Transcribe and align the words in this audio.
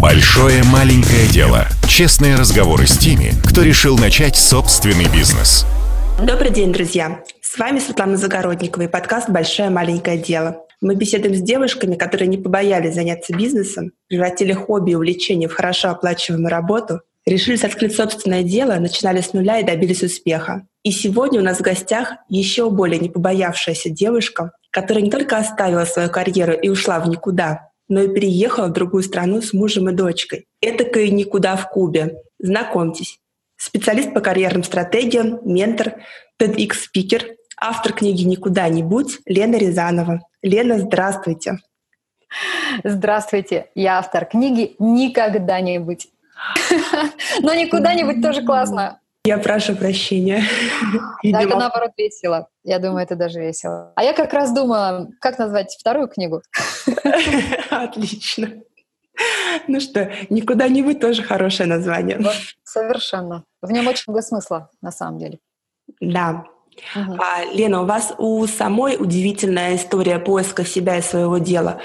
Большое 0.00 0.62
маленькое 0.62 1.26
дело. 1.26 1.66
Честные 1.88 2.36
разговоры 2.36 2.86
с 2.86 2.96
теми, 2.96 3.32
кто 3.44 3.62
решил 3.62 3.98
начать 3.98 4.36
собственный 4.36 5.12
бизнес. 5.12 5.66
Добрый 6.24 6.52
день, 6.52 6.72
друзья! 6.72 7.24
С 7.42 7.58
вами 7.58 7.80
Светлана 7.80 8.16
Загородникова 8.16 8.84
и 8.84 8.86
подкаст 8.86 9.28
«Большое 9.28 9.70
маленькое 9.70 10.16
дело». 10.16 10.62
Мы 10.80 10.94
беседуем 10.94 11.34
с 11.34 11.40
девушками, 11.40 11.96
которые 11.96 12.28
не 12.28 12.36
побоялись 12.36 12.94
заняться 12.94 13.34
бизнесом, 13.34 13.90
превратили 14.06 14.52
хобби 14.52 14.92
и 14.92 14.94
увлечение 14.94 15.48
в 15.48 15.54
хорошо 15.54 15.88
оплачиваемую 15.88 16.48
работу, 16.48 17.00
решили 17.26 17.58
открыть 17.66 17.96
собственное 17.96 18.44
дело, 18.44 18.76
начинали 18.76 19.20
с 19.20 19.32
нуля 19.32 19.58
и 19.58 19.64
добились 19.64 20.04
успеха. 20.04 20.62
И 20.84 20.92
сегодня 20.92 21.40
у 21.40 21.44
нас 21.44 21.58
в 21.58 21.62
гостях 21.62 22.12
еще 22.28 22.70
более 22.70 23.00
не 23.00 23.08
побоявшаяся 23.08 23.90
девушка, 23.90 24.52
которая 24.70 25.02
не 25.02 25.10
только 25.10 25.38
оставила 25.38 25.84
свою 25.86 26.08
карьеру 26.08 26.52
и 26.52 26.68
ушла 26.68 27.00
в 27.00 27.08
никуда, 27.08 27.67
но 27.88 28.02
и 28.02 28.08
переехала 28.08 28.66
в 28.66 28.72
другую 28.72 29.02
страну 29.02 29.40
с 29.40 29.52
мужем 29.52 29.88
и 29.88 29.92
дочкой. 29.92 30.46
Этакое 30.60 31.08
никуда 31.10 31.56
в 31.56 31.68
Кубе. 31.70 32.16
Знакомьтесь. 32.38 33.18
Специалист 33.56 34.14
по 34.14 34.20
карьерным 34.20 34.62
стратегиям, 34.62 35.40
ментор, 35.44 36.02
TEDx-спикер, 36.40 37.34
автор 37.60 37.92
книги 37.92 38.22
«Никуда 38.22 38.68
не 38.68 38.82
будь» 38.82 39.18
Лена 39.26 39.56
Рязанова. 39.56 40.20
Лена, 40.42 40.78
здравствуйте. 40.78 41.58
Здравствуйте. 42.84 43.70
Я 43.74 43.98
автор 43.98 44.26
книги 44.26 44.76
«Никогда 44.78 45.60
не 45.60 45.80
быть». 45.80 46.10
Но 47.40 47.54
никуда 47.54 47.94
не 47.94 48.04
быть 48.04 48.22
тоже 48.22 48.44
классно. 48.44 49.00
Я 49.24 49.38
прошу 49.38 49.76
прощения. 49.76 50.42
Да, 51.22 51.42
это 51.42 51.56
наоборот 51.56 51.90
весело. 51.98 52.48
Я 52.62 52.78
думаю, 52.78 53.02
это 53.02 53.16
даже 53.16 53.40
весело. 53.40 53.92
А 53.96 54.04
я 54.04 54.12
как 54.12 54.32
раз 54.32 54.54
думала, 54.54 55.08
как 55.20 55.38
назвать 55.38 55.76
вторую 55.78 56.08
книгу. 56.08 56.42
Отлично. 57.70 58.48
Ну 59.66 59.80
что, 59.80 60.12
никуда 60.30 60.68
не 60.68 60.82
вы 60.82 60.94
тоже 60.94 61.22
хорошее 61.22 61.68
название. 61.68 62.18
Вот, 62.18 62.36
совершенно. 62.62 63.44
В 63.60 63.70
нем 63.72 63.86
очень 63.88 64.04
много 64.06 64.22
смысла, 64.22 64.70
на 64.80 64.92
самом 64.92 65.18
деле. 65.18 65.38
Да. 66.00 66.44
Угу. 66.94 67.16
А, 67.18 67.44
Лена, 67.52 67.82
у 67.82 67.86
вас 67.86 68.14
у 68.18 68.46
самой 68.46 68.96
удивительная 68.96 69.76
история 69.76 70.18
поиска 70.18 70.64
себя 70.64 70.98
и 70.98 71.02
своего 71.02 71.38
дела. 71.38 71.80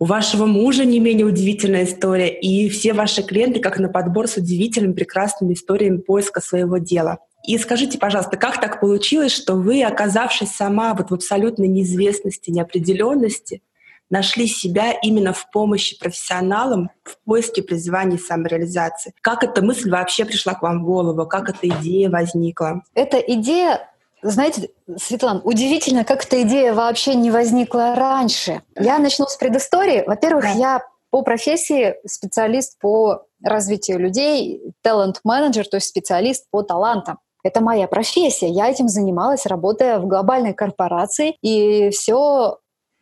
У 0.00 0.06
вашего 0.06 0.46
мужа 0.46 0.84
не 0.84 0.98
менее 0.98 1.24
удивительная 1.24 1.84
история, 1.84 2.28
и 2.28 2.68
все 2.68 2.92
ваши 2.92 3.22
клиенты 3.22 3.60
как 3.60 3.78
на 3.78 3.88
подбор 3.88 4.26
с 4.26 4.36
удивительными, 4.36 4.92
прекрасными 4.92 5.54
историями 5.54 5.98
поиска 5.98 6.40
своего 6.40 6.78
дела. 6.78 7.18
И 7.46 7.56
скажите, 7.58 7.98
пожалуйста, 7.98 8.36
как 8.36 8.60
так 8.60 8.80
получилось, 8.80 9.32
что 9.32 9.54
вы, 9.54 9.84
оказавшись 9.84 10.50
сама 10.50 10.94
вот 10.94 11.10
в 11.10 11.14
абсолютной 11.14 11.68
неизвестности, 11.68 12.50
неопределенности, 12.50 13.62
нашли 14.10 14.46
себя 14.46 14.92
именно 15.02 15.32
в 15.32 15.50
помощи 15.50 15.98
профессионалам 15.98 16.90
в 17.04 17.16
поиске 17.24 17.62
призвания 17.62 18.16
и 18.16 18.20
самореализации? 18.20 19.12
Как 19.20 19.44
эта 19.44 19.62
мысль 19.62 19.90
вообще 19.90 20.24
пришла 20.24 20.54
к 20.54 20.62
вам 20.62 20.82
в 20.82 20.86
голову? 20.86 21.26
Как 21.26 21.48
эта 21.48 21.68
идея 21.68 22.10
возникла? 22.10 22.82
Эта 22.94 23.18
идея 23.18 23.88
знаете, 24.30 24.70
Светлана, 24.96 25.40
удивительно, 25.42 26.04
как 26.04 26.24
эта 26.24 26.42
идея 26.42 26.72
вообще 26.72 27.14
не 27.14 27.30
возникла 27.30 27.94
раньше. 27.94 28.62
Я 28.74 28.98
начну 28.98 29.26
с 29.26 29.36
предыстории. 29.36 30.02
Во-первых, 30.06 30.44
да. 30.44 30.50
я 30.52 30.82
по 31.10 31.22
профессии 31.22 31.94
специалист 32.06 32.78
по 32.80 33.26
развитию 33.42 33.98
людей, 33.98 34.62
талант-менеджер, 34.82 35.68
то 35.68 35.76
есть 35.76 35.88
специалист 35.88 36.46
по 36.50 36.62
талантам. 36.62 37.18
Это 37.44 37.60
моя 37.60 37.86
профессия. 37.86 38.48
Я 38.48 38.70
этим 38.70 38.88
занималась, 38.88 39.44
работая 39.44 39.98
в 39.98 40.06
глобальной 40.06 40.54
корпорации. 40.54 41.36
И 41.42 41.90
все 41.90 42.58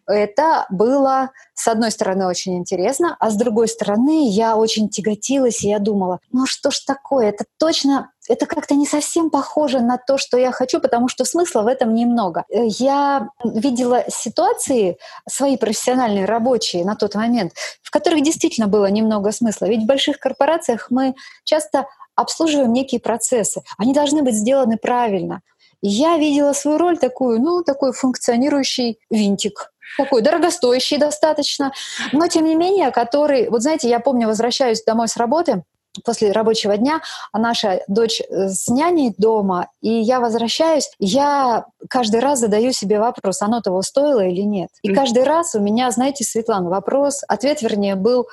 это 0.07 0.67
было, 0.71 1.31
с 1.55 1.69
одной 1.69 1.91
стороны, 1.91 2.27
очень 2.27 2.59
интересно, 2.59 3.17
а 3.21 3.31
с 3.31 3.37
другой 3.37 3.69
стороны, 3.69 4.29
я 4.29 4.57
очень 4.57 4.89
тяготилась, 4.89 5.63
и 5.63 5.69
я 5.69 5.79
думала, 5.79 6.19
ну 6.33 6.47
что 6.47 6.71
ж 6.71 6.81
такое, 6.81 7.29
это 7.29 7.45
точно, 7.59 8.12
это 8.29 8.47
как-то 8.47 8.75
не 8.75 8.87
совсем 8.87 9.31
похоже 9.31 9.81
на 9.81 9.99
то, 9.99 10.19
что 10.19 10.37
я 10.39 10.53
хочу, 10.53 10.81
потому 10.81 11.09
что 11.09 11.25
смысла 11.25 11.63
в 11.63 11.67
этом 11.67 11.95
немного. 11.95 12.45
Э, 12.49 12.67
я 12.67 13.29
видела 13.45 14.05
ситуации 14.09 14.99
свои 15.29 15.57
профессиональные, 15.57 16.25
рабочие 16.25 16.85
на 16.85 16.95
тот 16.95 17.15
момент, 17.15 17.53
в 17.83 17.91
которых 17.91 18.23
действительно 18.23 18.69
было 18.69 18.87
немного 18.87 19.33
смысла. 19.33 19.67
Ведь 19.67 19.83
в 19.83 19.87
больших 19.87 20.19
корпорациях 20.19 20.87
мы 20.91 21.15
часто 21.45 21.87
обслуживаем 22.15 22.73
некие 22.73 23.01
процессы. 23.01 23.63
Они 23.79 23.93
должны 23.93 24.23
быть 24.23 24.35
сделаны 24.35 24.77
правильно. 24.77 25.41
я 25.85 26.17
видела 26.17 26.53
свою 26.53 26.79
роль 26.79 26.99
такую, 26.99 27.41
ну, 27.41 27.65
такой 27.65 27.93
функционирующий 27.93 28.99
винтик 29.11 29.73
такой 29.97 30.23
дорогостоящий 30.23 30.97
достаточно, 30.97 31.73
но 32.13 32.27
тем 32.27 32.47
не 32.47 32.55
менее, 32.55 32.91
который, 32.91 33.49
вот 33.51 33.63
знаете, 33.63 33.89
я 33.89 34.01
помню, 34.01 34.27
возвращаюсь 34.27 34.83
домой 34.85 35.09
с 35.09 35.17
работы, 35.17 35.65
после 36.05 36.33
рабочего 36.33 36.77
дня, 36.77 37.01
а 37.33 37.39
наша 37.39 37.83
дочь 37.89 38.21
э, 38.21 38.49
с 38.49 38.69
няней 38.69 39.15
дома, 39.17 39.69
и 39.81 39.91
я 39.91 40.21
возвращаюсь, 40.21 40.91
я 40.99 41.67
каждый 41.89 42.21
раз 42.21 42.41
задаю 42.41 42.73
себе 42.73 42.99
вопрос, 42.99 43.43
оно 43.43 43.61
того 43.61 43.83
стоило 43.83 44.25
или 44.25 44.43
нет. 44.43 44.71
И 44.83 44.95
каждый 44.95 45.25
раз 45.25 45.55
у 45.55 45.61
меня, 45.61 45.91
знаете, 45.91 46.25
Светлана, 46.25 46.71
вопрос, 46.71 47.23
ответ, 47.29 47.63
вернее, 47.63 47.95
был, 47.95 48.27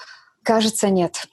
кажется, 0.44 0.90
нет. 0.90 1.26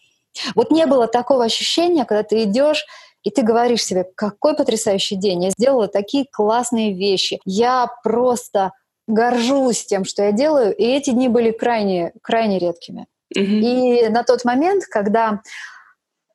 Вот 0.54 0.70
не 0.70 0.86
было 0.86 1.06
такого 1.06 1.44
ощущения, 1.44 2.04
когда 2.04 2.22
ты 2.22 2.42
идешь 2.44 2.84
и 3.26 3.30
ты 3.30 3.42
говоришь 3.42 3.84
себе, 3.84 4.06
какой 4.14 4.54
потрясающий 4.54 5.16
день, 5.16 5.42
я 5.42 5.50
сделала 5.50 5.88
такие 5.88 6.26
классные 6.30 6.92
вещи, 6.92 7.40
я 7.44 7.90
просто 8.04 8.70
горжусь 9.08 9.84
тем, 9.84 10.04
что 10.04 10.22
я 10.22 10.30
делаю, 10.30 10.72
и 10.72 10.84
эти 10.84 11.10
дни 11.10 11.26
были 11.26 11.50
крайне, 11.50 12.12
крайне 12.22 12.60
редкими. 12.60 13.06
Mm-hmm. 13.36 13.42
И 13.42 14.08
на 14.10 14.22
тот 14.22 14.44
момент, 14.44 14.84
когда 14.84 15.40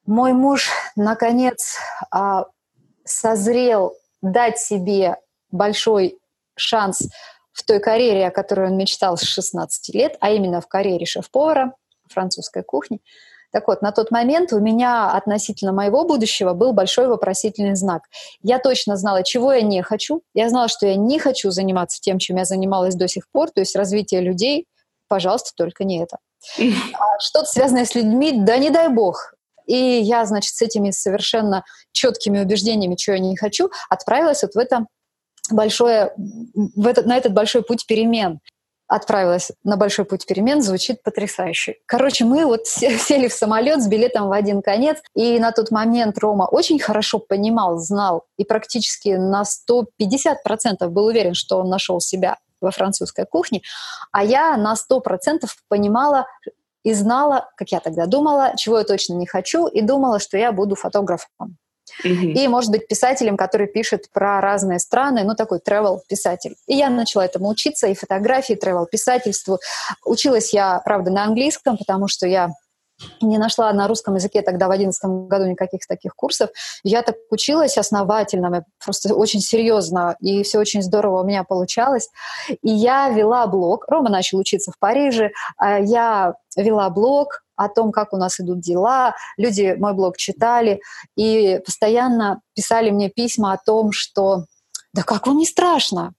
мой 0.06 0.34
муж 0.34 0.70
наконец 0.96 1.78
а, 2.12 2.46
созрел 3.04 3.94
дать 4.22 4.60
себе 4.60 5.18
большой 5.52 6.18
шанс 6.56 7.02
в 7.52 7.64
той 7.64 7.80
карьере, 7.80 8.28
о 8.28 8.32
которой 8.32 8.70
он 8.70 8.78
мечтал 8.78 9.18
с 9.18 9.22
16 9.22 9.94
лет, 9.96 10.18
а 10.20 10.32
именно 10.32 10.62
в 10.62 10.68
карьере 10.68 11.06
шеф-повара 11.06 11.74
французской 12.08 12.64
кухни, 12.64 13.00
так 13.52 13.68
вот, 13.68 13.82
на 13.82 13.92
тот 13.92 14.12
момент 14.12 14.54
у 14.54 14.60
меня 14.60 15.12
относительно 15.12 15.74
моего 15.74 16.06
будущего 16.06 16.54
был 16.54 16.72
большой 16.72 17.08
вопросительный 17.08 17.76
знак. 17.76 18.04
Я 18.42 18.60
точно 18.60 18.96
знала, 18.96 19.24
чего 19.24 19.52
я 19.52 19.62
не 19.62 19.82
хочу. 19.82 20.22
Я 20.34 20.50
знала, 20.50 20.70
что 20.70 20.88
я 20.88 20.96
не 20.96 21.20
хочу 21.20 21.52
заниматься 21.52 22.00
тем, 22.00 22.18
чем 22.18 22.38
я 22.38 22.46
занималась 22.46 22.96
до 22.96 23.08
сих 23.08 23.30
пор, 23.30 23.52
то 23.52 23.60
есть 23.60 23.76
развитие 23.76 24.22
людей. 24.22 24.68
Пожалуйста, 25.10 25.52
только 25.56 25.84
не 25.84 26.02
это. 26.02 26.18
А 26.60 27.20
что-то 27.20 27.46
связанное 27.46 27.86
с 27.86 27.94
людьми, 27.94 28.32
да 28.34 28.58
не 28.58 28.70
дай 28.70 28.88
бог. 28.88 29.34
И 29.72 30.02
я, 30.02 30.26
значит, 30.26 30.54
с 30.54 30.62
этими 30.62 30.92
совершенно 30.92 31.64
четкими 31.94 32.42
убеждениями, 32.42 32.96
чего 32.96 33.16
я 33.16 33.22
не 33.22 33.38
хочу, 33.38 33.72
отправилась 33.90 34.44
вот 34.44 34.54
в 34.54 34.58
это 34.58 34.86
большое, 35.50 36.14
в 36.18 36.88
этот, 36.88 37.06
на 37.06 37.16
этот 37.16 37.34
большой 37.34 37.64
путь 37.64 37.86
перемен 37.88 38.42
отправилась 38.90 39.52
на 39.64 39.78
большой 39.78 40.04
путь 40.04 40.26
перемен, 40.26 40.62
звучит 40.62 41.02
потрясающе. 41.02 41.76
Короче, 41.86 42.26
мы 42.26 42.46
вот 42.46 42.68
сели 42.68 43.30
в 43.30 43.34
самолет 43.34 43.82
с 43.82 43.88
билетом 43.88 44.28
в 44.28 44.34
один 44.34 44.62
конец, 44.62 44.98
и 45.16 45.40
на 45.40 45.54
тот 45.54 45.72
момент 45.72 46.18
Рома 46.18 46.44
очень 46.44 46.78
хорошо 46.78 47.20
понимал, 47.20 47.78
знал 47.78 48.26
и 48.36 48.44
практически 48.44 49.12
на 49.12 49.44
150% 49.44 50.86
был 50.90 51.06
уверен, 51.06 51.36
что 51.36 51.60
он 51.60 51.70
нашел 51.70 52.02
себя 52.02 52.38
во 52.60 52.72
французской 52.72 53.26
кухне, 53.26 53.62
а 54.12 54.26
я 54.26 54.58
на 54.58 54.74
100% 54.74 55.48
понимала 55.70 56.28
и 56.84 56.94
знала, 56.94 57.50
как 57.56 57.72
я 57.72 57.80
тогда 57.80 58.06
думала, 58.06 58.54
чего 58.58 58.80
я 58.80 58.84
точно 58.84 59.14
не 59.14 59.26
хочу, 59.26 59.68
и 59.68 59.82
думала, 59.82 60.20
что 60.20 60.38
я 60.38 60.52
буду 60.52 60.76
фотографом. 60.76 61.58
Mm-hmm. 62.06 62.34
И, 62.34 62.48
может 62.48 62.72
быть, 62.72 62.88
писателем, 62.88 63.38
который 63.38 63.68
пишет 63.68 64.10
про 64.12 64.40
разные 64.40 64.80
страны, 64.80 65.24
ну, 65.24 65.36
такой 65.36 65.60
travel 65.60 66.00
писатель 66.08 66.56
И 66.68 66.76
я 66.76 66.90
начала 66.90 67.26
этому 67.26 67.50
учиться, 67.50 67.88
и 67.88 67.94
фотографии, 67.94 68.54
travel 68.56 68.86
писательству 68.90 69.60
Училась 70.06 70.54
я, 70.54 70.80
правда, 70.86 71.12
на 71.12 71.24
английском, 71.26 71.78
потому 71.78 72.08
что 72.08 72.28
я 72.28 72.52
не 73.22 73.38
нашла 73.38 73.72
на 73.74 73.88
русском 73.88 74.16
языке 74.16 74.42
тогда 74.42 74.68
в 74.68 74.72
одиннадцатом 74.72 75.28
году 75.28 75.46
никаких 75.46 75.86
таких 75.88 76.16
курсов. 76.16 76.50
Я 76.84 77.02
так 77.02 77.16
училась 77.30 77.78
основательно, 77.78 78.66
просто 78.84 79.14
очень 79.14 79.42
серьезно, 79.42 80.16
и 80.20 80.44
все 80.44 80.60
очень 80.60 80.82
здорово 80.82 81.22
у 81.22 81.26
меня 81.26 81.44
получалось. 81.44 82.10
И 82.50 82.70
я 82.70 83.10
вела 83.10 83.48
блог. 83.48 83.86
Рома 83.88 84.10
начал 84.10 84.40
учиться 84.40 84.72
в 84.72 84.80
Париже. 84.80 85.32
А 85.58 85.80
я 85.80 86.36
вела 86.56 86.90
блог, 86.90 87.42
о 87.56 87.70
том, 87.70 87.92
как 87.92 88.14
у 88.14 88.18
нас 88.18 88.40
идут 88.40 88.60
дела. 88.60 89.14
Люди 89.38 89.76
мой 89.78 89.94
блог 89.94 90.18
читали 90.18 90.82
и 91.16 91.60
постоянно 91.64 92.42
писали 92.56 92.90
мне 92.90 93.10
письма 93.10 93.54
о 93.54 93.60
том, 93.64 93.92
что 93.92 94.46
да 94.94 95.04
как 95.04 95.28
вам 95.28 95.38
не 95.38 95.46
страшно? 95.46 96.14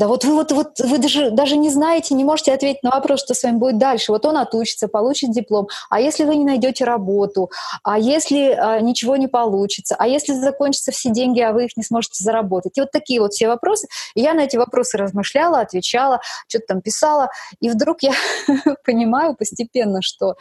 Да 0.00 0.08
вот 0.08 0.24
вы, 0.24 0.32
вот, 0.32 0.50
вот, 0.50 0.80
вы 0.80 0.96
даже, 0.96 1.30
даже 1.30 1.58
не 1.58 1.68
знаете, 1.68 2.14
не 2.14 2.24
можете 2.24 2.54
ответить 2.54 2.82
на 2.82 2.88
вопрос, 2.88 3.20
что 3.20 3.34
с 3.34 3.42
вами 3.42 3.58
будет 3.58 3.76
дальше. 3.76 4.12
Вот 4.12 4.24
он 4.24 4.38
отучится, 4.38 4.88
получит 4.88 5.30
диплом. 5.30 5.68
А 5.90 6.00
если 6.00 6.24
вы 6.24 6.36
не 6.36 6.44
найдете 6.46 6.84
работу? 6.84 7.50
А 7.84 7.98
если 7.98 8.52
а, 8.52 8.80
ничего 8.80 9.16
не 9.16 9.28
получится? 9.28 9.96
А 9.98 10.08
если 10.08 10.32
закончатся 10.32 10.90
все 10.90 11.10
деньги, 11.10 11.40
а 11.40 11.52
вы 11.52 11.66
их 11.66 11.76
не 11.76 11.82
сможете 11.82 12.24
заработать? 12.24 12.78
И 12.78 12.80
вот 12.80 12.90
такие 12.90 13.20
вот 13.20 13.34
все 13.34 13.48
вопросы. 13.48 13.88
И 14.14 14.22
я 14.22 14.32
на 14.32 14.40
эти 14.40 14.56
вопросы 14.56 14.96
размышляла, 14.96 15.60
отвечала, 15.60 16.22
что-то 16.48 16.64
там 16.68 16.80
писала. 16.80 17.28
И 17.60 17.68
вдруг 17.68 18.02
я 18.02 18.14
понимаю 18.86 19.36
постепенно, 19.36 20.00
что 20.00 20.36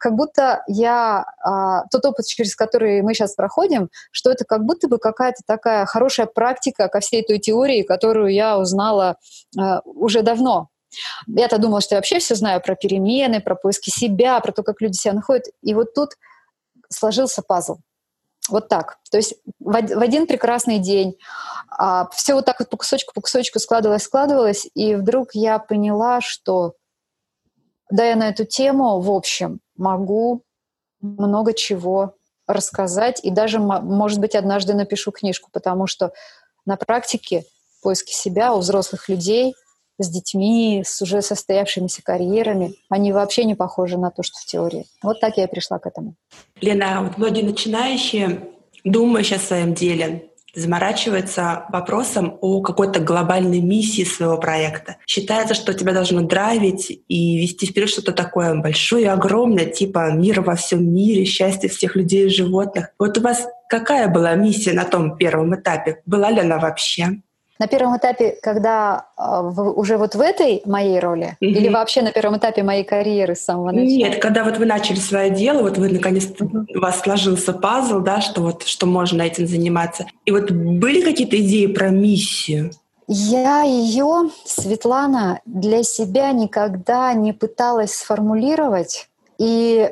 как 0.00 0.14
будто 0.14 0.62
я 0.66 1.24
а, 1.44 1.84
тот 1.90 2.04
опыт, 2.06 2.26
через 2.26 2.56
который 2.56 3.02
мы 3.02 3.14
сейчас 3.14 3.34
проходим, 3.34 3.90
что 4.10 4.30
это 4.30 4.44
как 4.44 4.64
будто 4.64 4.88
бы 4.88 4.98
какая-то 4.98 5.42
такая 5.46 5.84
хорошая 5.84 6.26
практика 6.26 6.88
ко 6.88 7.00
всей 7.00 7.22
той 7.22 7.38
теории, 7.38 7.82
которую 7.82 8.32
я 8.32 8.58
узнала 8.58 9.16
а, 9.56 9.80
уже 9.84 10.22
давно. 10.22 10.68
Я-то 11.28 11.58
думала, 11.58 11.80
что 11.82 11.94
я 11.94 11.98
вообще 11.98 12.18
все 12.18 12.34
знаю 12.34 12.60
про 12.60 12.74
перемены, 12.74 13.40
про 13.40 13.54
поиски 13.54 13.90
себя, 13.90 14.40
про 14.40 14.52
то, 14.52 14.62
как 14.62 14.80
люди 14.80 14.96
себя 14.96 15.12
находят. 15.12 15.44
И 15.62 15.74
вот 15.74 15.94
тут 15.94 16.14
сложился 16.88 17.42
пазл. 17.42 17.76
Вот 18.48 18.68
так. 18.68 18.96
То 19.10 19.18
есть 19.18 19.34
в 19.60 19.76
один 19.76 20.26
прекрасный 20.26 20.78
день 20.78 21.16
а, 21.68 22.08
все 22.08 22.34
вот 22.34 22.46
так 22.46 22.58
вот 22.58 22.70
по 22.70 22.78
кусочку, 22.78 23.12
по 23.14 23.20
кусочку 23.20 23.58
складывалось, 23.58 24.04
складывалось, 24.04 24.66
и 24.74 24.94
вдруг 24.94 25.34
я 25.34 25.58
поняла, 25.58 26.22
что 26.22 26.72
да, 27.90 28.04
я 28.04 28.16
на 28.16 28.28
эту 28.28 28.44
тему, 28.44 29.00
в 29.00 29.10
общем, 29.10 29.60
могу 29.76 30.42
много 31.00 31.54
чего 31.54 32.14
рассказать, 32.46 33.20
и 33.24 33.30
даже, 33.30 33.58
может 33.58 34.18
быть, 34.18 34.34
однажды 34.34 34.74
напишу 34.74 35.12
книжку, 35.12 35.50
потому 35.52 35.86
что 35.86 36.12
на 36.66 36.76
практике 36.76 37.44
поиски 37.82 38.12
себя 38.12 38.54
у 38.54 38.58
взрослых 38.58 39.08
людей 39.08 39.54
с 39.98 40.08
детьми, 40.08 40.82
с 40.84 41.00
уже 41.02 41.22
состоявшимися 41.22 42.02
карьерами, 42.02 42.74
они 42.88 43.12
вообще 43.12 43.44
не 43.44 43.54
похожи 43.54 43.98
на 43.98 44.10
то, 44.10 44.22
что 44.22 44.38
в 44.38 44.46
теории. 44.46 44.86
Вот 45.02 45.20
так 45.20 45.36
я 45.36 45.44
и 45.44 45.46
пришла 45.46 45.78
к 45.78 45.86
этому. 45.86 46.14
Лена, 46.60 47.02
вот 47.02 47.18
многие 47.18 47.42
начинающие, 47.42 48.48
думающие 48.84 49.36
о 49.36 49.40
своем 49.40 49.74
деле, 49.74 50.29
заморачивается 50.54 51.64
вопросом 51.70 52.38
о 52.40 52.60
какой-то 52.62 53.00
глобальной 53.00 53.60
миссии 53.60 54.04
своего 54.04 54.38
проекта. 54.38 54.96
Считается, 55.06 55.54
что 55.54 55.74
тебя 55.74 55.92
должно 55.92 56.22
драйвить 56.22 57.02
и 57.08 57.38
вести 57.38 57.66
вперед 57.66 57.88
что-то 57.88 58.12
такое 58.12 58.54
большое 58.54 59.04
и 59.04 59.08
огромное, 59.08 59.66
типа 59.66 60.12
мира 60.12 60.42
во 60.42 60.56
всем 60.56 60.92
мире, 60.92 61.24
счастье 61.24 61.68
всех 61.68 61.96
людей 61.96 62.26
и 62.26 62.30
животных. 62.30 62.88
Вот 62.98 63.18
у 63.18 63.20
вас 63.20 63.46
какая 63.68 64.08
была 64.08 64.34
миссия 64.34 64.72
на 64.72 64.84
том 64.84 65.16
первом 65.16 65.54
этапе? 65.54 66.02
Была 66.06 66.30
ли 66.30 66.40
она 66.40 66.58
вообще? 66.58 67.20
На 67.60 67.66
первом 67.66 67.94
этапе, 67.98 68.38
когда 68.42 69.04
э, 69.18 69.22
в, 69.22 69.78
уже 69.78 69.98
вот 69.98 70.14
в 70.14 70.20
этой 70.20 70.62
моей 70.64 70.98
роли, 70.98 71.36
mm-hmm. 71.42 71.46
или 71.46 71.68
вообще 71.68 72.00
на 72.00 72.10
первом 72.10 72.38
этапе 72.38 72.62
моей 72.62 72.84
карьеры 72.84 73.36
с 73.36 73.40
самого 73.40 73.70
начала? 73.70 74.08
Нет, 74.08 74.18
когда 74.18 74.44
вот 74.44 74.56
вы 74.56 74.64
начали 74.64 74.96
свое 74.96 75.28
дело, 75.28 75.60
вот 75.60 75.76
вы 75.76 75.90
наконец-то 75.90 76.44
mm-hmm. 76.46 76.76
у 76.76 76.80
вас 76.80 77.00
сложился 77.00 77.52
пазл, 77.52 78.00
да, 78.00 78.22
что 78.22 78.40
вот 78.40 78.62
что 78.62 78.86
можно 78.86 79.20
этим 79.20 79.46
заниматься. 79.46 80.06
И 80.24 80.30
вот 80.30 80.50
были 80.50 81.02
какие-то 81.02 81.38
идеи 81.38 81.66
про 81.66 81.90
миссию? 81.90 82.70
Я 83.06 83.62
ее, 83.62 84.30
Светлана, 84.46 85.40
для 85.44 85.82
себя 85.82 86.32
никогда 86.32 87.12
не 87.12 87.34
пыталась 87.34 87.92
сформулировать. 87.92 89.10
И 89.36 89.90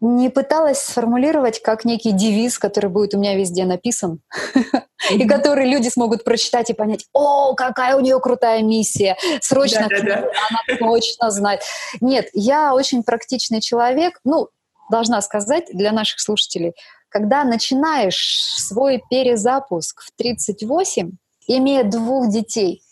не 0.00 0.30
пыталась 0.30 0.80
сформулировать 0.80 1.60
как 1.60 1.84
некий 1.84 2.12
девиз, 2.12 2.58
который 2.58 2.88
будет 2.88 3.14
у 3.14 3.18
меня 3.18 3.36
везде 3.36 3.64
написан, 3.64 4.20
и 5.10 5.26
который 5.26 5.68
люди 5.68 5.88
смогут 5.88 6.24
прочитать 6.24 6.70
и 6.70 6.74
понять, 6.74 7.06
о, 7.12 7.54
какая 7.54 7.96
у 7.96 8.00
нее 8.00 8.18
крутая 8.20 8.62
миссия, 8.62 9.16
срочно 9.40 9.86
она 9.86 10.78
точно 10.78 11.30
знает. 11.30 11.60
Нет, 12.00 12.28
я 12.32 12.74
очень 12.74 13.02
практичный 13.02 13.60
человек, 13.60 14.18
ну, 14.24 14.48
должна 14.90 15.20
сказать 15.20 15.66
для 15.72 15.92
наших 15.92 16.20
слушателей, 16.20 16.74
когда 17.08 17.44
начинаешь 17.44 18.40
свой 18.58 19.02
перезапуск 19.10 20.02
в 20.02 20.10
38, 20.16 21.12
имея 21.48 21.84
двух 21.84 22.28
детей, 22.28 22.82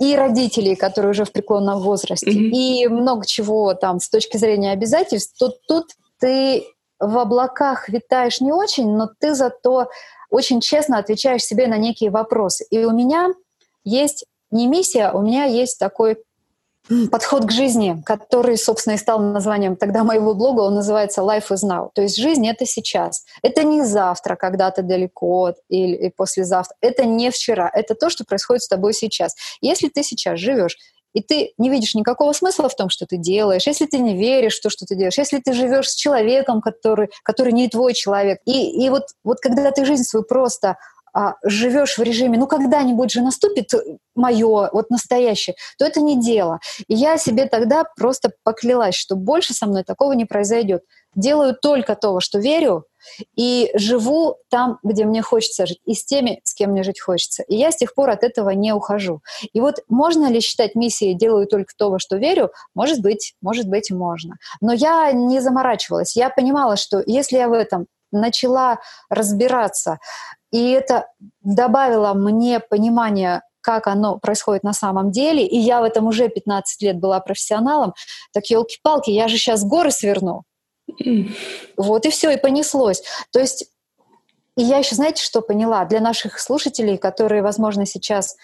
и 0.00 0.16
родителей, 0.16 0.74
которые 0.74 1.12
уже 1.12 1.24
в 1.24 1.30
преклонном 1.32 1.80
возрасте, 1.80 2.28
mm-hmm. 2.28 2.50
и 2.50 2.88
много 2.88 3.24
чего 3.26 3.74
там 3.74 4.00
с 4.00 4.08
точки 4.08 4.36
зрения 4.36 4.72
обязательств, 4.72 5.38
то 5.38 5.52
тут 5.68 5.92
ты 6.24 6.64
в 6.98 7.18
облаках 7.18 7.90
витаешь 7.90 8.40
не 8.40 8.50
очень, 8.50 8.96
но 8.96 9.10
ты 9.20 9.34
зато 9.34 9.90
очень 10.30 10.62
честно 10.62 10.96
отвечаешь 10.96 11.44
себе 11.44 11.66
на 11.66 11.76
некие 11.76 12.08
вопросы. 12.08 12.64
И 12.70 12.82
у 12.82 12.92
меня 12.92 13.28
есть 13.84 14.24
не 14.50 14.66
миссия, 14.66 15.12
у 15.12 15.20
меня 15.20 15.44
есть 15.44 15.78
такой 15.78 16.16
подход 17.10 17.44
к 17.44 17.50
жизни, 17.50 18.02
который, 18.06 18.56
собственно, 18.56 18.94
и 18.94 18.98
стал 18.98 19.18
названием 19.18 19.76
тогда 19.76 20.02
моего 20.02 20.34
блога, 20.34 20.62
он 20.62 20.76
называется 20.76 21.20
Life 21.20 21.50
is 21.50 21.62
Now. 21.62 21.90
То 21.94 22.00
есть 22.00 22.16
жизнь— 22.16 22.48
это 22.48 22.64
сейчас. 22.64 23.24
Это 23.42 23.62
не 23.64 23.84
завтра, 23.84 24.34
когда-то 24.36 24.82
далеко 24.82 25.52
или 25.68 26.08
послезавтра. 26.16 26.74
Это 26.80 27.04
не 27.04 27.30
вчера. 27.30 27.70
Это 27.70 27.94
то, 27.94 28.08
что 28.08 28.24
происходит 28.24 28.62
с 28.62 28.68
тобой 28.68 28.94
сейчас. 28.94 29.34
Если 29.60 29.88
ты 29.88 30.02
сейчас 30.02 30.38
живешь 30.38 30.78
и 31.14 31.22
ты 31.22 31.52
не 31.58 31.70
видишь 31.70 31.94
никакого 31.94 32.32
смысла 32.32 32.68
в 32.68 32.76
том, 32.76 32.90
что 32.90 33.06
ты 33.06 33.16
делаешь, 33.16 33.66
если 33.66 33.86
ты 33.86 33.98
не 33.98 34.16
веришь 34.16 34.58
в 34.58 34.62
то, 34.62 34.68
что 34.68 34.84
ты 34.84 34.96
делаешь, 34.96 35.16
если 35.16 35.38
ты 35.38 35.52
живешь 35.52 35.90
с 35.90 35.94
человеком, 35.94 36.60
который, 36.60 37.08
который 37.22 37.52
не 37.52 37.68
твой 37.68 37.94
человек. 37.94 38.40
И, 38.44 38.84
и 38.84 38.90
вот, 38.90 39.04
вот 39.22 39.38
когда 39.40 39.70
ты 39.70 39.84
жизнь 39.84 40.02
свою 40.02 40.24
просто 40.24 40.76
а, 41.14 41.36
живешь 41.44 41.96
в 41.96 42.02
режиме, 42.02 42.38
ну 42.38 42.48
когда-нибудь 42.48 43.12
же 43.12 43.22
наступит 43.22 43.70
мое, 44.16 44.68
вот 44.72 44.90
настоящее, 44.90 45.54
то 45.78 45.84
это 45.84 46.00
не 46.00 46.20
дело. 46.20 46.58
И 46.88 46.94
я 46.94 47.16
себе 47.16 47.46
тогда 47.46 47.84
просто 47.96 48.32
поклялась, 48.42 48.96
что 48.96 49.14
больше 49.14 49.54
со 49.54 49.66
мной 49.66 49.84
такого 49.84 50.12
не 50.12 50.24
произойдет. 50.24 50.82
Делаю 51.14 51.54
только 51.54 51.94
то, 51.94 52.12
во 52.12 52.20
что 52.20 52.38
верю, 52.38 52.84
и 53.36 53.70
живу 53.74 54.36
там, 54.50 54.78
где 54.82 55.04
мне 55.04 55.22
хочется 55.22 55.66
жить, 55.66 55.80
и 55.84 55.94
с 55.94 56.04
теми, 56.04 56.40
с 56.44 56.54
кем 56.54 56.70
мне 56.70 56.82
жить 56.82 57.00
хочется. 57.00 57.42
И 57.44 57.56
я 57.56 57.70
с 57.70 57.76
тех 57.76 57.94
пор 57.94 58.10
от 58.10 58.24
этого 58.24 58.50
не 58.50 58.72
ухожу. 58.72 59.20
И 59.52 59.60
вот 59.60 59.80
можно 59.88 60.30
ли 60.30 60.40
считать 60.40 60.74
миссией 60.74 61.14
«делаю 61.14 61.46
только 61.46 61.72
то, 61.76 61.90
во 61.90 61.98
что 61.98 62.16
верю»? 62.16 62.50
Может 62.74 63.00
быть, 63.00 63.34
может 63.40 63.68
быть, 63.68 63.90
можно. 63.90 64.36
Но 64.60 64.72
я 64.72 65.12
не 65.12 65.40
заморачивалась. 65.40 66.16
Я 66.16 66.30
понимала, 66.30 66.76
что 66.76 67.02
если 67.04 67.36
я 67.36 67.48
в 67.48 67.52
этом 67.52 67.86
начала 68.10 68.78
разбираться, 69.10 69.98
и 70.50 70.70
это 70.70 71.08
добавило 71.42 72.14
мне 72.14 72.60
понимание 72.60 73.42
как 73.64 73.86
оно 73.86 74.18
происходит 74.18 74.62
на 74.62 74.74
самом 74.74 75.10
деле, 75.10 75.46
и 75.46 75.58
я 75.58 75.80
в 75.80 75.84
этом 75.84 76.06
уже 76.06 76.28
15 76.28 76.82
лет 76.82 77.00
была 77.00 77.18
профессионалом, 77.20 77.94
так 78.34 78.44
елки-палки, 78.44 79.10
я 79.10 79.26
же 79.26 79.38
сейчас 79.38 79.64
горы 79.64 79.90
сверну. 79.90 80.42
Вот 81.76 82.06
и 82.06 82.10
все, 82.10 82.30
и 82.30 82.36
понеслось. 82.36 83.02
То 83.30 83.40
есть, 83.40 83.66
и 84.56 84.62
я 84.62 84.78
еще, 84.78 84.94
знаете, 84.94 85.22
что 85.22 85.40
поняла? 85.40 85.84
Для 85.84 86.00
наших 86.00 86.38
слушателей, 86.38 86.98
которые, 86.98 87.42
возможно, 87.42 87.86
сейчас 87.86 88.36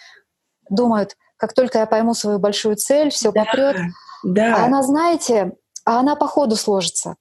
думают, 0.68 1.16
как 1.36 1.52
только 1.54 1.78
я 1.78 1.86
пойму 1.86 2.14
свою 2.14 2.38
большую 2.38 2.76
цель, 2.76 3.10
все 3.10 3.32
да, 3.32 3.44
попрет. 3.44 3.76
Да. 4.24 4.56
А 4.56 4.64
она, 4.66 4.82
знаете, 4.82 5.52
а 5.84 6.00
она 6.00 6.16
по 6.16 6.26
ходу 6.26 6.56
сложится. 6.56 7.16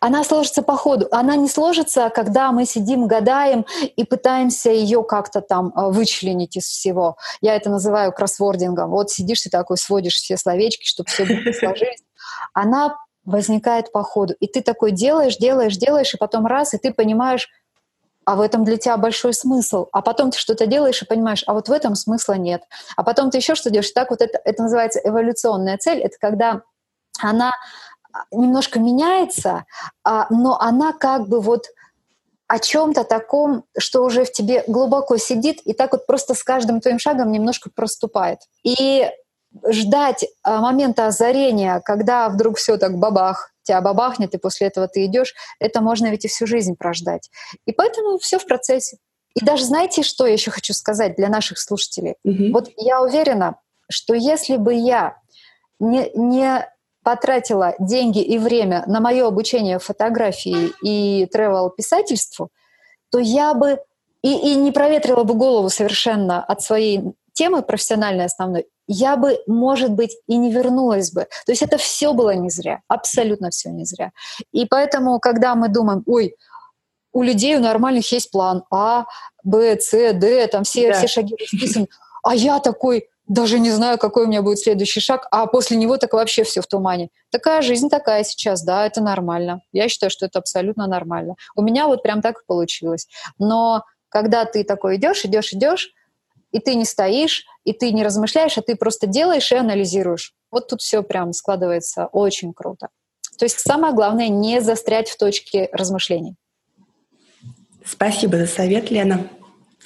Она 0.00 0.24
сложится 0.24 0.62
по 0.62 0.76
ходу. 0.76 1.08
Она 1.10 1.36
не 1.36 1.48
сложится, 1.48 2.08
когда 2.08 2.52
мы 2.52 2.64
сидим, 2.64 3.06
гадаем 3.06 3.66
и 3.96 4.04
пытаемся 4.04 4.70
ее 4.70 5.04
как-то 5.04 5.42
там 5.42 5.72
э, 5.76 5.90
вычленить 5.90 6.56
из 6.56 6.64
всего. 6.64 7.16
Я 7.42 7.54
это 7.54 7.68
называю 7.68 8.12
кроссвордингом. 8.12 8.90
Вот 8.90 9.10
сидишь 9.10 9.42
ты 9.42 9.50
такой, 9.50 9.76
сводишь 9.76 10.14
все 10.14 10.38
словечки, 10.38 10.86
чтобы 10.86 11.10
все 11.10 11.26
сложились. 11.52 12.02
Она 12.54 12.96
возникает 13.24 13.92
по 13.92 14.02
ходу. 14.02 14.34
И 14.40 14.46
ты 14.46 14.60
такой 14.62 14.92
делаешь, 14.92 15.36
делаешь, 15.36 15.76
делаешь, 15.76 16.14
и 16.14 16.18
потом 16.18 16.46
раз, 16.46 16.74
и 16.74 16.78
ты 16.78 16.92
понимаешь, 16.92 17.48
а 18.24 18.36
в 18.36 18.40
этом 18.40 18.64
для 18.64 18.76
тебя 18.76 18.96
большой 18.96 19.34
смысл. 19.34 19.88
А 19.92 20.00
потом 20.00 20.30
ты 20.30 20.38
что-то 20.38 20.66
делаешь 20.66 21.02
и 21.02 21.06
понимаешь, 21.06 21.44
а 21.46 21.54
вот 21.54 21.68
в 21.68 21.72
этом 21.72 21.94
смысла 21.94 22.34
нет. 22.34 22.62
А 22.96 23.02
потом 23.02 23.30
ты 23.30 23.38
еще 23.38 23.54
что 23.54 23.70
делаешь. 23.70 23.90
Так 23.90 24.10
вот 24.10 24.22
это, 24.22 24.40
это 24.44 24.62
называется 24.62 25.00
эволюционная 25.02 25.78
цель. 25.78 26.00
Это 26.00 26.16
когда 26.18 26.62
она 27.20 27.52
а, 28.12 28.24
немножко 28.30 28.78
меняется, 28.80 29.64
а, 30.04 30.26
но 30.30 30.58
она 30.58 30.92
как 30.92 31.28
бы 31.28 31.40
вот 31.40 31.66
о 32.46 32.58
чем-то 32.58 33.04
таком, 33.04 33.64
что 33.78 34.04
уже 34.04 34.24
в 34.24 34.32
тебе 34.32 34.64
глубоко 34.66 35.16
сидит, 35.16 35.60
и 35.64 35.72
так 35.72 35.92
вот 35.92 36.06
просто 36.06 36.34
с 36.34 36.42
каждым 36.42 36.80
твоим 36.80 36.98
шагом 36.98 37.32
немножко 37.32 37.70
проступает. 37.74 38.40
И 38.62 39.10
ждать 39.68 40.24
а, 40.42 40.60
момента 40.60 41.06
озарения, 41.06 41.80
когда 41.80 42.28
вдруг 42.28 42.58
все 42.58 42.76
так 42.76 42.98
бабах, 42.98 43.50
тебя 43.62 43.80
бабахнет, 43.80 44.34
и 44.34 44.38
после 44.38 44.66
этого 44.66 44.88
ты 44.88 45.04
идешь, 45.06 45.34
это 45.58 45.80
можно 45.80 46.08
ведь 46.10 46.24
и 46.24 46.28
всю 46.28 46.46
жизнь 46.46 46.76
прождать. 46.76 47.30
И 47.66 47.72
поэтому 47.72 48.18
все 48.18 48.38
в 48.38 48.46
процессе. 48.46 48.98
И 49.34 49.44
даже 49.44 49.64
знаете, 49.64 50.02
что 50.02 50.26
я 50.26 50.32
еще 50.32 50.50
хочу 50.50 50.74
сказать 50.74 51.16
для 51.16 51.28
наших 51.28 51.58
слушателей? 51.58 52.14
Mm-hmm. 52.26 52.52
Вот 52.52 52.70
я 52.76 53.02
уверена, 53.02 53.56
что 53.90 54.14
если 54.14 54.56
бы 54.56 54.74
я 54.74 55.16
не, 55.80 56.10
не 56.14 56.68
потратила 57.02 57.74
деньги 57.78 58.22
и 58.22 58.38
время 58.38 58.84
на 58.86 59.00
мое 59.00 59.26
обучение 59.26 59.78
фотографии 59.78 60.72
и 60.82 61.26
тревел-писательству, 61.26 62.50
то 63.10 63.18
я 63.18 63.54
бы 63.54 63.78
и, 64.22 64.52
и 64.52 64.54
не 64.54 64.72
проветрила 64.72 65.24
бы 65.24 65.34
голову 65.34 65.68
совершенно 65.68 66.42
от 66.42 66.62
своей 66.62 67.02
темы 67.34 67.62
профессиональной 67.62 68.24
основной, 68.24 68.66
я 68.86 69.16
бы, 69.16 69.38
может 69.46 69.92
быть, 69.92 70.16
и 70.26 70.36
не 70.36 70.52
вернулась 70.52 71.12
бы. 71.12 71.26
То 71.46 71.52
есть 71.52 71.62
это 71.62 71.78
все 71.78 72.12
было 72.12 72.34
не 72.34 72.50
зря, 72.50 72.80
абсолютно 72.88 73.50
все 73.50 73.70
не 73.70 73.84
зря. 73.84 74.12
И 74.52 74.66
поэтому, 74.66 75.18
когда 75.20 75.54
мы 75.54 75.68
думаем, 75.68 76.02
ой, 76.06 76.34
у 77.12 77.22
людей 77.22 77.56
у 77.56 77.60
нормальных 77.60 78.10
есть 78.12 78.30
план 78.30 78.64
А, 78.70 79.06
Б, 79.42 79.78
С, 79.80 79.90
Д, 79.90 80.46
там 80.48 80.64
все, 80.64 80.88
да. 80.92 80.98
все 80.98 81.06
шаги 81.06 81.36
расписаны, 81.38 81.88
а 82.22 82.34
я 82.34 82.58
такой 82.58 83.08
даже 83.26 83.58
не 83.58 83.70
знаю, 83.70 83.98
какой 83.98 84.24
у 84.24 84.26
меня 84.26 84.42
будет 84.42 84.58
следующий 84.58 85.00
шаг, 85.00 85.26
а 85.30 85.46
после 85.46 85.76
него 85.76 85.96
так 85.96 86.12
вообще 86.12 86.44
все 86.44 86.60
в 86.60 86.66
тумане. 86.66 87.08
Такая 87.30 87.62
жизнь 87.62 87.88
такая 87.88 88.22
сейчас, 88.22 88.62
да, 88.62 88.86
это 88.86 89.00
нормально. 89.00 89.62
Я 89.72 89.88
считаю, 89.88 90.10
что 90.10 90.26
это 90.26 90.40
абсолютно 90.40 90.86
нормально. 90.86 91.36
У 91.56 91.62
меня 91.62 91.86
вот 91.86 92.02
прям 92.02 92.20
так 92.20 92.40
и 92.40 92.46
получилось. 92.46 93.08
Но 93.38 93.84
когда 94.10 94.44
ты 94.44 94.62
такой 94.62 94.96
идешь, 94.96 95.24
идешь, 95.24 95.54
идешь, 95.54 95.92
и 96.54 96.60
ты 96.60 96.76
не 96.76 96.84
стоишь, 96.84 97.44
и 97.64 97.72
ты 97.72 97.90
не 97.90 98.04
размышляешь, 98.04 98.56
а 98.56 98.62
ты 98.62 98.76
просто 98.76 99.08
делаешь 99.08 99.50
и 99.50 99.56
анализируешь. 99.56 100.34
Вот 100.52 100.68
тут 100.68 100.80
все 100.82 101.02
прям 101.02 101.32
складывается 101.32 102.06
очень 102.06 102.54
круто. 102.54 102.90
То 103.36 103.44
есть 103.44 103.58
самое 103.58 103.92
главное 103.92 104.28
не 104.28 104.60
застрять 104.60 105.08
в 105.08 105.18
точке 105.18 105.68
размышлений. 105.72 106.36
Спасибо 107.84 108.36
за 108.36 108.46
совет, 108.46 108.92
Лена. 108.92 109.28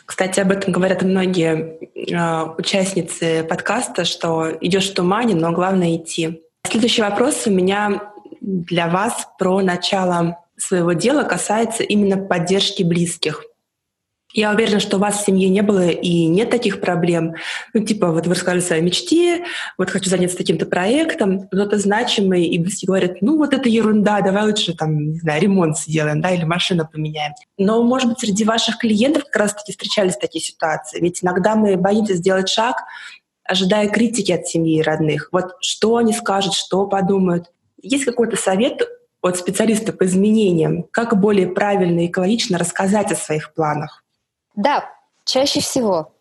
Кстати, 0.04 0.40
об 0.40 0.52
этом 0.52 0.72
говорят 0.72 1.00
многие 1.00 1.78
э, 1.94 2.54
участницы 2.58 3.44
подкаста, 3.44 4.04
что 4.04 4.52
идешь 4.60 4.90
в 4.90 4.94
тумане, 4.94 5.34
но 5.34 5.52
главное 5.52 5.96
идти. 5.96 6.42
Следующий 6.70 7.00
вопрос 7.00 7.46
у 7.46 7.50
меня 7.50 8.12
для 8.42 8.88
вас 8.88 9.26
про 9.38 9.62
начало 9.62 10.36
своего 10.58 10.92
дела 10.92 11.24
касается 11.24 11.82
именно 11.82 12.18
поддержки 12.18 12.82
близких. 12.82 13.42
Я 14.38 14.52
уверена, 14.52 14.78
что 14.78 14.98
у 14.98 15.00
вас 15.00 15.16
в 15.16 15.24
семье 15.24 15.48
не 15.48 15.62
было 15.62 15.88
и 15.88 16.26
нет 16.26 16.48
таких 16.48 16.80
проблем. 16.80 17.34
Ну, 17.74 17.84
типа, 17.84 18.12
вот 18.12 18.28
вы 18.28 18.34
рассказали 18.34 18.60
о 18.60 18.62
своей 18.62 18.82
мечте, 18.82 19.42
вот 19.76 19.90
хочу 19.90 20.08
заняться 20.08 20.36
таким-то 20.36 20.64
проектом, 20.64 21.48
кто-то 21.48 21.76
значимый, 21.76 22.44
и 22.44 22.56
близкие 22.56 22.86
говорят, 22.86 23.20
ну, 23.20 23.36
вот 23.36 23.52
это 23.52 23.68
ерунда, 23.68 24.20
давай 24.20 24.46
лучше, 24.46 24.76
там, 24.76 25.10
не 25.10 25.18
знаю, 25.18 25.42
ремонт 25.42 25.76
сделаем, 25.76 26.20
да, 26.20 26.30
или 26.30 26.44
машину 26.44 26.86
поменяем. 26.88 27.32
Но, 27.58 27.82
может 27.82 28.10
быть, 28.10 28.20
среди 28.20 28.44
ваших 28.44 28.78
клиентов 28.78 29.24
как 29.24 29.34
раз-таки 29.34 29.72
встречались 29.72 30.16
такие 30.16 30.40
ситуации. 30.40 31.00
Ведь 31.00 31.24
иногда 31.24 31.56
мы 31.56 31.76
боимся 31.76 32.14
сделать 32.14 32.48
шаг, 32.48 32.76
ожидая 33.42 33.88
критики 33.88 34.30
от 34.30 34.46
семьи 34.46 34.78
и 34.78 34.82
родных. 34.82 35.30
Вот 35.32 35.56
что 35.60 35.96
они 35.96 36.12
скажут, 36.12 36.54
что 36.54 36.86
подумают. 36.86 37.46
Есть 37.82 38.04
какой-то 38.04 38.36
совет 38.36 38.88
от 39.20 39.36
специалиста 39.36 39.92
по 39.92 40.06
изменениям, 40.06 40.84
как 40.92 41.18
более 41.18 41.48
правильно 41.48 42.04
и 42.04 42.06
экологично 42.06 42.56
рассказать 42.56 43.10
о 43.10 43.16
своих 43.16 43.52
планах? 43.52 44.04
Да, 44.58 44.90
чаще 45.24 45.60
всего 45.60 46.12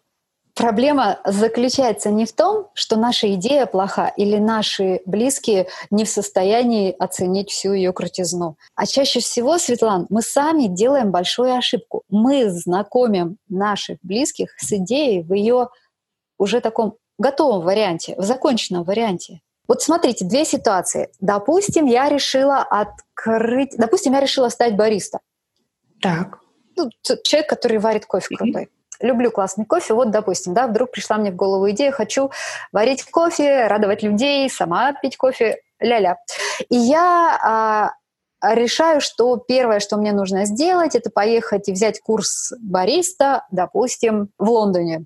Проблема 0.57 1.19
заключается 1.23 2.09
не 2.09 2.25
в 2.25 2.33
том, 2.33 2.69
что 2.73 2.95
наша 2.95 3.31
идея 3.35 3.67
плоха 3.67 4.07
или 4.07 4.37
наши 4.37 5.01
близкие 5.05 5.67
не 5.91 6.03
в 6.03 6.09
состоянии 6.09 6.95
оценить 6.97 7.51
всю 7.51 7.73
ее 7.73 7.93
крутизну. 7.93 8.57
А 8.73 8.87
чаще 8.87 9.19
всего, 9.19 9.59
Светлан, 9.59 10.07
мы 10.09 10.23
сами 10.23 10.65
делаем 10.65 11.11
большую 11.11 11.55
ошибку. 11.55 12.01
Мы 12.09 12.49
знакомим 12.49 13.37
наших 13.47 13.99
близких 14.01 14.55
с 14.57 14.73
идеей 14.73 15.21
в 15.21 15.31
ее 15.33 15.69
уже 16.39 16.59
таком 16.59 16.95
готовом 17.19 17.61
варианте, 17.61 18.15
в 18.17 18.23
законченном 18.23 18.83
варианте. 18.83 19.41
Вот 19.67 19.83
смотрите, 19.83 20.25
две 20.25 20.43
ситуации. 20.43 21.09
Допустим, 21.19 21.85
я 21.85 22.09
решила 22.09 22.63
открыть... 22.63 23.77
Допустим, 23.77 24.13
я 24.13 24.21
решила 24.21 24.49
стать 24.49 24.75
бариста. 24.75 25.19
Так 26.01 26.39
ну, 26.77 26.89
человек, 27.23 27.49
который 27.49 27.79
варит 27.79 28.05
кофе 28.05 28.35
крутой. 28.35 28.69
Люблю 28.99 29.31
классный 29.31 29.65
кофе. 29.65 29.93
Вот, 29.93 30.11
допустим, 30.11 30.53
да, 30.53 30.67
вдруг 30.67 30.91
пришла 30.91 31.17
мне 31.17 31.31
в 31.31 31.35
голову 31.35 31.69
идея, 31.71 31.91
хочу 31.91 32.31
варить 32.71 33.03
кофе, 33.03 33.67
радовать 33.67 34.03
людей, 34.03 34.49
сама 34.49 34.93
пить 34.93 35.17
кофе, 35.17 35.61
ля-ля. 35.79 36.17
И 36.69 36.75
я 36.75 37.39
а, 37.43 37.91
решаю, 38.55 39.01
что 39.01 39.37
первое, 39.37 39.79
что 39.79 39.97
мне 39.97 40.13
нужно 40.13 40.45
сделать, 40.45 40.95
это 40.95 41.09
поехать 41.09 41.69
и 41.69 41.71
взять 41.71 41.99
курс 42.01 42.53
бариста, 42.59 43.45
допустим, 43.51 44.29
в 44.37 44.49
Лондоне. 44.49 45.05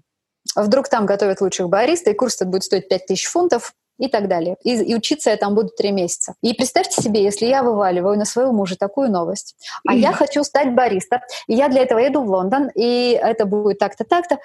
Вдруг 0.56 0.90
там 0.90 1.06
готовят 1.06 1.42
лучших 1.42 1.70
бариста, 1.70 2.12
и 2.12 2.14
курс 2.14 2.36
этот 2.36 2.50
будет 2.50 2.64
стоить 2.64 2.90
5000 2.90 3.26
фунтов 3.26 3.74
и 4.02 4.08
так 4.08 4.28
далее. 4.28 4.58
И, 4.64 4.76
и 4.76 4.96
учиться 4.96 5.30
я 5.30 5.38
там 5.38 5.54
буду 5.54 5.70
три 5.70 5.92
месяца. 5.92 6.34
И 6.42 6.54
представьте 6.54 7.02
себе, 7.02 7.24
если 7.24 7.46
я 7.46 7.62
вываливаю 7.62 8.18
на 8.18 8.26
своего 8.26 8.52
мужа 8.52 8.76
такую 8.76 9.12
новость, 9.12 9.56
а 9.88 9.94
я 9.94 10.12
хочу 10.12 10.44
стать 10.44 10.74
бариста, 10.74 11.22
и 11.48 11.54
я 11.54 11.70
для 11.70 11.84
этого 11.84 12.00
еду 12.00 12.24
в 12.24 12.30
Лондон, 12.30 12.70
и 12.74 13.12
это 13.12 13.46
будет 13.46 13.78
так-то, 13.78 14.04
так-то, 14.04 14.40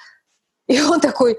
и 0.68 0.78
он 0.82 1.00
такой, 1.00 1.38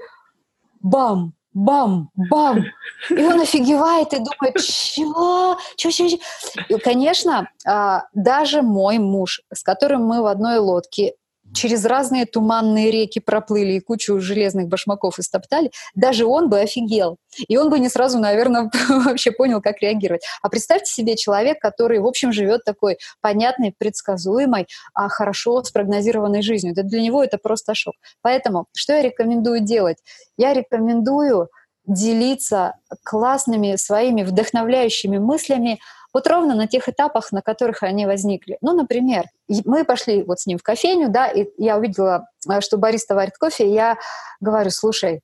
бам, 0.80 1.34
бам, 1.54 2.10
бам. 2.14 2.64
И 3.08 3.24
он 3.24 3.40
офигевает 3.40 4.12
и 4.12 4.16
думает, 4.16 4.56
чего? 4.56 5.56
Чего, 5.76 5.92
чего, 5.92 6.08
чего? 6.08 6.20
И, 6.68 6.78
конечно, 6.80 7.48
а, 7.64 8.06
даже 8.14 8.62
мой 8.62 8.98
муж, 8.98 9.42
с 9.54 9.62
которым 9.62 10.04
мы 10.04 10.22
в 10.22 10.26
одной 10.26 10.58
лодке, 10.58 11.14
через 11.54 11.84
разные 11.84 12.26
туманные 12.26 12.90
реки 12.90 13.20
проплыли 13.20 13.74
и 13.74 13.80
кучу 13.80 14.20
железных 14.20 14.68
башмаков 14.68 15.18
истоптали, 15.18 15.70
даже 15.94 16.26
он 16.26 16.48
бы 16.48 16.60
офигел. 16.60 17.16
И 17.48 17.56
он 17.56 17.70
бы 17.70 17.78
не 17.78 17.88
сразу, 17.88 18.18
наверное, 18.18 18.70
вообще 18.88 19.30
понял, 19.30 19.60
как 19.60 19.80
реагировать. 19.80 20.22
А 20.42 20.48
представьте 20.48 20.92
себе 20.92 21.16
человек, 21.16 21.58
который, 21.60 22.00
в 22.00 22.06
общем, 22.06 22.32
живет 22.32 22.64
такой 22.64 22.98
понятной, 23.20 23.74
предсказуемой, 23.76 24.66
а 24.94 25.08
хорошо 25.08 25.62
спрогнозированной 25.62 26.42
жизнью. 26.42 26.74
Да 26.74 26.82
для 26.82 27.00
него 27.00 27.22
это 27.22 27.38
просто 27.38 27.74
шок. 27.74 27.94
Поэтому 28.22 28.66
что 28.76 28.92
я 28.94 29.02
рекомендую 29.02 29.60
делать? 29.60 29.98
Я 30.36 30.52
рекомендую 30.52 31.48
делиться 31.86 32.74
классными 33.02 33.76
своими 33.76 34.22
вдохновляющими 34.22 35.18
мыслями 35.18 35.80
вот 36.18 36.26
ровно 36.26 36.56
на 36.56 36.66
тех 36.66 36.88
этапах, 36.88 37.30
на 37.32 37.42
которых 37.42 37.84
они 37.84 38.04
возникли. 38.04 38.58
Ну, 38.60 38.74
например, 38.74 39.26
мы 39.64 39.84
пошли 39.84 40.24
вот 40.24 40.40
с 40.40 40.46
ним 40.46 40.58
в 40.58 40.62
кофейню, 40.62 41.08
да, 41.08 41.28
и 41.28 41.46
я 41.58 41.76
увидела, 41.78 42.26
э, 42.50 42.60
что 42.60 42.76
бариста 42.76 43.14
варит 43.14 43.38
кофе, 43.38 43.68
и 43.68 43.72
я 43.72 43.96
говорю, 44.40 44.70
слушай, 44.70 45.20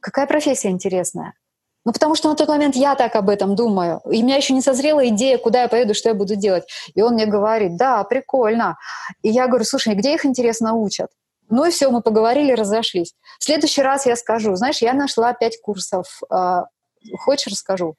какая 0.00 0.26
профессия 0.26 0.70
интересная. 0.70 1.34
Ну, 1.84 1.92
потому 1.92 2.14
что 2.14 2.30
на 2.30 2.36
тот 2.36 2.48
момент 2.48 2.74
я 2.74 2.94
так 2.94 3.16
об 3.16 3.28
этом 3.28 3.54
думаю. 3.54 4.00
И 4.10 4.22
у 4.22 4.24
меня 4.24 4.36
еще 4.36 4.54
не 4.54 4.62
созрела 4.62 5.06
идея, 5.08 5.36
куда 5.38 5.62
я 5.62 5.68
поеду, 5.68 5.94
что 5.94 6.08
я 6.08 6.14
буду 6.14 6.36
делать. 6.36 6.64
И 6.94 7.02
он 7.02 7.14
мне 7.14 7.26
говорит, 7.26 7.76
да, 7.76 8.02
прикольно. 8.04 8.76
И 9.22 9.28
я 9.28 9.46
говорю, 9.46 9.64
слушай, 9.64 9.94
где 9.94 10.14
их 10.14 10.24
интересно 10.24 10.74
учат? 10.74 11.08
Ну 11.50 11.66
и 11.66 11.70
все, 11.70 11.90
мы 11.90 12.00
поговорили, 12.00 12.52
разошлись. 12.52 13.14
В 13.38 13.44
следующий 13.44 13.82
раз 13.82 14.06
я 14.06 14.16
скажу, 14.16 14.54
знаешь, 14.56 14.82
я 14.82 14.94
нашла 14.94 15.32
пять 15.32 15.60
курсов 15.60 16.20
э, 16.30 16.62
Хочешь, 17.18 17.52
расскажу? 17.52 17.94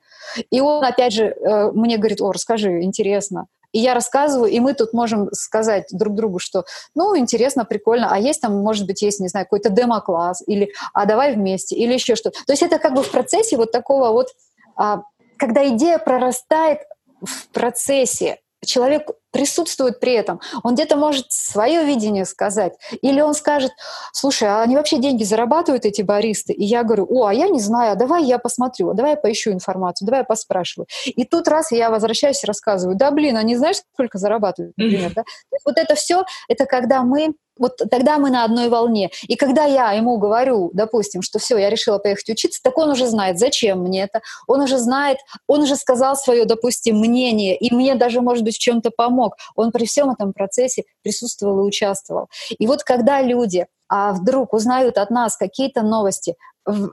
И 0.50 0.62
он, 0.62 0.84
опять 0.84 1.14
же, 1.14 1.26
э, 1.26 1.72
мне 1.72 1.98
говорит, 1.98 2.22
о, 2.22 2.32
расскажи, 2.32 2.82
интересно. 2.84 3.48
И 3.72 3.80
я 3.80 3.94
рассказываю, 3.94 4.52
и 4.52 4.60
мы 4.60 4.74
тут 4.74 4.94
можем 4.94 5.30
сказать 5.32 5.88
друг 5.92 6.16
другу, 6.16 6.40
что, 6.40 6.66
ну, 6.94 7.18
интересно, 7.18 7.64
прикольно, 7.64 8.10
а 8.12 8.20
есть 8.20 8.42
там, 8.42 8.58
может 8.58 8.86
быть, 8.86 9.02
есть, 9.02 9.20
не 9.20 9.30
знаю, 9.30 9.46
какой-то 9.46 9.70
демо-класс, 9.70 10.44
или, 10.46 10.74
а 10.94 11.06
давай 11.06 11.36
вместе, 11.36 11.76
или 11.76 11.94
еще 11.94 12.16
что-то. 12.16 12.38
То 12.46 12.54
есть 12.54 12.64
это 12.64 12.80
как 12.80 12.94
бы 12.94 13.02
в 13.02 13.12
процессе 13.12 13.56
вот 13.56 13.72
такого 13.72 14.10
вот, 14.10 14.28
а, 14.76 15.04
когда 15.38 15.68
идея 15.70 16.00
прорастает 16.00 16.80
в 17.22 17.48
процессе, 17.50 18.40
человек 18.66 19.10
присутствует 19.32 20.00
при 20.00 20.14
этом. 20.14 20.40
Он 20.64 20.76
где-то 20.76 20.96
может 20.96 21.32
свое 21.32 21.84
видение 21.86 22.26
сказать. 22.26 22.74
Или 23.02 23.22
он 23.22 23.34
скажет, 23.34 23.72
слушай, 24.14 24.48
а 24.48 24.62
они 24.62 24.76
вообще 24.76 24.98
деньги 24.98 25.24
зарабатывают, 25.24 25.86
эти 25.86 26.02
баристы? 26.02 26.54
И 26.54 26.64
я 26.64 26.84
говорю, 26.84 27.08
о, 27.10 27.28
а 27.28 27.34
я 27.34 27.48
не 27.48 27.60
знаю, 27.60 27.94
а 27.94 27.96
давай 27.96 28.26
я 28.26 28.38
посмотрю, 28.38 28.90
а 28.90 28.94
давай 28.94 29.12
я 29.12 29.18
поищу 29.18 29.52
информацию, 29.52 30.06
давай 30.06 30.22
я 30.22 30.26
поспрашиваю. 30.26 30.88
И 31.06 31.24
тут 31.26 31.48
раз 31.48 31.72
я 31.72 31.90
возвращаюсь 31.90 32.44
и 32.44 32.48
рассказываю, 32.48 32.98
да, 32.98 33.12
блин, 33.12 33.38
они 33.38 33.56
знаешь, 33.56 33.78
сколько 33.94 34.18
зарабатывают, 34.18 34.74
например, 34.78 35.14
да? 35.16 35.24
Вот 35.66 35.78
это 35.78 35.96
все, 35.96 36.26
это 36.48 36.66
когда 36.66 37.04
мы 37.04 37.34
вот 37.62 37.78
тогда 37.90 38.18
мы 38.18 38.32
на 38.32 38.44
одной 38.44 38.70
волне. 38.70 39.12
И 39.28 39.36
когда 39.36 39.66
я 39.66 39.92
ему 39.92 40.18
говорю, 40.18 40.72
допустим, 40.74 41.22
что 41.22 41.38
все, 41.38 41.58
я 41.58 41.70
решила 41.70 42.00
поехать 42.00 42.30
учиться, 42.30 42.60
так 42.64 42.78
он 42.78 42.90
уже 42.90 43.08
знает, 43.08 43.38
зачем 43.38 43.82
мне 43.82 44.04
это. 44.04 44.22
Он 44.48 44.62
уже 44.62 44.80
знает, 44.80 45.20
он 45.48 45.62
уже 45.62 45.76
сказал 45.76 46.16
свое, 46.16 46.46
допустим, 46.46 46.98
мнение, 46.98 47.56
и 47.56 47.74
мне 47.74 47.94
даже, 47.96 48.22
может 48.22 48.44
быть, 48.44 48.56
в 48.56 48.60
чем-то 48.60 48.90
помог. 48.90 49.21
Он 49.56 49.72
при 49.72 49.86
всем 49.86 50.10
этом 50.10 50.34
процессе 50.34 50.84
присутствовал 51.04 51.60
и 51.60 51.68
участвовал. 51.68 52.28
И 52.58 52.68
вот 52.68 52.84
когда 52.84 53.22
люди 53.22 53.66
а 53.94 54.14
вдруг 54.14 54.54
узнают 54.54 54.98
от 54.98 55.10
нас 55.10 55.36
какие-то 55.36 55.82
новости, 55.82 56.36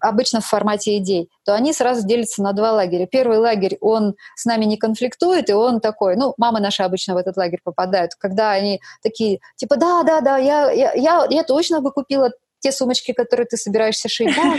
обычно 0.00 0.40
в 0.40 0.47
формате 0.47 0.99
идей, 0.99 1.28
то 1.44 1.54
они 1.54 1.73
сразу 1.73 2.06
делятся 2.06 2.42
на 2.42 2.52
два 2.52 2.73
лагеря. 2.73 3.06
Первый 3.06 3.38
лагерь, 3.38 3.76
он 3.80 4.14
с 4.35 4.44
нами 4.44 4.64
не 4.64 4.76
конфликтует, 4.76 5.49
и 5.49 5.52
он 5.52 5.80
такой, 5.80 6.16
ну, 6.16 6.35
мамы 6.38 6.58
наши 6.58 6.82
обычно 6.82 7.14
в 7.14 7.18
этот 7.18 7.37
лагерь 7.37 7.61
попадают, 7.62 8.12
когда 8.18 8.50
они 8.50 8.80
такие, 9.02 9.38
типа, 9.56 9.76
да, 9.76 10.02
да, 10.02 10.20
да, 10.20 10.38
я, 10.38 10.70
я, 10.73 10.92
я, 10.94 11.26
я 11.30 11.44
точно 11.44 11.80
бы 11.80 11.92
купила 11.92 12.32
те 12.61 12.73
сумочки, 12.73 13.12
которые 13.12 13.47
ты 13.47 13.56
собираешься 13.56 14.08
шить. 14.08 14.35
Да, 14.35 14.54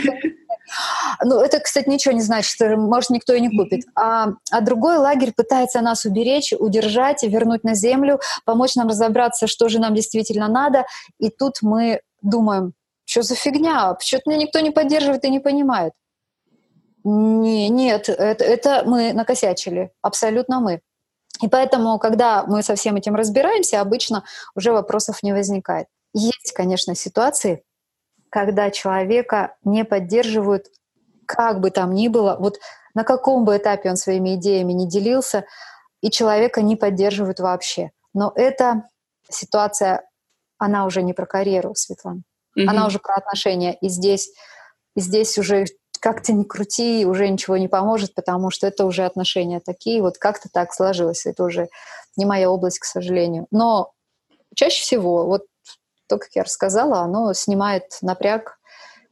ну, 1.24 1.40
это, 1.40 1.60
кстати, 1.60 1.88
ничего 1.88 2.14
не 2.14 2.22
значит, 2.22 2.56
может, 2.76 3.10
никто 3.10 3.32
и 3.34 3.40
не 3.40 3.50
купит. 3.56 3.86
А, 3.94 4.28
а 4.50 4.60
другой 4.60 4.98
лагерь 4.98 5.32
пытается 5.32 5.80
нас 5.80 6.04
уберечь, 6.04 6.52
удержать, 6.58 7.22
вернуть 7.22 7.64
на 7.64 7.74
землю, 7.74 8.20
помочь 8.44 8.76
нам 8.76 8.88
разобраться, 8.88 9.46
что 9.46 9.68
же 9.68 9.78
нам 9.78 9.94
действительно 9.94 10.48
надо. 10.48 10.86
И 11.18 11.30
тут 11.30 11.58
мы 11.62 12.00
думаем, 12.22 12.74
что 13.04 13.22
за 13.22 13.34
фигня? 13.34 13.94
Почему-то 13.94 14.30
меня 14.30 14.42
никто 14.42 14.60
не 14.60 14.70
поддерживает 14.70 15.24
и 15.24 15.30
не 15.30 15.40
понимает. 15.40 15.92
Не, 17.02 17.68
нет, 17.68 18.08
это, 18.08 18.44
это 18.44 18.82
мы 18.84 19.12
накосячили, 19.12 19.90
абсолютно 20.02 20.60
мы. 20.60 20.80
И 21.40 21.48
поэтому, 21.48 21.98
когда 21.98 22.44
мы 22.44 22.62
со 22.62 22.74
всем 22.74 22.96
этим 22.96 23.14
разбираемся, 23.14 23.80
обычно 23.80 24.24
уже 24.54 24.72
вопросов 24.72 25.22
не 25.22 25.32
возникает. 25.32 25.86
Есть, 26.12 26.52
конечно, 26.54 26.94
ситуации, 26.94 27.62
когда 28.30 28.70
человека 28.70 29.56
не 29.64 29.84
поддерживают 29.84 30.66
как 31.26 31.60
бы 31.60 31.70
там 31.70 31.94
ни 31.94 32.08
было, 32.08 32.36
вот 32.38 32.58
на 32.94 33.04
каком 33.04 33.44
бы 33.44 33.56
этапе 33.56 33.90
он 33.90 33.96
своими 33.96 34.34
идеями 34.36 34.72
не 34.72 34.88
делился, 34.88 35.44
и 36.00 36.10
человека 36.10 36.62
не 36.62 36.76
поддерживают 36.76 37.40
вообще. 37.40 37.90
Но 38.14 38.32
эта 38.34 38.88
ситуация, 39.28 40.08
она 40.58 40.86
уже 40.86 41.02
не 41.02 41.12
про 41.12 41.26
карьеру, 41.26 41.74
Светлана. 41.74 42.22
Mm-hmm. 42.58 42.66
Она 42.66 42.86
уже 42.86 42.98
про 42.98 43.14
отношения. 43.14 43.76
И 43.80 43.88
здесь, 43.88 44.32
и 44.96 45.00
здесь 45.00 45.38
уже 45.38 45.66
как-то 46.00 46.32
не 46.32 46.44
крути, 46.44 47.04
уже 47.06 47.28
ничего 47.28 47.56
не 47.58 47.68
поможет, 47.68 48.14
потому 48.14 48.50
что 48.50 48.66
это 48.66 48.86
уже 48.86 49.04
отношения 49.04 49.60
такие, 49.60 50.00
вот 50.00 50.18
как-то 50.18 50.48
так 50.52 50.72
сложилось. 50.72 51.26
Это 51.26 51.44
уже 51.44 51.68
не 52.16 52.24
моя 52.24 52.50
область, 52.50 52.78
к 52.78 52.84
сожалению. 52.84 53.46
Но 53.50 53.92
чаще 54.54 54.82
всего, 54.82 55.26
вот 55.26 55.44
то, 56.10 56.18
как 56.18 56.30
я 56.34 56.42
рассказала, 56.42 57.00
оно 57.00 57.32
снимает 57.32 57.84
напряг, 58.02 58.58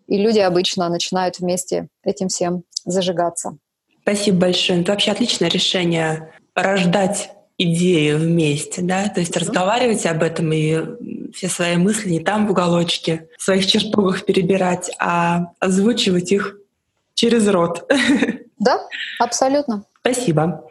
и 0.08 0.18
люди 0.18 0.40
обычно 0.40 0.88
начинают 0.88 1.38
вместе 1.38 1.88
этим 2.02 2.28
всем 2.28 2.64
зажигаться. 2.84 3.56
Спасибо 4.02 4.38
большое. 4.38 4.80
Это 4.80 4.92
вообще 4.92 5.12
отличное 5.12 5.48
решение 5.48 6.32
рождать 6.54 7.30
идеи 7.56 8.12
вместе, 8.12 8.82
да, 8.82 9.08
то 9.08 9.20
есть 9.20 9.36
mm-hmm. 9.36 9.40
разговаривать 9.40 10.06
об 10.06 10.22
этом 10.22 10.52
и 10.52 11.32
все 11.34 11.48
свои 11.48 11.76
мысли 11.76 12.10
не 12.10 12.20
там 12.20 12.46
в 12.46 12.50
уголочке, 12.50 13.28
в 13.36 13.42
своих 13.42 13.66
чертогах 13.66 14.24
перебирать, 14.24 14.90
а 14.98 15.52
озвучивать 15.60 16.32
их 16.32 16.56
через 17.14 17.46
рот. 17.48 17.90
Да, 18.60 18.80
абсолютно. 19.20 19.84
Спасибо. 20.00 20.68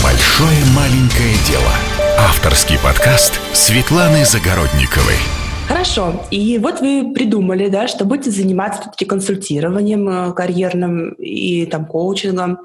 Большое 0.00 0.64
маленькое 0.76 1.34
дело. 1.48 1.72
Авторский 2.20 2.78
подкаст 2.78 3.40
Светланы 3.52 4.24
Загородниковой. 4.24 5.45
Хорошо. 5.68 6.24
И 6.30 6.58
вот 6.58 6.80
вы 6.80 7.12
придумали, 7.12 7.68
да, 7.68 7.88
что 7.88 8.04
будете 8.04 8.30
заниматься 8.30 8.82
все-таки 8.82 9.04
консультированием 9.04 10.08
э, 10.08 10.32
карьерным 10.32 11.12
и 11.14 11.66
там 11.66 11.86
коучингом. 11.86 12.60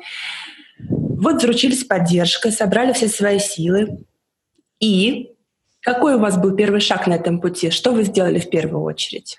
Вот 0.89 1.41
заручились 1.41 1.83
поддержкой, 1.83 2.51
собрали 2.51 2.93
все 2.93 3.07
свои 3.07 3.39
силы. 3.39 4.05
И 4.79 5.31
какой 5.81 6.15
у 6.15 6.19
вас 6.19 6.37
был 6.37 6.55
первый 6.55 6.79
шаг 6.79 7.07
на 7.07 7.13
этом 7.13 7.41
пути? 7.41 7.71
Что 7.71 7.91
вы 7.91 8.03
сделали 8.03 8.39
в 8.39 8.49
первую 8.49 8.83
очередь? 8.83 9.37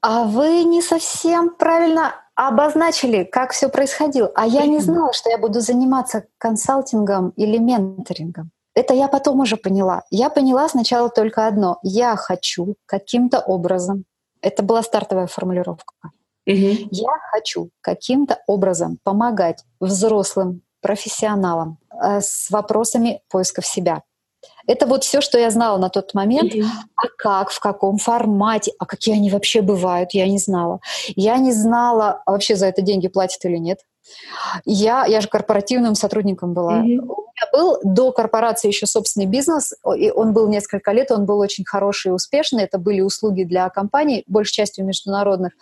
А 0.00 0.24
вы 0.24 0.64
не 0.64 0.80
совсем 0.80 1.54
правильно 1.54 2.14
обозначили, 2.34 3.24
как 3.24 3.52
все 3.52 3.68
происходило. 3.68 4.30
А 4.34 4.46
я 4.46 4.64
не 4.66 4.78
знала, 4.78 5.12
что 5.12 5.28
я 5.28 5.38
буду 5.38 5.60
заниматься 5.60 6.24
консалтингом 6.38 7.30
или 7.30 7.58
менторингом. 7.58 8.50
Это 8.78 8.94
я 8.94 9.08
потом 9.08 9.40
уже 9.40 9.56
поняла. 9.56 10.04
Я 10.10 10.30
поняла 10.30 10.68
сначала 10.68 11.08
только 11.08 11.48
одно. 11.48 11.78
Я 11.82 12.14
хочу 12.14 12.76
каким-то 12.86 13.40
образом, 13.40 14.04
это 14.40 14.62
была 14.62 14.84
стартовая 14.84 15.26
формулировка, 15.26 15.94
угу. 16.46 16.88
я 16.92 17.10
хочу 17.32 17.70
каким-то 17.80 18.38
образом 18.46 18.98
помогать 19.02 19.64
взрослым 19.80 20.62
профессионалам 20.80 21.78
э, 21.90 22.20
с 22.20 22.50
вопросами 22.50 23.20
поиска 23.28 23.62
себя. 23.62 24.02
Это 24.68 24.86
вот 24.86 25.02
все, 25.02 25.20
что 25.20 25.38
я 25.38 25.50
знала 25.50 25.78
на 25.78 25.88
тот 25.88 26.14
момент. 26.14 26.54
Mm-hmm. 26.54 26.66
А 26.94 27.08
как, 27.16 27.50
в 27.50 27.58
каком 27.58 27.98
формате, 27.98 28.72
а 28.78 28.86
какие 28.86 29.16
они 29.16 29.30
вообще 29.30 29.60
бывают, 29.62 30.10
я 30.12 30.28
не 30.28 30.38
знала. 30.38 30.78
Я 31.16 31.38
не 31.38 31.50
знала, 31.50 32.22
а 32.24 32.30
вообще 32.30 32.54
за 32.54 32.66
это 32.66 32.82
деньги 32.82 33.08
платят 33.08 33.44
или 33.44 33.56
нет. 33.56 33.80
Я, 34.64 35.04
я 35.06 35.20
же 35.20 35.28
корпоративным 35.28 35.94
сотрудником 35.94 36.54
была. 36.54 36.78
Mm-hmm. 36.78 37.00
У 37.00 37.22
меня 37.22 37.48
был 37.52 37.78
до 37.82 38.12
корпорации 38.12 38.68
еще 38.68 38.86
собственный 38.86 39.26
бизнес, 39.26 39.72
и 39.96 40.10
он 40.10 40.32
был 40.32 40.48
несколько 40.48 40.92
лет, 40.92 41.10
он 41.10 41.26
был 41.26 41.38
очень 41.38 41.64
хороший 41.64 42.08
и 42.08 42.12
успешный. 42.12 42.64
Это 42.64 42.78
были 42.78 43.00
услуги 43.00 43.44
для 43.44 43.68
компаний, 43.68 44.24
большей 44.26 44.52
частью 44.52 44.84
международных. 44.84 45.52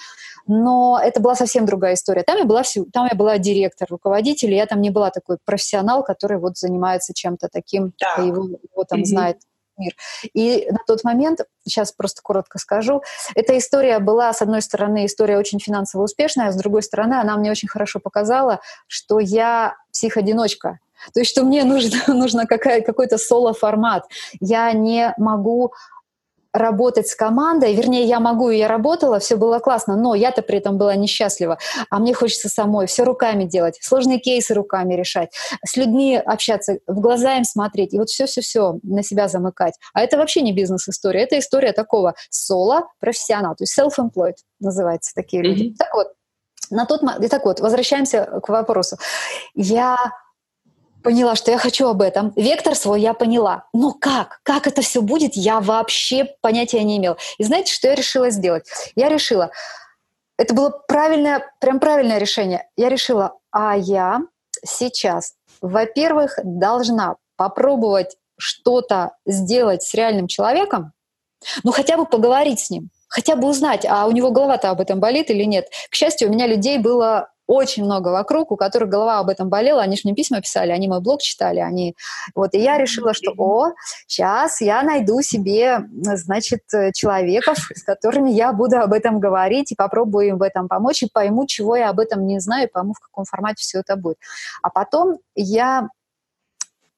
Но 0.47 1.01
это 1.03 1.21
была 1.21 1.35
совсем 1.35 1.67
другая 1.67 1.95
история. 1.95 2.23
Там 2.23 2.39
я 2.39 2.45
была, 2.45 2.63
там 2.93 3.07
я 3.11 3.17
была 3.17 3.39
директор, 3.39 3.89
руководитель, 3.91 4.53
и 4.53 4.57
я 4.57 4.67
там 4.67 4.81
не 4.81 4.91
была 4.91 5.11
такой 5.11 5.39
профессионал, 5.45 6.05
который 6.05 6.39
вот 6.39 6.57
занимается 6.57 7.13
чем-то 7.15 7.49
таким, 7.53 7.93
да. 7.99 8.23
его, 8.23 8.49
его 8.49 8.85
там 8.85 9.01
mm-hmm. 9.01 9.05
знает 9.05 9.39
мир. 9.77 9.95
И 10.35 10.69
на 10.71 10.79
тот 10.87 11.05
момент, 11.05 11.41
сейчас 11.65 11.93
просто 11.93 12.23
коротко 12.23 12.59
скажу, 12.59 13.03
эта 13.35 13.57
история 13.59 13.99
была, 13.99 14.33
с 14.33 14.43
одной 14.43 14.63
стороны, 14.63 15.07
история 15.07 15.39
очень 15.39 15.61
финансово 15.61 16.05
успешная, 16.05 16.49
а 16.49 16.53
с 16.53 16.57
другой 16.57 16.83
стороны, 16.83 17.15
она 17.15 17.37
мне 17.37 17.51
очень 17.51 17.69
хорошо 17.69 18.01
показала, 18.01 18.61
что 18.87 19.19
я 19.19 19.77
психодиночка. 19.93 20.79
То 21.13 21.21
есть, 21.21 21.31
что 21.31 21.45
мне 21.45 21.65
нужно, 21.65 21.99
нужно 22.15 22.47
какая, 22.47 22.81
какой-то 22.83 23.19
соло-формат. 23.19 24.05
Я 24.41 24.73
не 24.73 25.15
могу 25.19 25.73
работать 26.57 27.09
с 27.09 27.15
командой, 27.15 27.75
вернее, 27.75 28.05
я 28.05 28.21
могу, 28.21 28.51
и 28.51 28.59
я 28.59 28.69
работала, 28.69 29.19
все 29.19 29.37
было 29.37 29.59
классно, 29.59 29.97
но 29.97 30.15
я-то 30.15 30.43
при 30.43 30.59
этом 30.59 30.79
была 30.79 30.95
несчастлива, 30.97 31.59
а 31.91 31.99
мне 31.99 32.15
хочется 32.15 32.49
самой 32.49 32.87
все 32.87 33.05
руками 33.05 33.45
делать, 33.45 33.79
сложные 33.81 34.19
кейсы 34.19 34.55
руками 34.55 34.95
решать, 34.95 35.31
с 35.65 35.77
людьми 35.77 36.17
общаться, 36.17 36.79
в 36.87 37.01
глаза 37.01 37.37
им 37.37 37.45
смотреть, 37.45 37.95
и 37.95 37.99
вот 37.99 38.09
все-все-все 38.09 38.79
на 38.83 39.03
себя 39.03 39.29
замыкать. 39.29 39.75
А 39.93 40.03
это 40.03 40.17
вообще 40.17 40.41
не 40.41 40.53
бизнес-история, 40.53 41.23
это 41.23 41.39
история 41.39 41.73
такого 41.73 42.15
соло 42.31 42.89
профессионал, 43.01 43.55
то 43.55 43.65
есть 43.65 43.79
self-employed 43.79 44.37
называется 44.61 45.13
такие 45.15 45.43
люди. 45.43 45.65
Mm-hmm. 45.65 45.77
Так 45.79 45.95
вот, 45.95 46.09
на 46.71 46.87
тот 46.87 47.03
момент, 47.03 47.31
так 47.31 47.45
вот, 47.45 47.61
возвращаемся 47.61 48.41
к 48.43 48.49
вопросу. 48.49 48.97
Я 49.55 49.97
поняла, 51.07 51.37
что 51.37 51.53
я 51.53 51.59
хочу 51.59 51.87
об 51.87 52.03
этом. 52.03 52.33
Вектор 52.35 52.75
свой 52.75 53.01
я 53.01 53.15
поняла. 53.15 53.69
Но 53.73 53.93
как? 53.93 54.41
Как 54.43 54.67
это 54.67 54.83
все 54.83 55.01
будет, 55.01 55.35
я 55.35 55.61
вообще 55.61 56.35
понятия 56.41 56.83
не 56.83 56.97
имела. 56.97 57.17
И 57.39 57.45
знаете, 57.45 57.73
что 57.73 57.87
я 57.87 57.95
решила 57.95 58.31
сделать? 58.31 58.67
Я 58.97 59.09
решила, 59.09 59.53
это 60.37 60.53
было 60.53 60.71
правильное, 60.71 61.49
прям 61.61 61.79
правильное 61.79 62.19
решение. 62.19 62.69
Я 62.77 62.89
решила, 62.89 63.39
а 63.53 63.77
я 63.77 64.23
сейчас, 64.65 65.35
во-первых, 65.61 66.41
должна 66.43 67.15
попробовать 67.37 68.17
что-то 68.37 69.13
сделать 69.25 69.85
с 69.85 69.95
реальным 69.95 70.27
человеком, 70.27 70.93
ну 71.63 71.71
хотя 71.71 71.97
бы 71.97 72.05
поговорить 72.05 72.59
с 72.59 72.71
ним, 72.71 72.91
хотя 73.07 73.37
бы 73.37 73.49
узнать, 73.49 73.87
а 73.89 74.07
у 74.07 74.11
него 74.11 74.33
голова-то 74.33 74.71
об 74.71 74.81
этом 74.81 74.99
болит 74.99 75.31
или 75.31 75.45
нет. 75.45 75.69
К 75.89 75.95
счастью, 75.95 76.29
у 76.29 76.33
меня 76.33 76.49
людей 76.49 76.79
было 76.79 77.29
очень 77.47 77.85
много 77.85 78.09
вокруг, 78.09 78.53
у 78.53 78.57
которых 78.57 78.89
голова 78.89 79.19
об 79.19 79.29
этом 79.29 79.49
болела, 79.49 79.83
они 79.83 79.97
же 79.97 80.03
мне 80.05 80.15
письма 80.15 80.41
писали, 80.41 80.71
они 80.71 80.89
мой 80.89 81.01
блог 81.01 81.21
читали, 81.21 81.61
они... 81.61 81.95
Вот, 82.35 82.55
и 82.55 82.59
я 82.59 82.79
решила, 82.79 83.15
что, 83.15 83.33
о, 83.37 83.73
сейчас 84.07 84.61
я 84.61 84.83
найду 84.83 85.23
себе, 85.23 85.85
значит, 85.93 86.63
человеков, 86.95 87.59
с 87.75 87.83
которыми 87.83 88.31
я 88.31 88.53
буду 88.53 88.79
об 88.79 88.93
этом 88.93 89.21
говорить, 89.21 89.73
и 89.73 89.77
попробую 89.77 90.29
им 90.29 90.39
в 90.39 90.43
этом 90.43 90.69
помочь, 90.69 91.03
и 91.03 91.09
пойму, 91.13 91.47
чего 91.47 91.77
я 91.77 91.91
об 91.91 92.01
этом 92.01 92.27
не 92.27 92.41
знаю, 92.41 92.69
и 92.69 92.71
пойму, 92.71 92.95
в 92.95 93.01
каком 93.01 93.25
формате 93.25 93.63
все 93.63 93.81
это 93.81 93.97
будет. 93.97 94.19
А 94.63 94.71
потом 94.71 95.19
я 95.35 95.89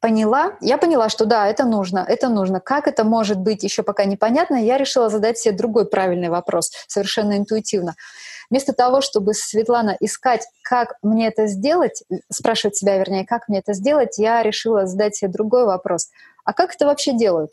поняла, 0.00 0.52
я 0.60 0.78
поняла, 0.78 1.08
что 1.08 1.24
да, 1.24 1.46
это 1.48 1.64
нужно, 1.64 2.04
это 2.06 2.28
нужно. 2.28 2.60
Как 2.60 2.86
это 2.86 3.04
может 3.04 3.38
быть, 3.38 3.64
еще 3.64 3.82
пока 3.82 4.04
непонятно, 4.04 4.56
я 4.56 4.78
решила 4.78 5.08
задать 5.08 5.38
себе 5.38 5.56
другой 5.56 5.86
правильный 5.86 6.28
вопрос, 6.28 6.70
совершенно 6.86 7.36
интуитивно. 7.36 7.94
Вместо 8.50 8.72
того, 8.72 9.00
чтобы, 9.00 9.34
Светлана, 9.34 9.96
искать, 10.00 10.46
как 10.62 10.94
мне 11.02 11.28
это 11.28 11.46
сделать, 11.46 12.02
спрашивать 12.30 12.76
себя, 12.76 12.98
вернее, 12.98 13.26
как 13.26 13.48
мне 13.48 13.58
это 13.58 13.74
сделать, 13.74 14.18
я 14.18 14.42
решила 14.42 14.86
задать 14.86 15.16
себе 15.16 15.30
другой 15.30 15.64
вопрос. 15.64 16.08
А 16.44 16.52
как 16.54 16.74
это 16.74 16.86
вообще 16.86 17.12
делают? 17.12 17.52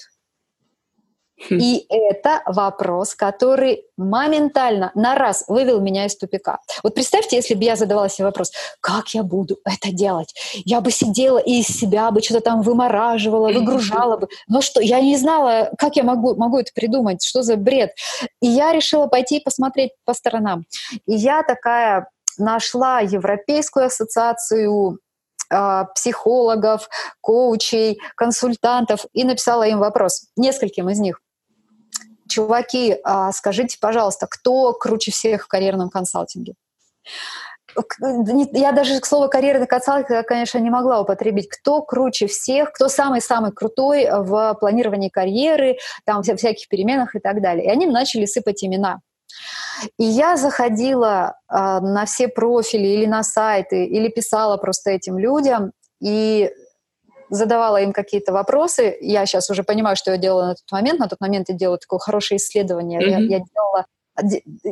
Хм. 1.38 1.58
И 1.60 1.86
это 1.90 2.42
вопрос, 2.46 3.14
который 3.14 3.84
моментально 3.98 4.92
на 4.96 5.16
раз 5.16 5.44
вывел 5.48 5.82
меня 5.82 6.06
из 6.06 6.16
тупика. 6.16 6.60
Вот 6.82 6.96
представьте, 6.96 7.36
если 7.36 7.56
бы 7.56 7.64
я 7.64 7.76
задавала 7.76 8.10
себе 8.10 8.26
вопрос, 8.26 8.52
как 8.80 9.10
я 9.10 9.24
буду 9.24 9.58
это 9.66 9.92
делать? 9.92 10.34
Я 10.64 10.80
бы 10.80 10.92
сидела 10.92 11.38
и 11.38 11.60
из 11.60 11.68
себя 11.68 12.10
бы 12.12 12.22
что-то 12.22 12.42
там 12.42 12.62
вымораживала, 12.62 13.52
выгружала 13.52 14.18
бы. 14.18 14.30
Но 14.48 14.62
что, 14.62 14.80
я 14.80 15.02
не 15.02 15.18
знала, 15.18 15.72
как 15.78 15.98
я 15.98 16.04
могу, 16.04 16.36
могу 16.36 16.60
это 16.60 16.72
придумать, 16.74 17.24
что 17.24 17.42
за 17.42 17.58
бред. 17.58 17.92
И 18.42 18.48
я 18.48 18.72
решила 18.72 19.08
пойти 19.08 19.42
посмотреть 19.42 19.92
по 20.06 20.14
сторонам. 20.14 20.66
И 21.06 21.16
я 21.16 21.44
такая 21.44 22.08
нашла 22.38 23.02
Европейскую 23.02 23.88
ассоциацию 23.88 25.00
а, 25.50 25.86
психологов, 25.86 26.90
коучей, 27.22 28.00
консультантов 28.16 29.06
и 29.14 29.24
написала 29.24 29.64
им 29.64 29.80
вопрос, 29.80 30.28
нескольким 30.36 30.90
из 30.90 31.00
них 31.00 31.20
чуваки, 32.28 32.98
а, 33.04 33.32
скажите, 33.32 33.78
пожалуйста, 33.80 34.28
кто 34.30 34.74
круче 34.74 35.12
всех 35.12 35.46
в 35.46 35.48
карьерном 35.48 35.90
консалтинге? 35.90 36.54
Я 38.54 38.72
даже 38.72 39.00
к 39.00 39.06
слову 39.06 39.28
карьерный 39.28 39.68
консалтинг, 39.68 40.26
конечно, 40.26 40.60
не 40.60 40.70
могла 40.70 41.02
употребить. 41.02 41.50
Кто 41.50 41.82
круче 41.82 42.28
всех, 42.28 42.72
кто 42.72 42.88
самый-самый 42.88 43.52
крутой 43.52 44.08
в 44.10 44.56
планировании 44.60 45.10
карьеры, 45.10 45.78
там 46.06 46.24
всяких 46.24 46.70
переменах 46.70 47.16
и 47.16 47.20
так 47.20 47.42
далее. 47.42 47.66
И 47.66 47.70
они 47.70 47.86
начали 47.86 48.26
сыпать 48.26 48.64
имена. 48.64 49.02
И 49.98 50.06
я 50.06 50.38
заходила 50.38 51.38
э, 51.50 51.56
на 51.56 52.06
все 52.06 52.30
профили 52.30 52.88
или 52.88 53.06
на 53.06 53.24
сайты, 53.24 53.86
или 53.86 54.08
писала 54.08 54.56
просто 54.56 54.92
этим 54.92 55.18
людям, 55.18 55.74
и 56.00 56.50
задавала 57.30 57.82
им 57.82 57.94
какие-то 57.94 58.32
вопросы. 58.32 58.98
Я 59.02 59.26
сейчас 59.26 59.50
уже 59.50 59.64
понимаю, 59.64 59.96
что 59.96 60.12
я 60.12 60.18
делала 60.18 60.48
на 60.48 60.56
тот 60.56 60.72
момент. 60.72 61.00
На 61.00 61.08
тот 61.08 61.20
момент 61.20 61.50
я 61.50 61.56
делала 61.56 61.78
такое 61.78 62.00
хорошее 62.00 62.38
исследование. 62.38 63.00
Mm-hmm. 63.00 63.10
Я, 63.10 63.38
я 63.38 63.40
делала 63.40 63.86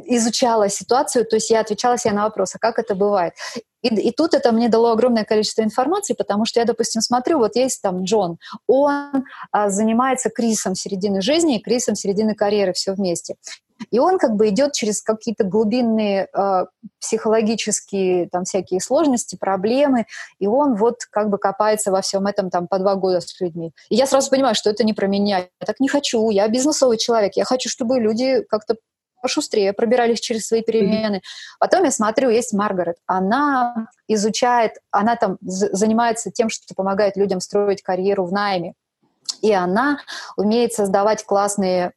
изучала 0.08 0.70
ситуацию, 0.70 1.26
то 1.26 1.36
есть 1.36 1.50
я 1.50 1.60
отвечала 1.60 1.98
себе 1.98 2.14
на 2.14 2.24
вопрос, 2.24 2.56
а 2.56 2.60
как 2.60 2.80
это 2.80 2.96
бывает. 2.96 3.34
И, 3.82 3.90
и 3.90 4.12
тут 4.12 4.34
это 4.34 4.54
мне 4.54 4.70
дало 4.70 4.92
огромное 4.92 5.26
количество 5.26 5.64
информации, 5.64 6.14
потому 6.14 6.46
что 6.46 6.62
я, 6.62 6.66
допустим, 6.66 7.02
смотрю, 7.02 7.40
вот 7.40 7.56
есть 7.56 7.82
там 7.82 8.06
Джон, 8.06 8.38
он 8.68 9.26
а, 9.52 9.70
занимается 9.70 10.30
кризисом 10.30 10.76
середины 10.76 11.22
жизни 11.22 11.58
и 11.58 11.62
кризисом 11.62 11.96
середины 11.96 12.36
карьеры, 12.36 12.72
все 12.72 12.94
вместе. 12.94 13.36
И 13.92 14.00
он 14.00 14.18
как 14.18 14.36
бы 14.36 14.50
идет 14.50 14.74
через 14.74 15.02
какие-то 15.02 15.44
глубинные 15.44 16.28
э, 16.34 16.66
психологические 17.00 18.30
там 18.30 18.44
всякие 18.44 18.80
сложности, 18.80 19.36
проблемы, 19.36 20.06
и 20.40 20.48
он 20.48 20.76
вот 20.76 21.06
как 21.10 21.30
бы 21.30 21.38
копается 21.38 21.92
во 21.92 22.02
всем 22.02 22.28
этом 22.28 22.50
там 22.50 22.68
по 22.68 22.80
два 22.80 22.96
года 22.96 23.22
с 23.22 23.40
людьми. 23.40 23.72
И 23.90 23.96
я 23.96 24.06
сразу 24.06 24.30
понимаю, 24.30 24.56
что 24.56 24.70
это 24.70 24.84
не 24.84 24.94
про 24.94 25.08
меня. 25.08 25.40
Я 25.40 25.66
так 25.66 25.80
не 25.80 25.88
хочу, 25.88 26.30
я 26.30 26.48
бизнесовый 26.48 26.98
человек, 26.98 27.34
я 27.36 27.46
хочу, 27.46 27.70
чтобы 27.70 28.00
люди 28.00 28.44
как-то 28.50 28.76
пошустрее 29.24 29.72
пробирались 29.72 30.20
через 30.20 30.48
свои 30.48 30.62
перемены. 30.62 31.22
Потом 31.58 31.86
я 31.86 31.92
смотрю, 31.92 32.30
есть 32.30 32.54
Маргарет. 32.54 32.98
Она 33.08 33.88
изучает, 34.08 34.74
она 34.92 35.16
там 35.16 35.38
занимается 35.42 36.30
тем, 36.30 36.50
что 36.50 36.76
помогает 36.76 37.16
людям 37.16 37.40
строить 37.40 37.82
карьеру 37.82 38.26
в 38.26 38.34
найме. 38.34 38.74
И 39.42 39.54
она 39.54 40.00
умеет 40.36 40.74
создавать 40.74 41.26
классные 41.26 41.94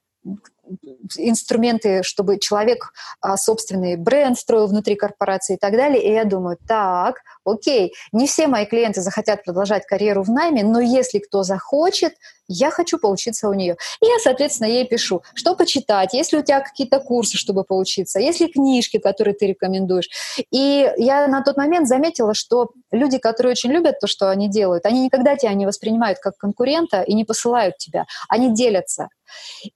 инструменты, 1.17 2.03
чтобы 2.03 2.39
человек 2.39 2.93
а, 3.21 3.37
собственный 3.37 3.97
бренд 3.97 4.39
строил 4.39 4.67
внутри 4.67 4.97
корпорации 4.97 5.55
и 5.55 5.59
так 5.59 5.73
далее. 5.73 6.03
И 6.03 6.13
я 6.13 6.25
думаю, 6.25 6.59
так, 6.67 7.17
окей, 7.47 7.95
не 8.13 8.27
все 8.27 8.47
мои 8.47 8.67
клиенты 8.67 9.01
захотят 9.01 9.45
продолжать 9.45 9.87
карьеру 9.87 10.23
в 10.23 10.31
найме, 10.31 10.63
но 10.63 10.81
если 10.81 11.19
кто 11.19 11.43
захочет, 11.43 12.15
я 12.49 12.71
хочу 12.71 12.99
поучиться 12.99 13.49
у 13.49 13.55
нее. 13.55 13.77
И 14.01 14.07
я, 14.07 14.19
соответственно, 14.23 14.69
ей 14.69 14.87
пишу, 14.87 15.23
что 15.35 15.57
почитать, 15.57 16.15
если 16.15 16.39
у 16.39 16.43
тебя 16.43 16.61
какие-то 16.61 17.01
курсы, 17.01 17.37
чтобы 17.37 17.65
поучиться, 17.65 18.21
если 18.21 18.47
книжки, 18.47 18.99
которые 18.99 19.35
ты 19.35 19.49
рекомендуешь. 19.49 20.09
И 20.51 20.91
я 20.97 21.27
на 21.27 21.43
тот 21.43 21.57
момент 21.57 21.89
заметила, 21.89 22.35
что 22.35 22.71
люди, 22.93 23.19
которые 23.19 23.53
очень 23.53 23.73
любят 23.73 23.99
то, 24.01 24.07
что 24.07 24.31
они 24.31 24.49
делают, 24.49 24.87
они 24.87 25.05
никогда 25.05 25.37
тебя 25.37 25.53
не 25.55 25.67
воспринимают 25.67 26.19
как 26.19 26.37
конкурента 26.37 27.03
и 27.03 27.15
не 27.15 27.25
посылают 27.25 27.79
тебя, 27.79 28.07
они 28.29 28.55
делятся. 28.55 29.09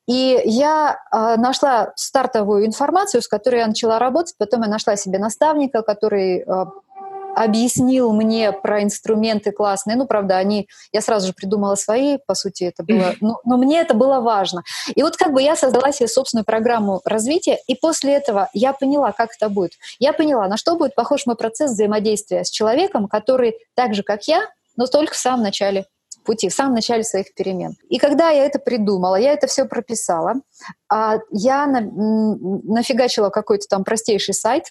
И 0.06 0.40
я 0.44 0.96
э, 1.12 1.37
нашла 1.37 1.92
стартовую 1.96 2.66
информацию, 2.66 3.20
с 3.20 3.28
которой 3.28 3.61
я 3.61 3.66
начала 3.66 3.98
работать, 3.98 4.35
потом 4.38 4.62
я 4.62 4.68
нашла 4.68 4.96
себе 4.96 5.18
наставника, 5.18 5.83
который 5.83 6.38
э, 6.38 6.64
объяснил 7.34 8.12
мне 8.12 8.52
про 8.52 8.82
инструменты 8.82 9.52
классные. 9.52 9.96
Ну, 9.96 10.06
правда, 10.06 10.36
они, 10.36 10.68
я 10.92 11.00
сразу 11.00 11.28
же 11.28 11.32
придумала 11.32 11.74
свои, 11.74 12.18
по 12.26 12.34
сути, 12.34 12.64
это 12.64 12.82
было, 12.82 13.14
но, 13.20 13.40
но 13.44 13.56
мне 13.56 13.80
это 13.80 13.94
было 13.94 14.20
важно. 14.20 14.62
И 14.94 15.02
вот 15.02 15.16
как 15.16 15.32
бы 15.32 15.42
я 15.42 15.56
создала 15.56 15.92
себе 15.92 16.08
собственную 16.08 16.44
программу 16.44 17.00
развития, 17.04 17.58
и 17.66 17.74
после 17.74 18.14
этого 18.14 18.48
я 18.52 18.72
поняла, 18.72 19.12
как 19.12 19.30
это 19.34 19.48
будет. 19.48 19.72
Я 19.98 20.12
поняла, 20.12 20.48
на 20.48 20.56
что 20.56 20.76
будет 20.76 20.94
похож 20.94 21.26
мой 21.26 21.36
процесс 21.36 21.72
взаимодействия 21.72 22.44
с 22.44 22.50
человеком, 22.50 23.08
который 23.08 23.54
так 23.74 23.94
же, 23.94 24.02
как 24.02 24.24
я, 24.24 24.42
но 24.76 24.86
только 24.86 25.14
в 25.14 25.18
самом 25.18 25.42
начале 25.42 25.86
пути, 26.24 26.48
в 26.48 26.54
самом 26.54 26.74
начале 26.74 27.02
своих 27.02 27.34
перемен. 27.34 27.74
И 27.88 27.98
когда 27.98 28.30
я 28.30 28.44
это 28.44 28.58
придумала, 28.58 29.16
я 29.16 29.32
это 29.32 29.46
все 29.46 29.64
прописала, 29.64 30.34
а 30.88 31.18
я 31.30 31.66
на, 31.66 31.80
нафигачила 31.80 33.30
какой-то 33.30 33.66
там 33.68 33.84
простейший 33.84 34.34
сайт, 34.34 34.64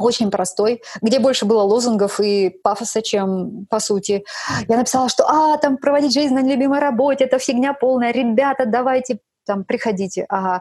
очень 0.00 0.30
простой, 0.30 0.82
где 1.02 1.18
больше 1.18 1.44
было 1.44 1.62
лозунгов 1.62 2.20
и 2.20 2.50
пафоса, 2.50 3.02
чем 3.02 3.66
по 3.70 3.80
сути. 3.80 4.24
Я 4.68 4.76
написала, 4.76 5.08
что 5.08 5.28
«А, 5.28 5.56
там 5.58 5.76
проводить 5.76 6.12
жизнь 6.12 6.34
на 6.34 6.42
любимой 6.42 6.80
работе, 6.80 7.24
это 7.24 7.38
фигня 7.38 7.72
полная, 7.72 8.12
ребята, 8.12 8.64
давайте 8.66 9.18
там 9.46 9.64
приходите. 9.64 10.26
Ага. 10.28 10.60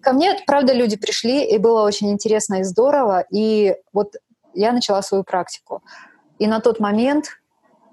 Ко 0.00 0.12
мне, 0.12 0.38
правда, 0.46 0.72
люди 0.72 0.96
пришли, 0.96 1.44
и 1.44 1.58
было 1.58 1.82
очень 1.82 2.12
интересно 2.12 2.60
и 2.60 2.62
здорово, 2.62 3.24
и 3.32 3.74
вот 3.92 4.14
я 4.54 4.72
начала 4.72 5.02
свою 5.02 5.24
практику. 5.24 5.82
И 6.38 6.46
на 6.46 6.60
тот 6.60 6.78
момент 6.78 7.26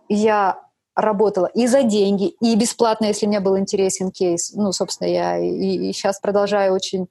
я 0.08 0.60
работала 0.96 1.48
и 1.48 1.68
за 1.68 1.84
деньги, 1.84 2.30
и 2.40 2.56
бесплатно, 2.56 3.06
если 3.06 3.26
мне 3.26 3.40
был 3.40 3.58
интересен 3.58 4.12
кейс. 4.12 4.54
Ну, 4.54 4.72
собственно, 4.72 5.10
я 5.10 5.38
и, 5.38 5.90
и 5.90 5.94
сейчас 5.94 6.20
продолжаю 6.20 6.74
очень 6.74 7.08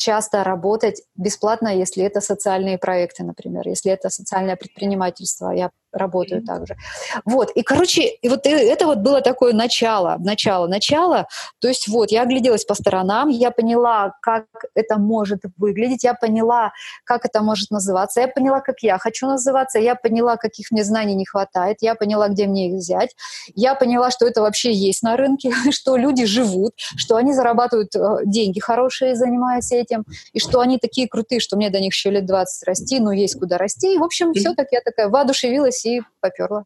часто 0.00 0.42
работать 0.42 1.02
бесплатно, 1.14 1.68
если 1.68 2.02
это 2.04 2.20
социальные 2.20 2.78
проекты, 2.78 3.22
например, 3.22 3.68
если 3.68 3.92
это 3.92 4.08
социальное 4.10 4.56
предпринимательство. 4.56 5.50
Я 5.50 5.70
работаю 5.92 6.42
mm-hmm. 6.42 6.46
также. 6.46 6.76
Вот, 7.24 7.50
и, 7.50 7.62
короче, 7.62 8.02
и 8.02 8.28
вот 8.28 8.46
это 8.46 8.86
вот 8.86 8.98
было 8.98 9.20
такое 9.20 9.52
начало, 9.52 10.16
начало, 10.18 10.66
начало. 10.66 11.26
То 11.60 11.68
есть 11.68 11.88
вот, 11.88 12.10
я 12.10 12.22
огляделась 12.22 12.64
по 12.64 12.74
сторонам, 12.74 13.28
я 13.28 13.50
поняла, 13.50 14.14
как 14.22 14.46
это 14.74 14.98
может 14.98 15.40
выглядеть, 15.56 16.04
я 16.04 16.14
поняла, 16.14 16.72
как 17.04 17.24
это 17.24 17.42
может 17.42 17.70
называться, 17.70 18.20
я 18.20 18.28
поняла, 18.28 18.60
как 18.60 18.76
я 18.82 18.98
хочу 18.98 19.26
называться, 19.26 19.78
я 19.78 19.94
поняла, 19.94 20.36
каких 20.36 20.70
мне 20.70 20.84
знаний 20.84 21.14
не 21.14 21.26
хватает, 21.26 21.78
я 21.80 21.94
поняла, 21.94 22.28
где 22.28 22.46
мне 22.46 22.68
их 22.68 22.74
взять, 22.74 23.14
я 23.54 23.74
поняла, 23.74 24.10
что 24.10 24.26
это 24.26 24.42
вообще 24.42 24.72
есть 24.72 25.02
на 25.02 25.16
рынке, 25.16 25.52
что 25.70 25.96
люди 25.96 26.24
живут, 26.24 26.72
что 26.96 27.16
они 27.16 27.32
зарабатывают 27.32 27.94
э, 27.94 28.24
деньги 28.24 28.60
хорошие, 28.60 29.14
занимаясь 29.14 29.72
этим, 29.72 30.04
и 30.32 30.38
что 30.38 30.60
они 30.60 30.78
такие 30.78 31.08
крутые, 31.08 31.40
что 31.40 31.56
мне 31.56 31.70
до 31.70 31.80
них 31.80 31.92
еще 31.92 32.10
лет 32.10 32.26
20 32.26 32.66
расти, 32.66 33.00
но 33.00 33.12
есть 33.12 33.38
куда 33.38 33.58
расти. 33.58 33.94
И, 33.94 33.98
в 33.98 34.04
общем, 34.04 34.32
все 34.32 34.54
так 34.54 34.68
я 34.70 34.80
такая 34.80 35.08
воодушевилась 35.08 35.79
решилась 35.80 35.86
и 35.86 36.00
поперла. 36.20 36.64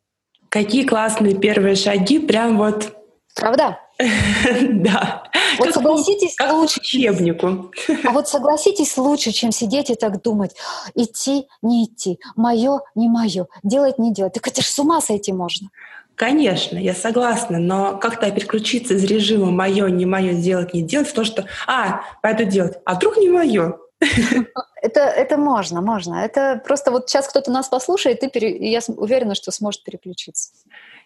Какие 0.48 0.86
классные 0.86 1.34
первые 1.34 1.74
шаги, 1.74 2.18
прям 2.18 2.58
вот... 2.58 2.92
Правда? 3.34 3.78
Да. 4.60 5.24
Вот 5.58 5.72
согласитесь, 5.72 6.34
как 6.34 6.52
лучше 6.52 6.80
учебнику. 6.82 7.70
А 8.04 8.10
вот 8.10 8.28
согласитесь 8.28 8.96
лучше, 8.96 9.30
чем 9.30 9.52
сидеть 9.52 9.90
и 9.90 9.94
так 9.94 10.20
думать. 10.22 10.54
Идти, 10.94 11.46
не 11.62 11.84
идти, 11.84 12.18
мое, 12.34 12.80
не 12.96 13.08
мое, 13.08 13.46
делать, 13.62 13.98
не 13.98 14.12
делать. 14.12 14.32
Так 14.32 14.48
это 14.48 14.62
же 14.62 14.68
с 14.68 14.78
ума 14.78 15.00
сойти 15.00 15.32
можно. 15.32 15.70
Конечно, 16.16 16.76
я 16.76 16.94
согласна, 16.94 17.58
но 17.58 17.96
как-то 17.98 18.30
переключиться 18.30 18.94
из 18.94 19.04
режима 19.04 19.50
мое, 19.50 19.88
не 19.88 20.06
мое, 20.06 20.34
делать, 20.34 20.74
не 20.74 20.82
делать, 20.82 21.08
в 21.08 21.12
то, 21.12 21.24
что, 21.24 21.44
а, 21.66 22.02
пойду 22.22 22.44
делать, 22.44 22.78
а 22.84 22.94
вдруг 22.94 23.16
не 23.16 23.28
мое. 23.28 23.78
Это, 24.84 25.00
это 25.00 25.38
можно, 25.38 25.80
можно. 25.80 26.16
Это 26.16 26.60
просто 26.62 26.90
вот 26.90 27.08
сейчас 27.08 27.26
кто-то 27.26 27.50
нас 27.50 27.68
послушает, 27.68 28.22
и, 28.22 28.28
пере... 28.28 28.70
я 28.70 28.80
уверена, 28.88 29.34
что 29.34 29.50
сможет 29.50 29.82
переключиться. 29.82 30.50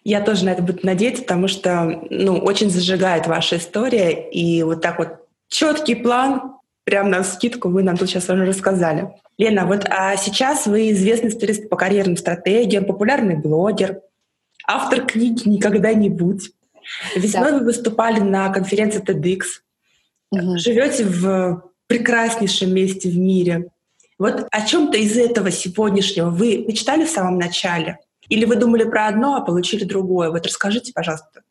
Я 0.03 0.19
тоже 0.19 0.43
на 0.43 0.49
это 0.49 0.61
буду 0.61 0.79
надеяться, 0.83 1.21
потому 1.23 1.47
что 1.47 2.01
ну, 2.09 2.39
очень 2.39 2.69
зажигает 2.69 3.25
ваша 3.25 3.55
история. 3.55 4.29
И 4.31 4.63
вот 4.63 4.81
так 4.81 4.99
вот 4.99 5.25
четкий 5.47 5.95
план, 5.95 6.57
прям 6.83 7.09
на 7.09 7.23
скидку 7.23 7.69
вы 7.69 7.83
нам 7.83 7.95
тут 7.95 8.09
сейчас 8.09 8.29
уже 8.29 8.45
рассказали. 8.45 9.15
Лена, 9.37 9.65
вот 9.65 9.85
а 9.89 10.17
сейчас 10.17 10.67
вы 10.67 10.91
известный 10.91 11.31
специалист 11.31 11.69
по 11.69 11.77
карьерным 11.77 12.17
стратегиям, 12.17 12.83
популярный 12.83 13.37
блогер, 13.37 14.01
автор 14.67 15.05
книги 15.05 15.47
«Никогда 15.47 15.93
не 15.93 16.09
будь». 16.09 16.51
Весной 17.15 17.51
да. 17.51 17.59
вы 17.59 17.63
выступали 17.63 18.19
на 18.19 18.49
конференции 18.49 19.01
TEDx. 19.01 19.43
Угу. 20.31 20.57
Живете 20.57 21.05
в 21.05 21.68
прекраснейшем 21.89 22.73
месте 22.73 23.09
в 23.09 23.17
мире. 23.17 23.71
Вот 24.19 24.47
о 24.51 24.65
чем-то 24.65 24.97
из 24.97 25.17
этого 25.17 25.49
сегодняшнего 25.51 26.29
вы 26.29 26.59
мечтали 26.59 27.03
в 27.03 27.09
самом 27.09 27.37
начале? 27.37 27.97
Или 28.29 28.45
вы 28.45 28.55
думали 28.55 28.83
про 28.83 29.07
одно, 29.07 29.35
а 29.35 29.41
получили 29.41 29.83
другое? 29.83 30.29
Вот 30.29 30.45
расскажите, 30.45 30.93
пожалуйста. 30.93 31.41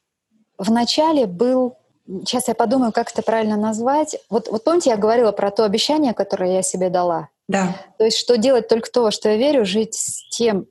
В 0.57 0.71
начале 0.71 1.27
был 1.27 1.77
Сейчас 2.21 2.49
я 2.49 2.55
подумаю, 2.55 2.91
как 2.91 3.11
это 3.13 3.21
правильно 3.21 3.59
назвать. 3.59 4.17
Вот, 4.31 4.49
вот 4.49 4.65
помните, 4.65 4.89
я 4.89 4.97
говорила 4.97 5.31
про 5.31 5.51
то 5.51 5.65
обещание, 5.67 6.15
которое 6.15 6.55
я 6.55 6.63
себе 6.63 6.89
дала? 6.89 7.29
Да. 7.49 7.77
То 7.99 8.05
есть, 8.07 8.17
что 8.17 8.39
делать 8.39 8.67
только 8.67 8.91
то, 8.91 9.11
что 9.11 9.29
я 9.29 9.37
верю, 9.37 9.67
жить 9.67 9.95
с 9.95 10.27
тем, 10.31 10.67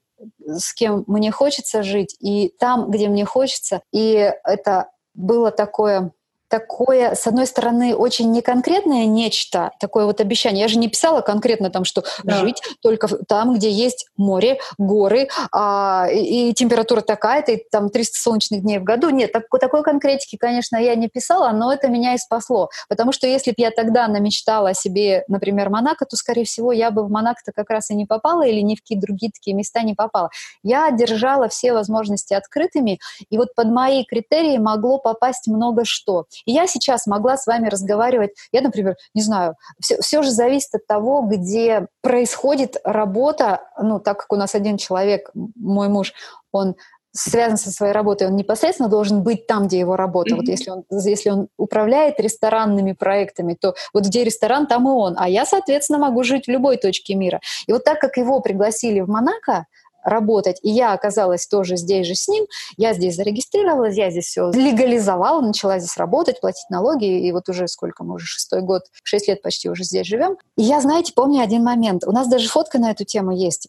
с 0.47 0.73
кем 0.73 1.03
мне 1.05 1.29
хочется 1.29 1.83
жить, 1.83 2.15
и 2.19 2.51
там, 2.59 2.89
где 2.89 3.07
мне 3.07 3.23
хочется. 3.23 3.81
И 3.91 4.33
это 4.43 4.89
было 5.13 5.51
такое 5.51 6.11
такое, 6.49 7.15
с 7.15 7.27
одной 7.27 7.47
стороны, 7.47 7.95
очень 7.95 8.31
неконкретное 8.31 9.05
нечто, 9.05 9.71
такое 9.79 10.05
вот 10.05 10.21
обещание. 10.21 10.61
Я 10.61 10.67
же 10.67 10.77
не 10.77 10.87
писала 10.87 11.21
конкретно 11.21 11.69
там, 11.69 11.85
что 11.85 12.03
да. 12.23 12.37
жить 12.37 12.61
только 12.81 13.07
там, 13.07 13.55
где 13.55 13.69
есть 13.69 14.07
море, 14.17 14.59
горы, 14.77 15.27
а, 15.51 16.07
и, 16.11 16.49
и 16.49 16.53
температура 16.53 17.01
такая-то, 17.01 17.51
и 17.51 17.63
там 17.69 17.89
300 17.89 18.17
солнечных 18.19 18.61
дней 18.61 18.79
в 18.79 18.83
году. 18.83 19.09
Нет, 19.09 19.31
так, 19.31 19.43
такой 19.59 19.83
конкретики, 19.83 20.37
конечно, 20.37 20.77
я 20.77 20.95
не 20.95 21.07
писала, 21.07 21.51
но 21.51 21.71
это 21.71 21.87
меня 21.87 22.13
и 22.13 22.17
спасло. 22.17 22.69
Потому 22.89 23.11
что 23.11 23.27
если 23.27 23.51
бы 23.51 23.55
я 23.57 23.71
тогда 23.71 24.07
намечтала 24.07 24.73
себе, 24.73 25.23
например, 25.27 25.69
Монако, 25.69 26.05
то, 26.05 26.15
скорее 26.15 26.45
всего, 26.45 26.71
я 26.71 26.91
бы 26.91 27.03
в 27.03 27.09
Монако-то 27.09 27.51
как 27.51 27.69
раз 27.69 27.89
и 27.89 27.95
не 27.95 28.05
попала, 28.05 28.45
или 28.45 28.61
ни 28.61 28.75
в 28.75 28.81
какие 28.81 28.99
другие 28.99 29.31
такие 29.31 29.55
места 29.55 29.81
не 29.81 29.93
попала. 29.93 30.29
Я 30.63 30.91
держала 30.91 31.49
все 31.49 31.73
возможности 31.73 32.33
открытыми, 32.33 32.99
и 33.29 33.37
вот 33.37 33.53
под 33.55 33.67
мои 33.67 34.05
критерии 34.05 34.57
могло 34.57 34.97
попасть 34.97 35.47
много 35.47 35.83
что. 35.85 36.25
И 36.45 36.51
я 36.51 36.67
сейчас 36.67 37.07
могла 37.07 37.37
с 37.37 37.47
вами 37.47 37.67
разговаривать, 37.67 38.31
я, 38.51 38.61
например, 38.61 38.95
не 39.13 39.21
знаю, 39.21 39.55
все, 39.79 39.99
все 40.01 40.21
же 40.21 40.31
зависит 40.31 40.75
от 40.75 40.87
того, 40.87 41.21
где 41.21 41.87
происходит 42.01 42.77
работа, 42.83 43.61
ну, 43.81 43.99
так 43.99 44.19
как 44.19 44.33
у 44.33 44.35
нас 44.35 44.55
один 44.55 44.77
человек, 44.77 45.31
мой 45.33 45.89
муж, 45.89 46.13
он 46.51 46.75
связан 47.11 47.57
со 47.57 47.71
своей 47.71 47.93
работой, 47.93 48.27
он 48.27 48.35
непосредственно 48.35 48.89
должен 48.89 49.23
быть 49.23 49.47
там, 49.47 49.67
где 49.67 49.79
его 49.79 49.95
работа. 49.95 50.31
Mm-hmm. 50.31 50.37
Вот 50.37 50.47
если 50.47 50.69
он, 50.69 50.83
если 50.89 51.29
он 51.29 51.47
управляет 51.57 52.19
ресторанными 52.19 52.93
проектами, 52.93 53.55
то 53.59 53.75
вот 53.93 54.05
где 54.05 54.23
ресторан, 54.23 54.67
там 54.67 54.87
и 54.87 54.91
он. 54.91 55.15
А 55.17 55.27
я, 55.27 55.45
соответственно, 55.45 55.99
могу 55.99 56.23
жить 56.23 56.45
в 56.45 56.51
любой 56.51 56.77
точке 56.77 57.15
мира. 57.15 57.41
И 57.65 57.73
вот 57.73 57.83
так 57.83 57.99
как 57.99 58.17
его 58.17 58.39
пригласили 58.39 58.99
в 58.99 59.09
Монако, 59.09 59.65
работать. 60.07 60.57
И 60.63 60.69
я 60.69 60.93
оказалась 60.93 61.47
тоже 61.47 61.75
здесь 61.75 62.07
же 62.07 62.15
с 62.15 62.27
ним. 62.27 62.45
Я 62.77 62.93
здесь 62.93 63.15
зарегистрировалась, 63.15 63.95
я 63.95 64.09
здесь 64.09 64.25
все 64.25 64.49
легализовала, 64.51 65.41
начала 65.41 65.79
здесь 65.79 65.97
работать, 65.97 66.39
платить 66.39 66.69
налоги. 66.69 67.27
И 67.27 67.31
вот 67.31 67.49
уже 67.49 67.67
сколько 67.67 68.03
мы 68.03 68.15
уже, 68.15 68.25
шестой 68.25 68.61
год, 68.61 68.83
шесть 69.03 69.27
лет 69.27 69.41
почти 69.41 69.69
уже 69.69 69.83
здесь 69.83 70.07
живем. 70.07 70.37
И 70.55 70.63
я, 70.63 70.81
знаете, 70.81 71.13
помню 71.13 71.43
один 71.43 71.63
момент. 71.63 72.05
У 72.05 72.11
нас 72.11 72.27
даже 72.27 72.47
фотка 72.47 72.79
на 72.79 72.91
эту 72.91 73.03
тему 73.03 73.31
есть. 73.31 73.67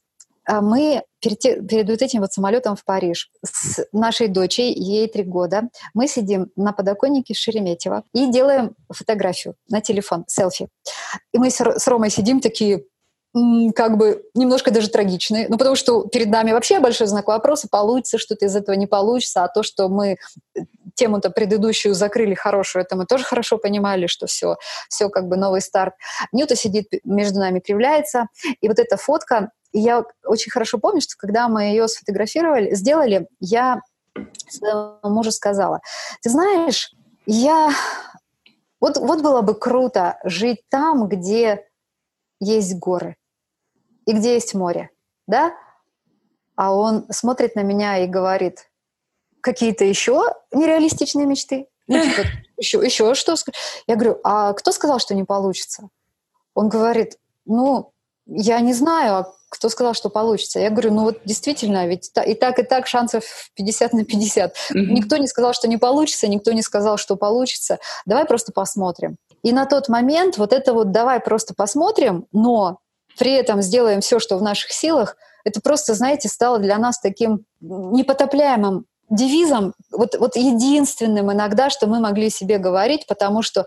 А 0.48 0.62
мы 0.62 1.02
перед, 1.20 1.40
перед 1.40 1.90
вот 1.90 2.00
этим 2.00 2.20
вот 2.20 2.32
самолетом 2.32 2.74
в 2.74 2.84
Париж 2.84 3.30
с 3.44 3.84
нашей 3.92 4.28
дочей, 4.28 4.72
ей 4.72 5.06
три 5.06 5.22
года, 5.22 5.68
мы 5.92 6.08
сидим 6.08 6.50
на 6.56 6.72
подоконнике 6.72 7.34
Шереметьево 7.34 8.02
и 8.14 8.30
делаем 8.30 8.74
фотографию 8.88 9.56
на 9.68 9.82
телефон, 9.82 10.24
селфи. 10.26 10.68
И 11.32 11.38
мы 11.38 11.50
с 11.50 11.86
Ромой 11.86 12.08
сидим 12.08 12.40
такие, 12.40 12.84
как 13.74 13.98
бы 13.98 14.24
немножко 14.34 14.70
даже 14.70 14.88
трагичные, 14.88 15.48
ну 15.48 15.58
потому 15.58 15.76
что 15.76 16.04
перед 16.04 16.28
нами 16.28 16.52
вообще 16.52 16.80
большой 16.80 17.06
знак 17.06 17.28
вопроса, 17.28 17.68
получится 17.70 18.18
что-то 18.18 18.46
из 18.46 18.56
этого 18.56 18.74
не 18.74 18.86
получится, 18.86 19.44
а 19.44 19.48
то, 19.48 19.62
что 19.62 19.88
мы 19.88 20.16
э, 20.56 20.60
тему-то 20.94 21.30
предыдущую 21.30 21.94
закрыли 21.94 22.34
хорошую, 22.34 22.84
это 22.84 22.96
мы 22.96 23.04
тоже 23.04 23.24
хорошо 23.24 23.58
понимали, 23.58 24.06
что 24.06 24.26
все, 24.26 24.56
все 24.88 25.10
как 25.10 25.28
бы 25.28 25.36
новый 25.36 25.60
старт. 25.60 25.94
Нюта 26.32 26.56
сидит 26.56 26.88
между 27.04 27.38
нами, 27.38 27.60
кривляется, 27.60 28.28
и 28.60 28.68
вот 28.68 28.78
эта 28.78 28.96
фотка, 28.96 29.50
я 29.72 30.04
очень 30.24 30.50
хорошо 30.50 30.78
помню, 30.78 31.02
что 31.02 31.14
когда 31.18 31.48
мы 31.48 31.64
ее 31.64 31.86
сфотографировали, 31.86 32.74
сделали, 32.74 33.28
я 33.40 33.82
своему 34.48 34.98
мужу 35.04 35.32
сказала, 35.32 35.80
ты 36.22 36.30
знаешь, 36.30 36.92
я... 37.26 37.70
Вот, 38.80 38.96
вот 38.96 39.22
было 39.22 39.42
бы 39.42 39.54
круто 39.54 40.18
жить 40.22 40.60
там, 40.70 41.08
где 41.08 41.64
есть 42.40 42.74
горы 42.78 43.16
и 44.06 44.12
где 44.12 44.34
есть 44.34 44.54
море, 44.54 44.90
да? 45.26 45.54
А 46.56 46.74
он 46.74 47.06
смотрит 47.10 47.54
на 47.56 47.60
меня 47.60 47.98
и 47.98 48.06
говорит, 48.06 48.70
какие-то 49.42 49.84
еще 49.84 50.22
нереалистичные 50.50 51.26
мечты? 51.26 51.68
Ну, 51.86 52.02
типа, 52.02 52.22
еще, 52.56 52.78
еще 52.78 53.14
что? 53.14 53.34
Я 53.86 53.96
говорю, 53.96 54.18
а 54.24 54.52
кто 54.54 54.72
сказал, 54.72 54.98
что 54.98 55.14
не 55.14 55.24
получится? 55.24 55.88
Он 56.54 56.68
говорит, 56.68 57.18
ну, 57.44 57.92
я 58.26 58.60
не 58.60 58.72
знаю, 58.72 59.14
а 59.14 59.32
кто 59.50 59.68
сказал, 59.68 59.94
что 59.94 60.10
получится? 60.10 60.58
Я 60.58 60.70
говорю, 60.70 60.92
ну 60.92 61.04
вот 61.04 61.20
действительно, 61.24 61.86
ведь 61.86 62.10
и 62.26 62.34
так, 62.34 62.58
и 62.58 62.62
так 62.62 62.86
шансов 62.86 63.24
50 63.54 63.92
на 63.92 64.04
50. 64.04 64.52
Mm-hmm. 64.52 64.74
Никто 64.74 65.16
не 65.16 65.26
сказал, 65.26 65.54
что 65.54 65.68
не 65.68 65.76
получится, 65.76 66.28
никто 66.28 66.52
не 66.52 66.62
сказал, 66.62 66.98
что 66.98 67.16
получится. 67.16 67.78
Давай 68.04 68.24
просто 68.24 68.52
посмотрим. 68.52 69.16
И 69.42 69.52
на 69.52 69.66
тот 69.66 69.88
момент 69.88 70.38
вот 70.38 70.52
это 70.52 70.72
вот 70.72 70.90
давай 70.90 71.20
просто 71.20 71.54
посмотрим, 71.54 72.26
но 72.32 72.78
при 73.18 73.32
этом 73.32 73.62
сделаем 73.62 74.00
все, 74.00 74.18
что 74.18 74.36
в 74.38 74.42
наших 74.42 74.72
силах, 74.72 75.16
это 75.44 75.60
просто, 75.60 75.94
знаете, 75.94 76.28
стало 76.28 76.58
для 76.58 76.78
нас 76.78 77.00
таким 77.00 77.44
непотопляемым 77.60 78.86
девизом, 79.10 79.74
вот, 79.90 80.16
вот 80.18 80.36
единственным 80.36 81.32
иногда, 81.32 81.70
что 81.70 81.86
мы 81.86 82.00
могли 82.00 82.30
себе 82.30 82.58
говорить, 82.58 83.06
потому 83.06 83.42
что 83.42 83.66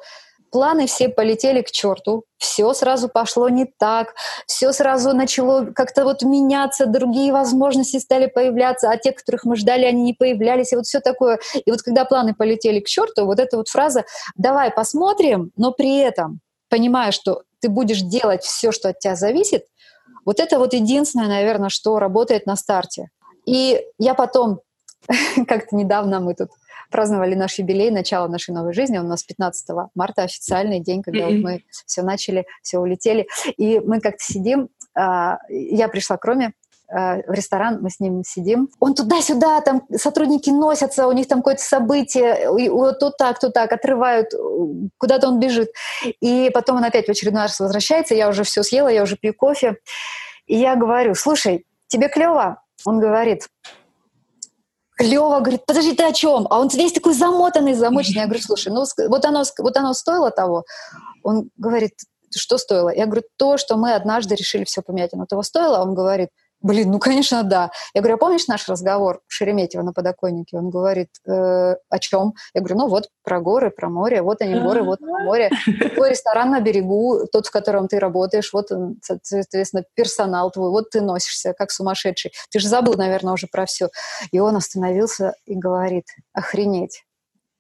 планы 0.52 0.88
все 0.88 1.10
полетели 1.10 1.62
к 1.62 1.72
черту, 1.72 2.26
все 2.38 2.74
сразу 2.74 3.10
пошло 3.10 3.50
не 3.50 3.66
так, 3.66 4.14
все 4.46 4.74
сразу 4.74 5.14
начало 5.14 5.66
как-то 5.66 6.04
вот 6.04 6.24
меняться, 6.24 6.86
другие 6.86 7.32
возможности 7.32 7.98
стали 7.98 8.28
появляться, 8.28 8.90
а 8.90 8.98
те, 8.98 9.12
которых 9.12 9.46
мы 9.46 9.56
ждали, 9.56 9.86
они 9.86 10.04
не 10.04 10.14
появлялись, 10.14 10.74
и 10.74 10.76
вот 10.76 10.86
все 10.86 11.00
такое. 11.00 11.40
И 11.66 11.72
вот 11.72 11.82
когда 11.82 12.06
планы 12.06 12.34
полетели 12.34 12.80
к 12.80 12.88
черту, 12.88 13.26
вот 13.26 13.40
эта 13.40 13.58
вот 13.58 13.70
фраза 13.70 14.06
«давай 14.36 14.72
посмотрим», 14.72 15.52
но 15.56 15.72
при 15.72 15.98
этом 15.98 16.42
понимая, 16.72 17.12
что 17.12 17.44
ты 17.60 17.70
будешь 17.70 18.02
делать 18.02 18.44
все, 18.44 18.72
что 18.72 18.90
от 18.90 19.00
тебя 19.00 19.16
зависит, 19.16 19.66
вот 20.26 20.40
это 20.40 20.58
вот 20.58 20.74
единственное, 20.74 21.28
наверное, 21.28 21.70
что 21.70 22.00
работает 22.00 22.46
на 22.46 22.56
старте. 22.56 23.10
И 23.46 23.84
я 24.00 24.14
потом, 24.14 24.62
как-то 25.48 25.76
недавно 25.76 26.20
мы 26.22 26.34
тут 26.34 26.50
праздновали 26.91 27.36
наш 27.36 27.58
юбилей, 27.58 27.89
начало 27.89 28.27
нашей 28.27 28.54
новой 28.54 28.73
жизни. 28.73 28.97
Он 28.97 29.06
у 29.06 29.10
нас 29.10 29.23
15 29.23 29.69
марта, 29.95 30.23
официальный 30.23 30.80
день, 30.80 31.01
когда 31.01 31.21
mm-hmm. 31.21 31.36
вот 31.36 31.43
мы 31.43 31.63
все 31.86 32.01
начали, 32.04 32.45
все 32.62 32.80
улетели. 32.80 33.27
И 33.58 33.80
мы 33.80 33.99
как-то 33.99 34.23
сидим, 34.23 34.69
а, 34.95 35.39
я 35.49 35.88
пришла 35.88 36.17
к 36.17 36.25
Роме, 36.25 36.54
а, 36.93 37.17
в 37.25 37.32
ресторан, 37.32 37.80
мы 37.82 37.89
с 37.89 37.99
ним 37.99 38.23
сидим. 38.25 38.69
Он 38.80 38.93
туда-сюда, 38.93 39.62
там 39.62 39.84
сотрудники 39.95 40.49
носятся, 40.49 41.08
у 41.08 41.13
них 41.13 41.27
там 41.27 41.39
какое-то 41.39 41.63
событие, 41.63 42.49
и 42.60 42.67
вот 42.67 42.99
тут 42.99 43.17
так, 43.17 43.39
тут 43.39 43.54
так, 43.54 43.71
отрывают, 43.71 44.32
куда-то 44.97 45.30
он 45.30 45.39
бежит. 45.39 45.69
И 46.19 46.51
потом 46.54 46.77
он 46.77 46.84
опять 46.84 47.08
в 47.08 47.10
очередной 47.10 47.43
раз 47.43 47.60
возвращается, 47.60 48.13
я 48.13 48.27
уже 48.27 48.43
все 48.43 48.62
съела, 48.63 48.89
я 48.89 49.04
уже 49.04 49.15
пью 49.15 49.34
кофе. 49.34 49.77
И 50.47 50.58
я 50.58 50.75
говорю, 50.75 51.15
слушай, 51.15 51.65
тебе 51.88 52.10
клево? 52.10 52.62
Он 52.86 52.99
говорит, 52.99 53.47
клево, 54.97 55.39
говорит, 55.39 55.65
подожди, 55.65 55.93
ты 55.93 56.04
о 56.04 56.13
чем? 56.13 56.47
А 56.49 56.60
он 56.60 56.67
весь 56.67 56.93
такой 56.93 57.13
замотанный, 57.13 57.73
замоченный. 57.73 58.21
Я 58.21 58.25
говорю, 58.25 58.41
слушай, 58.41 58.71
ну 58.71 58.86
вот 59.08 59.25
оно, 59.25 59.43
вот 59.58 59.77
оно 59.77 59.93
стоило 59.93 60.32
того. 60.32 60.65
Он 61.23 61.49
говорит, 61.58 61.93
что 62.36 62.58
стоило? 62.58 62.93
Я 62.93 63.06
говорю, 63.06 63.23
то, 63.38 63.58
что 63.58 63.77
мы 63.77 63.93
однажды 63.93 64.36
решили 64.36 64.63
все 64.63 64.82
поменять, 64.82 65.13
оно 65.13 65.25
того 65.25 65.43
стоило? 65.43 65.82
Он 65.82 65.93
говорит, 65.93 66.30
Блин, 66.62 66.91
ну, 66.91 67.00
конечно, 67.00 67.43
да. 67.43 67.71
Я 67.93 68.02
говорю, 68.02 68.15
а 68.15 68.17
помнишь 68.17 68.47
наш 68.47 68.69
разговор 68.69 69.21
в 69.28 69.34
Шереметьево 69.34 69.82
на 69.82 69.93
подоконнике? 69.93 70.58
Он 70.58 70.69
говорит, 70.69 71.10
э, 71.28 71.76
о 71.89 72.00
чем? 72.00 72.34
Я 72.54 72.62
говорю, 72.62 72.78
ну 72.78 72.88
вот, 72.88 73.10
про 73.24 73.39
горы, 73.39 73.71
про 73.71 73.89
море. 73.89 74.21
Вот 74.21 74.41
они 74.41 74.60
горы, 74.60 74.84
вот 74.84 75.00
море. 75.02 75.50
Твой 75.95 76.12
ресторан 76.12 76.52
на 76.52 76.62
берегу, 76.62 77.26
тот, 77.32 77.47
в 77.47 77.52
котором 77.52 77.88
ты 77.88 77.97
работаешь, 77.97 78.54
вот, 78.54 78.69
соответственно, 79.02 79.84
персонал 79.95 80.52
твой, 80.52 80.69
вот 80.69 80.91
ты 80.91 81.02
носишься, 81.02 81.54
как 81.54 81.71
сумасшедший. 81.71 82.32
Ты 82.52 82.60
же 82.60 82.67
забыл, 82.67 82.93
наверное, 82.93 83.34
уже 83.34 83.47
про 83.47 83.65
все. 83.65 83.89
И 84.32 84.39
он 84.39 84.56
остановился 84.56 85.34
и 85.45 85.56
говорит, 85.56 86.06
охренеть. 86.34 87.06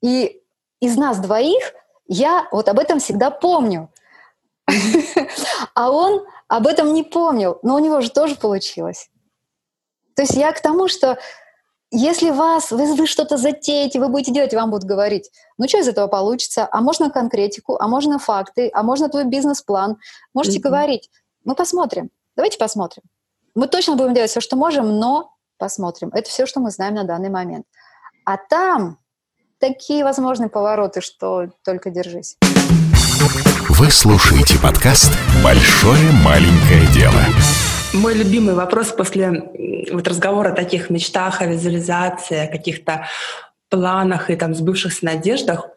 И 0.03 0.41
из 0.79 0.95
нас 0.95 1.17
двоих 1.17 1.73
я 2.07 2.47
вот 2.51 2.69
об 2.69 2.77
этом 2.77 2.99
всегда 2.99 3.31
помню. 3.31 3.89
А 5.75 5.91
он 5.91 6.25
об 6.51 6.67
этом 6.67 6.93
не 6.93 7.03
помнил, 7.03 7.59
но 7.63 7.75
у 7.75 7.79
него 7.79 8.01
же 8.01 8.11
тоже 8.11 8.35
получилось. 8.35 9.09
То 10.17 10.23
есть 10.23 10.35
я 10.35 10.51
к 10.51 10.61
тому, 10.61 10.89
что 10.89 11.17
если 11.91 12.29
вас, 12.29 12.71
вы, 12.71 12.93
вы 12.93 13.07
что-то 13.07 13.37
затеете, 13.37 14.01
вы 14.01 14.09
будете 14.09 14.33
делать, 14.33 14.53
вам 14.53 14.69
будут 14.69 14.83
говорить, 14.83 15.31
ну 15.57 15.65
что 15.69 15.77
из 15.77 15.87
этого 15.87 16.07
получится, 16.07 16.67
а 16.69 16.81
можно 16.81 17.09
конкретику, 17.09 17.77
а 17.79 17.87
можно 17.87 18.19
факты, 18.19 18.69
а 18.73 18.83
можно 18.83 19.07
твой 19.07 19.23
бизнес-план. 19.23 19.97
Можете 20.33 20.59
mm-hmm. 20.59 20.61
говорить, 20.61 21.09
мы 21.45 21.55
посмотрим, 21.55 22.09
давайте 22.35 22.57
посмотрим. 22.57 23.03
Мы 23.55 23.69
точно 23.69 23.95
будем 23.95 24.13
делать 24.13 24.31
все, 24.31 24.41
что 24.41 24.57
можем, 24.57 24.99
но 24.99 25.33
посмотрим. 25.57 26.09
Это 26.09 26.29
все, 26.29 26.45
что 26.45 26.59
мы 26.59 26.71
знаем 26.71 26.95
на 26.95 27.05
данный 27.05 27.29
момент. 27.29 27.65
А 28.25 28.35
там 28.35 28.97
такие 29.57 30.03
возможные 30.03 30.49
повороты, 30.49 30.99
что 30.99 31.47
только 31.63 31.91
держись. 31.91 32.37
Вы 33.73 33.89
слушаете 33.89 34.59
подкаст 34.61 35.17
«Большое 35.41 36.11
маленькое 36.25 36.85
дело». 36.93 37.21
Мой 37.93 38.13
любимый 38.15 38.53
вопрос 38.53 38.89
после 38.89 39.31
вот 39.93 40.05
разговора 40.09 40.49
о 40.49 40.55
таких 40.55 40.89
мечтах, 40.89 41.41
о 41.41 41.45
визуализации, 41.45 42.47
о 42.47 42.51
каких-то 42.51 43.07
планах 43.69 44.29
и 44.29 44.35
там 44.35 44.53
сбывшихся 44.53 45.05
надеждах 45.05 45.69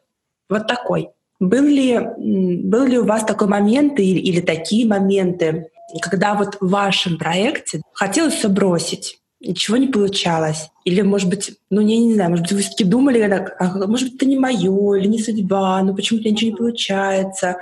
вот 0.50 0.66
такой. 0.66 1.10
Был 1.38 1.62
ли, 1.62 2.00
был 2.18 2.84
ли 2.84 2.98
у 2.98 3.04
вас 3.04 3.22
такой 3.22 3.46
момент 3.46 4.00
или, 4.00 4.18
или 4.18 4.40
такие 4.40 4.88
моменты, 4.88 5.68
когда 6.02 6.34
вот 6.34 6.56
в 6.60 6.68
вашем 6.68 7.16
проекте 7.16 7.80
хотелось 7.92 8.34
все 8.34 8.48
бросить, 8.48 9.20
ничего 9.46 9.76
не 9.76 9.88
получалось. 9.88 10.70
Или, 10.84 11.02
может 11.02 11.28
быть, 11.28 11.58
ну, 11.70 11.80
я 11.80 11.98
не 11.98 12.14
знаю, 12.14 12.30
может 12.30 12.44
быть, 12.44 12.52
вы 12.52 12.60
все-таки 12.60 12.84
думали, 12.84 13.20
а, 13.20 13.86
может 13.86 14.08
быть, 14.08 14.16
это 14.16 14.26
не 14.26 14.38
мое, 14.38 14.94
или 14.94 15.06
не 15.06 15.18
судьба, 15.18 15.82
ну, 15.82 15.94
почему-то 15.94 16.28
ничего 16.28 16.50
не 16.50 16.56
получается. 16.56 17.56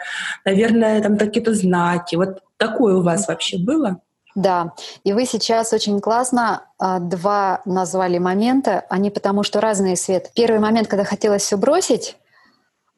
Наверное, 0.45 1.01
там 1.03 1.17
какие-то 1.17 1.55
знаки. 1.55 2.17
Вот 2.17 2.43
такое 2.57 2.97
у 2.97 3.03
вас 3.03 3.29
вообще 3.29 3.59
было? 3.59 4.01
Да, 4.35 4.73
и 5.05 5.13
вы 5.13 5.27
сейчас 5.27 5.73
очень 5.73 6.01
классно 6.01 6.65
а, 6.79 6.99
два 7.01 7.61
назвали 7.67 8.19
момента, 8.19 8.85
они 8.89 9.11
потому 9.11 9.43
что 9.43 9.61
разные, 9.61 9.97
Свет. 9.97 10.31
Первый 10.35 10.59
момент, 10.59 10.89
когда 10.89 11.05
хотелось 11.05 11.43
все 11.43 11.59
бросить, 11.59 12.17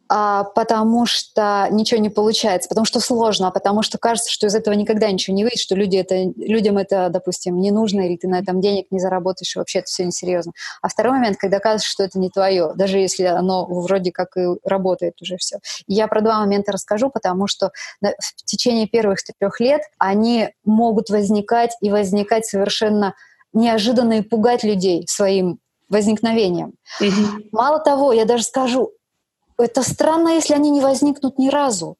а, 0.09 0.45
потому 0.45 1.07
что 1.07 1.69
ничего 1.71 2.01
не 2.01 2.11
получается, 2.11 2.69
потому 2.69 2.85
что 2.85 3.01
сложно, 3.01 3.51
потому 3.51 3.83
что 3.83 3.99
кажется, 3.99 4.31
что 4.31 4.47
из 4.47 4.55
этого 4.55 4.75
никогда 4.75 5.11
ничего 5.11 5.35
не 5.35 5.45
выйдет, 5.45 5.59
что 5.59 5.75
люди 5.75 5.97
это, 5.97 6.33
людям 6.37 6.77
это, 6.79 7.09
допустим, 7.09 7.59
не 7.59 7.71
нужно, 7.71 8.03
или 8.03 8.17
ты 8.17 8.29
на 8.29 8.39
этом 8.39 8.61
денег 8.61 8.87
не 8.91 8.99
заработаешь, 8.99 9.57
и 9.57 9.59
вообще 9.59 9.79
это 9.79 9.87
все 9.87 10.05
несерьезно. 10.05 10.53
А 10.83 10.89
второй 10.89 11.13
момент, 11.13 11.39
когда 11.39 11.59
кажется, 11.59 11.89
что 11.89 12.05
это 12.05 12.19
не 12.19 12.29
твое, 12.29 12.73
даже 12.75 12.99
если 12.99 13.25
оно 13.25 13.67
вроде 13.67 14.13
как 14.13 14.37
и 14.37 14.47
работает 14.65 15.21
уже 15.23 15.37
все. 15.39 15.59
Я 15.87 16.07
про 16.07 16.21
два 16.21 16.41
момента 16.41 16.73
расскажу, 16.73 17.11
потому 17.11 17.47
что 17.47 17.71
в 18.03 18.45
течение 18.45 18.87
первых 18.87 19.19
трех 19.39 19.61
лет 19.61 19.83
они 19.99 20.51
могут 20.65 21.09
возникать 21.09 21.77
и 21.81 21.91
возникать 21.91 22.47
совершенно 22.47 23.15
неожиданно 23.53 24.19
и 24.19 24.23
пугать 24.23 24.65
людей 24.65 25.07
своим 25.09 25.61
возникновением. 25.89 26.75
Угу. 27.01 27.49
Мало 27.53 27.79
того, 27.79 28.13
я 28.13 28.25
даже 28.25 28.45
скажу, 28.45 28.93
это 29.59 29.83
странно, 29.83 30.31
если 30.31 30.55
они 30.55 30.71
не 30.71 30.81
возникнут 30.81 31.39
ни 31.39 31.49
разу. 31.49 31.97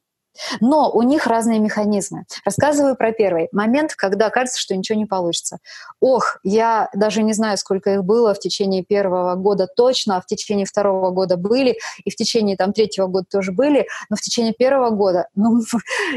Но 0.59 0.91
у 0.91 1.01
них 1.01 1.27
разные 1.27 1.59
механизмы. 1.59 2.25
Рассказываю 2.43 2.95
про 2.95 3.11
первый 3.11 3.47
момент, 3.51 3.95
когда 3.95 4.29
кажется, 4.29 4.59
что 4.59 4.75
ничего 4.75 4.97
не 4.97 5.05
получится. 5.05 5.59
Ох, 5.99 6.39
я 6.43 6.89
даже 6.93 7.23
не 7.23 7.33
знаю, 7.33 7.57
сколько 7.57 7.93
их 7.93 8.03
было 8.03 8.33
в 8.33 8.39
течение 8.39 8.83
первого 8.83 9.35
года 9.35 9.67
точно, 9.67 10.17
а 10.17 10.21
в 10.21 10.25
течение 10.25 10.65
второго 10.65 11.11
года 11.11 11.37
были, 11.37 11.77
и 12.03 12.09
в 12.09 12.15
течение 12.15 12.57
там 12.57 12.73
третьего 12.73 13.07
года 13.07 13.27
тоже 13.31 13.51
были, 13.51 13.87
но 14.09 14.15
в 14.15 14.21
течение 14.21 14.53
первого 14.53 14.89
года, 14.89 15.27
ну, 15.35 15.61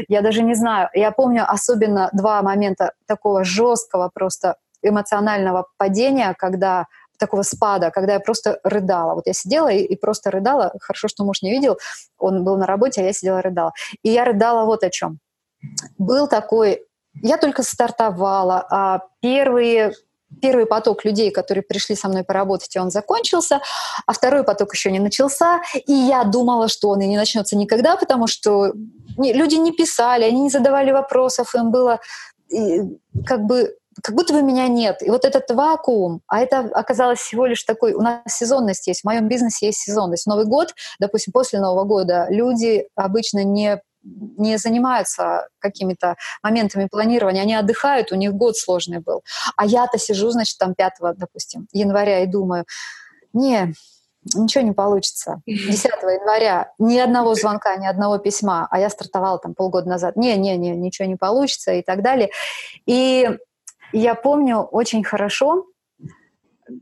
я 0.07 0.21
даже 0.21 0.43
не 0.43 0.53
знаю. 0.53 0.89
Я 0.93 1.11
помню 1.11 1.49
особенно 1.49 2.09
два 2.13 2.41
момента 2.41 2.93
такого 3.07 3.43
жесткого 3.43 4.09
просто 4.13 4.55
эмоционального 4.81 5.67
падения, 5.77 6.33
когда 6.37 6.87
такого 7.19 7.43
спада, 7.43 7.91
когда 7.91 8.13
я 8.13 8.19
просто 8.19 8.59
рыдала. 8.63 9.15
Вот 9.15 9.27
я 9.27 9.33
сидела 9.33 9.69
и, 9.69 9.83
и 9.83 9.95
просто 9.95 10.31
рыдала. 10.31 10.73
Хорошо, 10.81 11.07
что 11.07 11.23
муж 11.23 11.41
не 11.41 11.51
видел. 11.51 11.77
Он 12.17 12.43
был 12.43 12.57
на 12.57 12.65
работе, 12.65 13.01
а 13.01 13.03
я 13.03 13.13
сидела 13.13 13.39
и 13.39 13.41
рыдала. 13.43 13.73
И 14.03 14.09
я 14.09 14.25
рыдала 14.25 14.65
вот 14.65 14.83
о 14.83 14.89
чем. 14.89 15.19
Был 15.97 16.27
такой... 16.27 16.81
Я 17.21 17.37
только 17.37 17.63
стартовала, 17.63 18.65
а 18.69 19.01
первые 19.21 19.93
первый 20.41 20.65
поток 20.65 21.05
людей, 21.05 21.31
которые 21.31 21.63
пришли 21.63 21.95
со 21.95 22.07
мной 22.07 22.23
поработать, 22.23 22.75
и 22.75 22.79
он 22.79 22.91
закончился, 22.91 23.61
а 24.05 24.13
второй 24.13 24.43
поток 24.43 24.73
еще 24.73 24.91
не 24.91 24.99
начался, 24.99 25.61
и 25.73 25.91
я 25.91 26.23
думала, 26.23 26.67
что 26.67 26.89
он 26.89 27.01
и 27.01 27.07
не 27.07 27.17
начнется 27.17 27.57
никогда, 27.57 27.97
потому 27.97 28.27
что 28.27 28.73
люди 29.17 29.55
не 29.55 29.71
писали, 29.71 30.23
они 30.23 30.41
не 30.41 30.49
задавали 30.49 30.91
вопросов, 30.91 31.55
им 31.55 31.71
было 31.71 31.99
как 33.25 33.41
бы 33.41 33.75
как 34.03 34.15
будто 34.15 34.33
бы 34.33 34.41
меня 34.41 34.67
нет. 34.67 35.01
И 35.01 35.09
вот 35.09 35.25
этот 35.25 35.49
вакуум, 35.51 36.21
а 36.27 36.39
это 36.39 36.59
оказалось 36.59 37.19
всего 37.19 37.45
лишь 37.45 37.63
такой, 37.63 37.93
у 37.93 38.01
нас 38.01 38.21
сезонность 38.27 38.87
есть, 38.87 39.01
в 39.01 39.05
моем 39.05 39.27
бизнесе 39.27 39.67
есть 39.67 39.79
сезонность. 39.79 40.27
Новый 40.27 40.45
год, 40.45 40.73
допустим, 40.99 41.33
после 41.33 41.59
Нового 41.59 41.83
года 41.83 42.27
люди 42.29 42.87
обычно 42.95 43.43
не 43.43 43.81
не 44.01 44.57
занимаются 44.57 45.49
какими-то 45.59 46.15
моментами 46.41 46.87
планирования, 46.89 47.41
они 47.41 47.53
отдыхают, 47.53 48.13
у 48.13 48.15
них 48.15 48.33
год 48.33 48.57
сложный 48.57 48.99
был. 48.99 49.23
А 49.57 49.65
я-то 49.65 49.97
сижу, 49.97 50.29
значит, 50.31 50.57
там 50.57 50.73
5, 50.73 50.93
допустим, 51.17 51.67
января 51.73 52.23
и 52.23 52.25
думаю, 52.25 52.63
не, 53.33 53.73
ничего 54.33 54.63
не 54.63 54.71
получится. 54.71 55.41
10 55.45 55.85
января 55.85 56.71
ни 56.79 56.97
одного 56.97 57.35
звонка, 57.35 57.75
ни 57.75 57.87
одного 57.87 58.17
письма, 58.17 58.67
а 58.71 58.79
я 58.79 58.89
стартовала 58.89 59.39
там 59.39 59.53
полгода 59.53 59.89
назад. 59.89 60.15
Не, 60.15 60.37
не, 60.37 60.57
не, 60.57 60.71
ничего 60.71 61.07
не 61.07 61.15
получится 61.15 61.73
и 61.73 61.81
так 61.81 62.01
далее. 62.01 62.29
И 62.85 63.29
я 63.91 64.15
помню 64.15 64.59
очень 64.59 65.03
хорошо, 65.03 65.65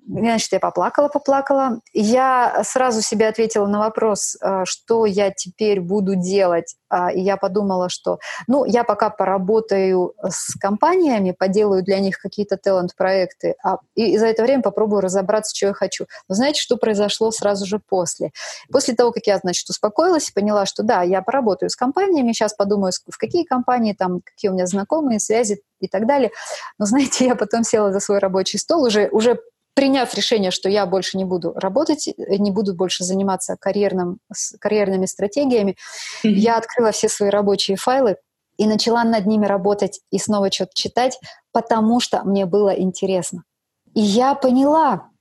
Значит, 0.07 0.51
я 0.51 0.59
поплакала, 0.59 1.07
поплакала. 1.07 1.79
Я 1.93 2.61
сразу 2.63 3.01
себе 3.01 3.27
ответила 3.27 3.67
на 3.67 3.79
вопрос, 3.79 4.35
э, 4.41 4.63
что 4.65 5.05
я 5.05 5.31
теперь 5.31 5.79
буду 5.79 6.15
делать. 6.15 6.75
А, 6.89 7.11
и 7.11 7.19
я 7.19 7.37
подумала, 7.37 7.89
что, 7.89 8.19
ну, 8.47 8.65
я 8.65 8.83
пока 8.83 9.09
поработаю 9.09 10.13
с 10.23 10.57
компаниями, 10.57 11.31
поделаю 11.31 11.83
для 11.83 11.99
них 11.99 12.17
какие-то 12.17 12.57
талант-проекты, 12.57 13.55
а, 13.63 13.77
и 13.95 14.17
за 14.17 14.27
это 14.27 14.43
время 14.43 14.61
попробую 14.63 15.01
разобраться, 15.01 15.55
что 15.55 15.67
я 15.67 15.73
хочу. 15.73 16.05
Но 16.29 16.35
знаете, 16.35 16.61
что 16.61 16.77
произошло 16.77 17.31
сразу 17.31 17.65
же 17.65 17.79
после? 17.79 18.31
После 18.71 18.95
того, 18.95 19.11
как 19.11 19.27
я, 19.27 19.37
значит, 19.37 19.69
успокоилась 19.69 20.31
поняла, 20.31 20.65
что 20.65 20.83
да, 20.83 21.01
я 21.01 21.21
поработаю 21.21 21.69
с 21.69 21.75
компаниями, 21.75 22.31
сейчас 22.31 22.53
подумаю, 22.53 22.93
в 23.07 23.17
какие 23.17 23.43
компании, 23.43 23.93
там, 23.93 24.21
какие 24.23 24.49
у 24.49 24.53
меня 24.53 24.65
знакомые, 24.65 25.19
связи 25.19 25.61
и 25.79 25.87
так 25.87 26.07
далее. 26.07 26.31
Но, 26.77 26.85
знаете, 26.85 27.25
я 27.25 27.35
потом 27.35 27.63
села 27.63 27.91
за 27.91 27.99
свой 27.99 28.19
рабочий 28.19 28.57
стол, 28.57 28.83
уже, 28.83 29.09
уже 29.11 29.39
приняв 29.77 30.11
решение, 30.15 30.49
что 30.49 30.69
я 30.69 30.87
больше 30.87 31.19
не 31.19 31.23
буду 31.23 31.53
работать, 31.53 32.09
не 32.17 32.49
буду 32.49 32.73
больше 32.73 33.03
заниматься 33.03 33.57
карьерным, 33.59 34.17
карьерными 34.59 35.05
стратегиями, 35.05 35.77
mm-hmm. 36.23 36.29
я 36.29 36.57
открыла 36.57 36.91
все 36.91 37.07
свои 37.07 37.29
рабочие 37.29 37.77
файлы 37.77 38.17
и 38.57 38.65
начала 38.65 39.03
над 39.03 39.27
ними 39.27 39.45
работать 39.45 40.01
и 40.09 40.17
снова 40.17 40.51
что-то 40.51 40.71
читать, 40.73 41.19
потому 41.51 41.99
что 41.99 42.23
мне 42.23 42.47
было 42.47 42.71
интересно. 42.71 43.43
И 43.93 44.01
я 44.01 44.33
поняла, 44.33 45.11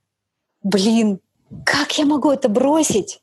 блин, 0.62 1.20
как 1.66 1.98
я 1.98 2.06
могу 2.06 2.30
это 2.30 2.48
бросить? 2.48 3.20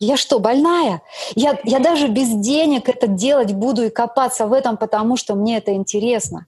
Я 0.00 0.16
что, 0.16 0.40
больная? 0.40 1.02
Я, 1.36 1.56
я 1.62 1.78
даже 1.78 2.08
без 2.08 2.30
денег 2.34 2.88
это 2.88 3.06
делать 3.06 3.52
буду 3.52 3.84
и 3.84 3.90
копаться 3.90 4.48
в 4.48 4.52
этом, 4.52 4.76
потому 4.76 5.16
что 5.16 5.36
мне 5.36 5.58
это 5.58 5.72
интересно. 5.72 6.46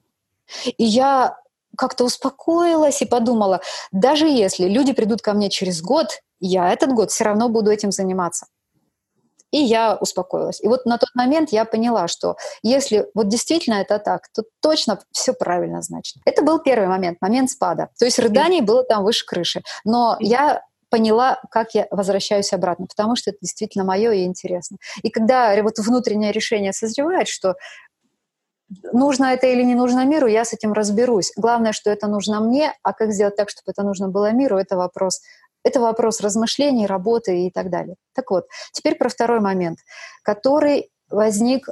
И 0.77 0.83
я 0.83 1.37
как-то 1.77 2.05
успокоилась 2.05 3.01
и 3.01 3.05
подумала, 3.05 3.61
даже 3.91 4.27
если 4.27 4.67
люди 4.67 4.93
придут 4.93 5.21
ко 5.21 5.33
мне 5.33 5.49
через 5.49 5.81
год, 5.81 6.07
я 6.39 6.71
этот 6.71 6.91
год 6.93 7.11
все 7.11 7.23
равно 7.23 7.49
буду 7.49 7.71
этим 7.71 7.91
заниматься. 7.91 8.47
И 9.51 9.57
я 9.57 9.95
успокоилась. 9.95 10.61
И 10.61 10.67
вот 10.67 10.85
на 10.85 10.97
тот 10.97 11.09
момент 11.15 11.51
я 11.51 11.63
поняла, 11.63 12.07
что 12.09 12.35
если 12.61 13.07
вот 13.13 13.29
действительно 13.29 13.75
это 13.75 13.99
так, 13.99 14.27
то 14.33 14.43
точно 14.61 14.99
все 15.11 15.33
правильно 15.33 15.81
значит. 15.81 16.17
Это 16.25 16.41
был 16.41 16.59
первый 16.59 16.87
момент, 16.87 17.19
момент 17.21 17.49
спада. 17.49 17.89
То 17.97 18.05
есть 18.05 18.19
рыданий 18.19 18.61
было 18.61 18.83
там 18.83 19.03
выше 19.05 19.25
крыши. 19.25 19.61
Но 19.85 20.17
я 20.19 20.61
поняла, 20.89 21.41
как 21.51 21.73
я 21.73 21.87
возвращаюсь 21.91 22.53
обратно, 22.53 22.87
потому 22.87 23.15
что 23.15 23.31
это 23.31 23.39
действительно 23.41 23.83
мое 23.83 24.11
и 24.11 24.23
интересно. 24.23 24.77
И 25.03 25.09
когда 25.09 25.61
вот 25.61 25.77
внутреннее 25.77 26.31
решение 26.31 26.73
созревает, 26.73 27.27
что 27.27 27.55
нужно 28.91 29.25
это 29.33 29.47
или 29.47 29.63
не 29.63 29.75
нужно 29.75 30.05
миру, 30.05 30.27
я 30.27 30.45
с 30.45 30.53
этим 30.53 30.73
разберусь. 30.73 31.31
Главное, 31.35 31.71
что 31.71 31.89
это 31.89 32.07
нужно 32.07 32.39
мне, 32.41 32.73
а 32.83 32.93
как 32.93 33.11
сделать 33.11 33.35
так, 33.35 33.49
чтобы 33.49 33.71
это 33.71 33.83
нужно 33.83 34.09
было 34.09 34.31
миру, 34.31 34.57
это 34.57 34.75
вопрос. 34.75 35.21
Это 35.63 35.79
вопрос 35.79 36.21
размышлений, 36.21 36.85
работы 36.85 37.47
и 37.47 37.51
так 37.51 37.69
далее. 37.69 37.95
Так 38.13 38.29
вот, 38.29 38.45
теперь 38.71 38.95
про 38.95 39.09
второй 39.09 39.39
момент, 39.39 39.79
который 40.23 40.91
возник 41.09 41.67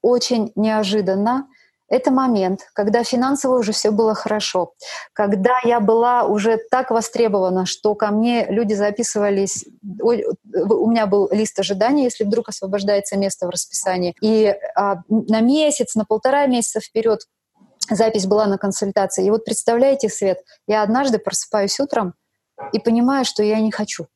очень 0.00 0.52
неожиданно, 0.54 1.48
это 1.92 2.10
момент, 2.10 2.60
когда 2.72 3.04
финансово 3.04 3.58
уже 3.58 3.72
все 3.72 3.90
было 3.90 4.14
хорошо, 4.14 4.72
когда 5.12 5.58
я 5.62 5.78
была 5.78 6.24
уже 6.24 6.58
так 6.70 6.90
востребована, 6.90 7.66
что 7.66 7.94
ко 7.94 8.10
мне 8.10 8.46
люди 8.48 8.72
записывались, 8.72 9.66
у 10.00 10.90
меня 10.90 11.06
был 11.06 11.28
лист 11.30 11.58
ожидания, 11.58 12.04
если 12.04 12.24
вдруг 12.24 12.48
освобождается 12.48 13.18
место 13.18 13.46
в 13.46 13.50
расписании, 13.50 14.14
и 14.22 14.54
а, 14.74 15.02
на 15.10 15.40
месяц, 15.42 15.94
на 15.94 16.06
полтора 16.06 16.46
месяца 16.46 16.80
вперед 16.80 17.20
запись 17.90 18.26
была 18.26 18.46
на 18.46 18.56
консультации. 18.56 19.26
И 19.26 19.30
вот 19.30 19.44
представляете, 19.44 20.08
Свет, 20.08 20.38
я 20.66 20.82
однажды 20.82 21.18
просыпаюсь 21.18 21.78
утром 21.78 22.14
и 22.72 22.78
понимаю, 22.78 23.26
что 23.26 23.42
я 23.42 23.60
не 23.60 23.70
хочу. 23.70 24.06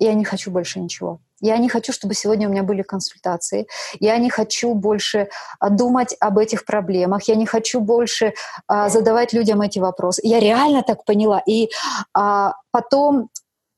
Я 0.00 0.14
не 0.14 0.24
хочу 0.24 0.50
больше 0.50 0.80
ничего. 0.80 1.20
Я 1.40 1.58
не 1.58 1.68
хочу, 1.68 1.92
чтобы 1.92 2.14
сегодня 2.14 2.48
у 2.48 2.50
меня 2.50 2.62
были 2.62 2.82
консультации. 2.82 3.66
Я 3.98 4.16
не 4.18 4.30
хочу 4.30 4.74
больше 4.74 5.28
а, 5.58 5.70
думать 5.70 6.16
об 6.20 6.38
этих 6.38 6.64
проблемах. 6.64 7.28
Я 7.28 7.34
не 7.34 7.46
хочу 7.46 7.80
больше 7.80 8.32
а, 8.66 8.88
задавать 8.88 9.32
людям 9.34 9.60
эти 9.60 9.78
вопросы. 9.78 10.20
Я 10.24 10.40
реально 10.40 10.82
так 10.82 11.04
поняла. 11.04 11.42
И 11.46 11.70
а, 12.14 12.54
потом 12.70 13.28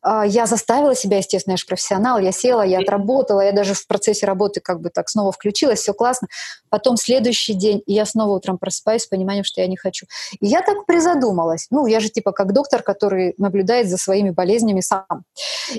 я 0.05 0.47
заставила 0.47 0.95
себя, 0.95 1.19
естественно, 1.19 1.53
я 1.53 1.57
же 1.57 1.67
профессионал, 1.67 2.19
я 2.19 2.33
села, 2.33 2.63
я 2.63 2.81
отработала, 2.81 3.41
я 3.41 3.53
даже 3.53 3.75
в 3.75 3.87
процессе 3.87 4.27
работы 4.27 4.61
как 4.61 4.81
бы 4.81 4.91
так 4.91 5.09
снова 5.09 5.33
включилась, 5.33 5.81
все 5.81 5.95
классно. 5.95 6.29
Потом 6.71 6.97
следующий 6.97 7.55
день, 7.55 7.83
и 7.87 7.93
я 7.93 8.05
снова 8.05 8.37
утром 8.37 8.59
просыпаюсь 8.59 9.03
с 9.03 9.07
пониманием, 9.07 9.45
что 9.45 9.61
я 9.61 9.67
не 9.67 9.77
хочу. 9.77 10.07
И 10.41 10.47
я 10.47 10.63
так 10.63 10.87
призадумалась. 10.87 11.67
Ну, 11.71 11.87
я 11.87 12.01
же 12.01 12.09
типа 12.09 12.33
как 12.33 12.53
доктор, 12.53 12.83
который 12.83 13.35
наблюдает 13.39 13.89
за 13.89 13.97
своими 13.97 14.31
болезнями 14.31 14.81
сам. 14.81 15.25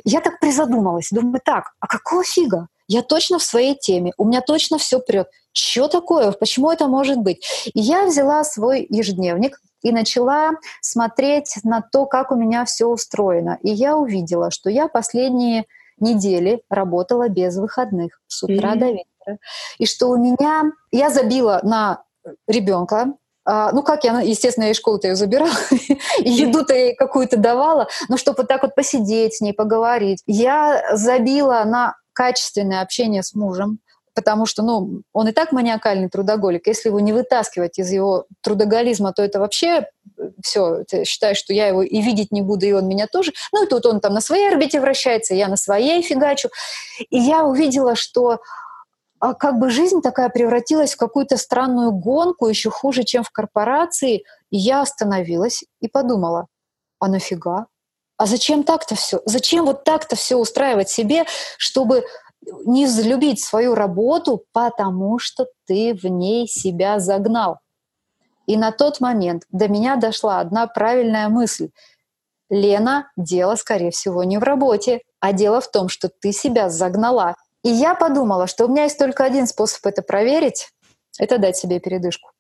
Я 0.04 0.22
так 0.22 0.40
призадумалась, 0.40 1.10
думаю, 1.12 1.42
так, 1.44 1.74
а 1.80 1.88
какого 1.88 2.24
фига? 2.24 2.68
Я 2.88 3.02
точно 3.02 3.40
в 3.40 3.44
своей 3.44 3.76
теме, 3.76 4.14
у 4.18 4.26
меня 4.26 4.42
точно 4.42 4.78
все 4.78 5.00
прет. 5.00 5.28
Что 5.54 5.88
такое? 5.88 6.32
Почему 6.32 6.72
это 6.72 6.88
может 6.88 7.18
быть? 7.18 7.46
И 7.74 7.80
я 7.80 8.06
взяла 8.06 8.44
свой 8.44 8.86
ежедневник, 8.90 9.60
и 9.84 9.92
начала 9.92 10.54
смотреть 10.82 11.58
на 11.64 11.82
то, 11.82 12.06
как 12.06 12.32
у 12.32 12.36
меня 12.36 12.66
все 12.66 12.88
устроено. 12.88 13.60
И 13.62 13.70
я 13.70 13.96
увидела, 13.96 14.50
что 14.50 14.70
я 14.70 14.88
последние 14.88 15.66
недели 16.00 16.64
работала 16.70 17.30
без 17.30 17.56
выходных 17.58 18.20
с 18.28 18.44
утра 18.44 18.74
mm-hmm. 18.74 18.80
до 18.80 18.86
вечера. 18.88 19.38
И 19.78 19.86
что 19.86 20.08
у 20.10 20.18
меня... 20.18 20.64
Я 20.92 21.10
забила 21.10 21.60
на 21.64 22.04
ребенка, 22.48 23.14
а, 23.46 23.72
ну, 23.74 23.84
как 23.84 24.04
я, 24.06 24.22
естественно, 24.22 24.66
я 24.66 24.72
из 24.72 24.78
школы-то 24.78 25.10
ее 25.10 25.16
забирала, 25.16 25.52
и 26.20 26.30
еду-то 26.30 26.74
ей 26.74 26.96
какую-то 26.96 27.38
давала, 27.38 27.88
но 28.08 28.18
чтобы 28.18 28.46
так 28.46 28.64
вот 28.64 28.74
посидеть 28.76 29.36
с 29.36 29.42
ней, 29.42 29.54
поговорить. 29.54 30.24
Я 30.26 30.96
забила 30.96 31.64
на 31.66 31.96
качественное 32.14 32.82
общение 32.82 33.24
с 33.24 33.34
мужем, 33.34 33.80
потому 34.14 34.46
что, 34.46 34.64
ну, 34.64 35.02
он 35.12 35.28
и 35.28 35.32
так 35.32 35.52
маниакальный 35.52 36.10
трудоголик. 36.10 36.68
Если 36.68 36.90
его 36.90 37.00
не 37.00 37.14
вытаскивать 37.14 37.80
из 37.80 37.92
его 37.92 38.26
трудоголизма, 38.42 39.14
то 39.14 39.24
это 39.24 39.40
вообще 39.40 39.88
э, 40.18 40.30
все, 40.44 40.84
ты 40.84 41.06
считаешь, 41.06 41.38
что 41.38 41.54
я 41.54 41.68
его 41.68 41.82
и 41.82 42.02
видеть 42.02 42.32
не 42.32 42.42
буду, 42.42 42.66
и 42.66 42.72
он 42.72 42.88
меня 42.88 43.08
тоже. 43.08 43.34
Ну, 43.52 43.66
и 43.66 43.68
тут 43.68 43.86
он 43.86 44.00
там 44.00 44.14
на 44.14 44.22
своей 44.22 44.50
орбите 44.50 44.80
вращается, 44.80 45.34
я 45.34 45.48
на 45.48 45.58
своей 45.58 46.02
фигачу. 46.02 46.50
И 47.10 47.18
я 47.18 47.44
увидела, 47.46 47.96
что 47.96 48.40
а, 49.20 49.34
как 49.34 49.60
бы 49.60 49.70
жизнь 49.70 50.02
такая 50.02 50.30
превратилась 50.30 50.94
в 50.94 50.98
какую-то 50.98 51.38
странную 51.38 51.92
гонку, 51.92 52.48
еще 52.48 52.70
хуже, 52.70 53.04
чем 53.04 53.24
в 53.24 53.32
корпорации. 53.32 54.24
И 54.52 54.58
я 54.58 54.82
остановилась 54.82 55.64
и 55.82 55.88
подумала, 55.88 56.48
а 57.00 57.08
нафига? 57.08 57.68
а 58.18 58.26
зачем 58.26 58.64
так-то 58.64 58.96
все? 58.96 59.22
Зачем 59.26 59.66
вот 59.66 59.84
так-то 59.84 60.16
все 60.16 60.38
устраивать 60.38 60.90
себе, 60.90 61.26
чтобы 61.58 62.06
не 62.66 62.86
взлюбить 62.86 63.44
свою 63.44 63.76
работу, 63.76 64.44
потому 64.52 65.20
что 65.20 65.48
ты 65.66 65.94
в 65.94 66.06
ней 66.06 66.48
себя 66.48 67.00
загнал? 67.00 67.60
И 68.46 68.58
на 68.58 68.72
тот 68.72 69.00
момент 69.00 69.44
до 69.52 69.68
меня 69.68 69.96
дошла 69.96 70.40
одна 70.40 70.68
правильная 70.68 71.30
мысль. 71.30 71.70
Лена, 72.50 73.10
дело, 73.16 73.56
скорее 73.56 73.92
всего, 73.92 74.24
не 74.24 74.38
в 74.38 74.44
работе, 74.44 75.02
а 75.20 75.34
дело 75.34 75.62
в 75.62 75.72
том, 75.72 75.88
что 75.90 76.10
ты 76.10 76.32
себя 76.32 76.70
загнала. 76.70 77.36
И 77.64 77.70
я 77.70 77.96
подумала, 77.96 78.48
что 78.48 78.66
у 78.66 78.68
меня 78.68 78.84
есть 78.84 79.00
только 79.00 79.24
один 79.24 79.48
способ 79.48 79.86
это 79.86 80.02
проверить— 80.02 80.70
это 81.20 81.38
дать 81.38 81.58
себе 81.58 81.80
передышку. 81.80 82.32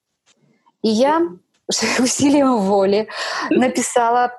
И 0.81 0.89
я 0.89 1.21
усилием 1.99 2.57
воли 2.57 3.07
написала 3.49 4.33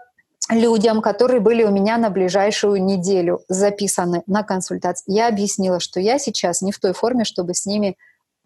людям, 0.51 1.01
которые 1.01 1.40
были 1.40 1.64
у 1.64 1.70
меня 1.70 1.97
на 1.97 2.11
ближайшую 2.11 2.82
неделю 2.82 3.40
записаны 3.49 4.22
на 4.26 4.42
консультацию. 4.42 5.14
Я 5.14 5.28
объяснила, 5.28 5.80
что 5.80 6.01
я 6.01 6.18
сейчас 6.18 6.61
не 6.62 6.72
в 6.72 6.78
той 6.78 6.92
форме, 6.92 7.24
чтобы 7.24 7.55
с 7.55 7.66
ними 7.66 7.97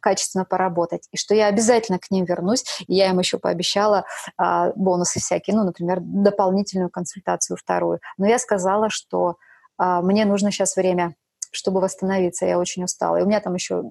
качественно 0.01 0.45
поработать, 0.45 1.09
и 1.11 1.17
что 1.17 1.35
я 1.35 1.47
обязательно 1.47 1.99
к 1.99 2.11
ним 2.11 2.25
вернусь. 2.25 2.65
И 2.87 2.95
я 2.95 3.11
им 3.11 3.19
еще 3.19 3.39
пообещала 3.39 4.05
а, 4.37 4.73
бонусы 4.77 5.19
всякие, 5.19 5.57
ну, 5.57 5.65
например, 5.65 5.99
дополнительную 6.01 6.89
консультацию 6.89 7.57
вторую. 7.57 8.01
Но 8.17 8.27
я 8.27 8.39
сказала, 8.39 8.91
что 8.91 9.37
а, 9.77 10.01
мне 10.01 10.25
нужно 10.25 10.51
сейчас 10.51 10.77
время 10.77 11.15
чтобы 11.51 11.81
восстановиться, 11.81 12.45
я 12.45 12.59
очень 12.59 12.85
устала. 12.85 13.17
И 13.17 13.23
у 13.23 13.27
меня 13.27 13.41
там 13.41 13.55
еще, 13.55 13.83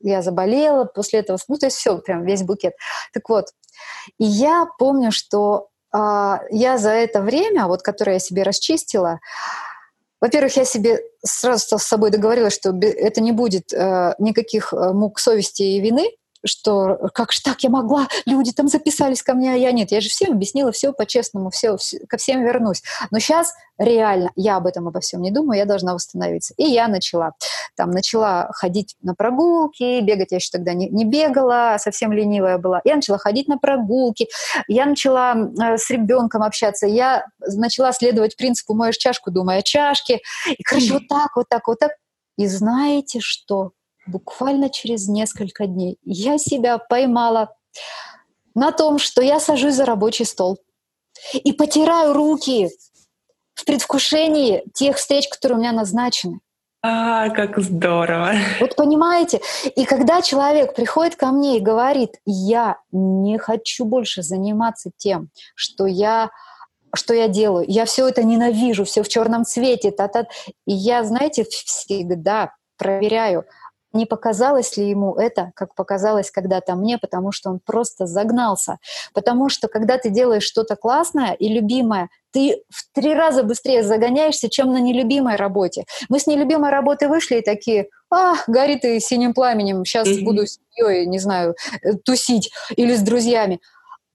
я 0.00 0.22
заболела 0.22 0.86
после 0.86 1.20
этого, 1.20 1.38
ну, 1.46 1.56
то 1.58 1.66
есть 1.66 1.76
все, 1.76 1.98
прям 1.98 2.24
весь 2.24 2.42
букет. 2.42 2.72
Так 3.12 3.28
вот, 3.28 3.48
и 4.18 4.24
я 4.24 4.66
помню, 4.78 5.12
что 5.12 5.68
я 5.92 6.78
за 6.78 6.90
это 6.90 7.22
время, 7.22 7.66
вот, 7.66 7.82
которое 7.82 8.14
я 8.14 8.18
себе 8.18 8.42
расчистила, 8.42 9.20
во-первых, 10.20 10.56
я 10.56 10.64
себе 10.64 11.00
сразу 11.24 11.78
с 11.78 11.82
собой 11.82 12.10
договорилась, 12.10 12.54
что 12.54 12.70
это 12.70 13.20
не 13.20 13.32
будет 13.32 13.72
э, 13.72 14.14
никаких 14.18 14.72
э, 14.72 14.92
мук 14.92 15.18
совести 15.18 15.62
и 15.62 15.80
вины, 15.80 16.10
что 16.44 17.10
как 17.14 17.32
же 17.32 17.40
так 17.42 17.60
я 17.62 17.70
могла, 17.70 18.08
люди 18.24 18.52
там 18.52 18.68
записались 18.68 19.22
ко 19.22 19.34
мне, 19.34 19.52
а 19.52 19.56
я 19.56 19.72
нет. 19.72 19.90
Я 19.90 20.00
же 20.00 20.08
всем 20.08 20.32
объяснила 20.32 20.72
все 20.72 20.92
по-честному, 20.92 21.50
все, 21.50 21.76
все, 21.76 21.98
ко 22.06 22.16
всем 22.16 22.42
вернусь. 22.44 22.82
Но 23.10 23.18
сейчас 23.18 23.52
реально 23.78 24.30
я 24.36 24.56
об 24.56 24.66
этом 24.66 24.88
обо 24.88 25.00
всем 25.00 25.22
не 25.22 25.30
думаю, 25.30 25.58
я 25.58 25.64
должна 25.64 25.94
восстановиться. 25.94 26.54
И 26.56 26.64
я 26.64 26.88
начала. 26.88 27.32
Там 27.76 27.90
начала 27.90 28.50
ходить 28.52 28.96
на 29.02 29.14
прогулки, 29.14 30.00
бегать 30.00 30.32
я 30.32 30.36
еще 30.36 30.50
тогда 30.50 30.72
не, 30.72 30.88
не 30.88 31.04
бегала, 31.04 31.76
совсем 31.78 32.12
ленивая 32.12 32.58
была. 32.58 32.80
Я 32.84 32.96
начала 32.96 33.18
ходить 33.18 33.48
на 33.48 33.58
прогулки, 33.58 34.28
я 34.68 34.86
начала 34.86 35.34
э, 35.34 35.78
с 35.78 35.90
ребенком 35.90 36.42
общаться, 36.42 36.86
я 36.86 37.26
начала 37.38 37.92
следовать 37.92 38.36
принципу 38.36 38.74
«моешь 38.74 38.96
чашку, 38.96 39.30
думай 39.30 39.58
о 39.58 39.62
чашке». 39.62 40.20
И, 40.46 40.62
короче, 40.62 40.94
вот 40.94 41.08
так, 41.08 41.36
вот 41.36 41.48
так, 41.48 41.68
вот 41.68 41.78
так. 41.78 41.92
И 42.36 42.46
знаете 42.46 43.20
что? 43.20 43.72
Буквально 44.06 44.70
через 44.70 45.08
несколько 45.08 45.66
дней 45.66 45.98
я 46.02 46.38
себя 46.38 46.78
поймала 46.78 47.54
на 48.54 48.72
том, 48.72 48.98
что 48.98 49.22
я 49.22 49.40
сажусь 49.40 49.74
за 49.74 49.84
рабочий 49.84 50.24
стол 50.24 50.58
и 51.32 51.52
потираю 51.52 52.12
руки 52.12 52.70
в 53.54 53.64
предвкушении 53.64 54.64
тех 54.74 54.96
встреч, 54.96 55.28
которые 55.28 55.58
у 55.58 55.60
меня 55.60 55.72
назначены. 55.72 56.40
А, 56.82 57.30
как 57.30 57.58
здорово. 57.58 58.34
Вот 58.60 58.76
понимаете? 58.76 59.40
И 59.74 59.84
когда 59.84 60.22
человек 60.22 60.74
приходит 60.74 61.16
ко 61.16 61.32
мне 61.32 61.56
и 61.56 61.60
говорит, 61.60 62.20
я 62.24 62.78
не 62.92 63.38
хочу 63.38 63.84
больше 63.84 64.22
заниматься 64.22 64.90
тем, 64.96 65.30
что 65.54 65.86
я 65.86 66.30
что 66.94 67.12
я 67.12 67.28
делаю. 67.28 67.66
Я 67.68 67.84
все 67.84 68.08
это 68.08 68.22
ненавижу, 68.22 68.84
все 68.84 69.02
в 69.02 69.08
черном 69.08 69.44
цвете. 69.44 69.90
Та 69.90 70.06
-та. 70.06 70.26
И 70.66 70.72
я, 70.72 71.04
знаете, 71.04 71.44
всегда 71.44 72.54
проверяю, 72.78 73.44
не 73.92 74.06
показалось 74.06 74.76
ли 74.76 74.88
ему 74.88 75.14
это, 75.14 75.52
как 75.54 75.74
показалось 75.74 76.30
когда-то 76.30 76.74
мне, 76.74 76.98
потому 76.98 77.32
что 77.32 77.50
он 77.50 77.60
просто 77.64 78.06
загнался. 78.06 78.78
Потому 79.14 79.48
что 79.48 79.68
когда 79.68 79.98
ты 79.98 80.10
делаешь 80.10 80.44
что-то 80.44 80.76
классное 80.76 81.32
и 81.32 81.48
любимое, 81.48 82.08
ты 82.32 82.62
в 82.68 82.92
три 82.94 83.14
раза 83.14 83.42
быстрее 83.42 83.82
загоняешься, 83.82 84.50
чем 84.50 84.72
на 84.72 84.80
нелюбимой 84.80 85.36
работе. 85.36 85.84
Мы 86.08 86.18
с 86.18 86.26
нелюбимой 86.26 86.70
работы 86.70 87.08
вышли 87.08 87.36
и 87.36 87.42
такие, 87.42 87.88
а, 88.10 88.34
горит 88.46 88.84
и 88.84 89.00
синим 89.00 89.32
пламенем, 89.32 89.84
сейчас 89.84 90.08
mm-hmm. 90.08 90.24
буду 90.24 90.46
с 90.46 90.58
семьей, 90.76 91.06
не 91.06 91.18
знаю, 91.18 91.54
э, 91.82 91.94
тусить 92.04 92.52
или 92.76 92.94
с 92.94 93.00
друзьями 93.00 93.60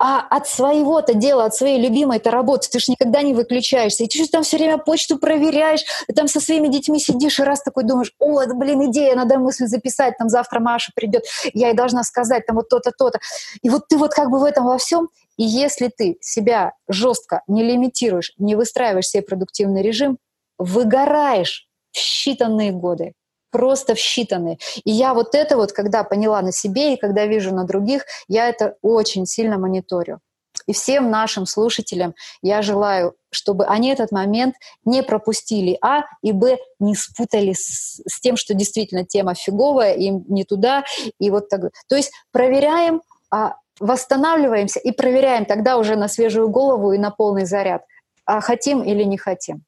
а 0.03 0.19
от 0.19 0.47
своего-то 0.47 1.13
дела, 1.13 1.45
от 1.45 1.53
своей 1.53 1.79
любимой-то 1.79 2.31
работы 2.31 2.67
ты 2.71 2.79
же 2.79 2.91
никогда 2.91 3.21
не 3.21 3.35
выключаешься. 3.35 4.03
И 4.03 4.07
ты 4.07 4.17
же 4.17 4.27
там 4.27 4.41
все 4.41 4.57
время 4.57 4.79
почту 4.79 5.19
проверяешь, 5.19 5.83
ты 6.07 6.13
там 6.13 6.27
со 6.27 6.39
своими 6.39 6.69
детьми 6.69 6.99
сидишь 6.99 7.39
и 7.39 7.43
раз 7.43 7.61
такой 7.61 7.83
думаешь, 7.83 8.11
о, 8.17 8.43
блин, 8.47 8.89
идея, 8.89 9.15
надо 9.15 9.37
мысль 9.37 9.67
записать, 9.67 10.17
там 10.17 10.27
завтра 10.27 10.59
Маша 10.59 10.91
придет, 10.95 11.25
я 11.53 11.67
ей 11.67 11.75
должна 11.75 12.03
сказать 12.03 12.47
там 12.47 12.55
вот 12.55 12.67
то-то, 12.67 12.91
то-то. 12.97 13.19
И 13.61 13.69
вот 13.69 13.89
ты 13.89 13.97
вот 13.97 14.11
как 14.11 14.31
бы 14.31 14.39
в 14.39 14.43
этом 14.43 14.65
во 14.65 14.79
всем, 14.79 15.09
и 15.37 15.43
если 15.43 15.91
ты 15.95 16.17
себя 16.19 16.73
жестко 16.87 17.43
не 17.45 17.63
лимитируешь, 17.63 18.33
не 18.39 18.55
выстраиваешь 18.55 19.07
себе 19.07 19.21
продуктивный 19.21 19.83
режим, 19.83 20.17
выгораешь 20.57 21.67
в 21.91 21.97
считанные 21.99 22.71
годы 22.71 23.13
просто 23.51 23.95
в 23.95 23.97
считанные. 23.97 24.57
И 24.83 24.91
я 24.91 25.13
вот 25.13 25.35
это 25.35 25.57
вот, 25.57 25.71
когда 25.71 26.03
поняла 26.03 26.41
на 26.41 26.51
себе 26.51 26.93
и 26.93 26.97
когда 26.97 27.25
вижу 27.25 27.53
на 27.53 27.65
других, 27.65 28.05
я 28.27 28.49
это 28.49 28.75
очень 28.81 29.25
сильно 29.25 29.57
мониторю. 29.57 30.19
И 30.67 30.73
всем 30.73 31.09
нашим 31.09 31.45
слушателям 31.45 32.13
я 32.41 32.61
желаю, 32.61 33.15
чтобы 33.31 33.65
они 33.65 33.89
этот 33.89 34.11
момент 34.11 34.55
не 34.85 35.01
пропустили, 35.01 35.77
а 35.81 36.03
и 36.21 36.31
б 36.33 36.57
не 36.79 36.95
спутали 36.95 37.53
с, 37.53 38.01
с 38.05 38.19
тем, 38.19 38.35
что 38.35 38.53
действительно 38.53 39.05
тема 39.05 39.33
фиговая, 39.33 39.93
им 39.93 40.25
не 40.27 40.43
туда, 40.43 40.83
и 41.19 41.29
вот 41.31 41.49
так. 41.49 41.71
То 41.87 41.95
есть 41.95 42.11
проверяем, 42.31 43.01
а, 43.31 43.55
восстанавливаемся 43.79 44.79
и 44.79 44.91
проверяем 44.91 45.45
тогда 45.45 45.77
уже 45.77 45.95
на 45.95 46.07
свежую 46.07 46.49
голову 46.49 46.91
и 46.91 46.97
на 46.97 47.11
полный 47.11 47.45
заряд, 47.45 47.83
а 48.25 48.41
хотим 48.41 48.83
или 48.83 49.03
не 49.03 49.17
хотим. 49.17 49.63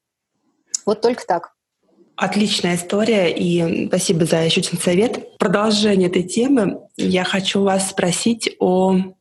Вот 0.86 1.02
только 1.02 1.26
так. 1.26 1.53
Отличная 2.16 2.76
история, 2.76 3.32
и 3.32 3.88
спасибо 3.88 4.26
за 4.26 4.44
еще 4.44 4.62
один 4.62 4.80
совет. 4.80 5.38
продолжение 5.38 6.10
этой 6.10 6.24
темы 6.24 6.82
я 6.96 7.24
хочу 7.24 7.64
вас 7.64 7.90
спросить 7.90 8.56
о 8.60 9.14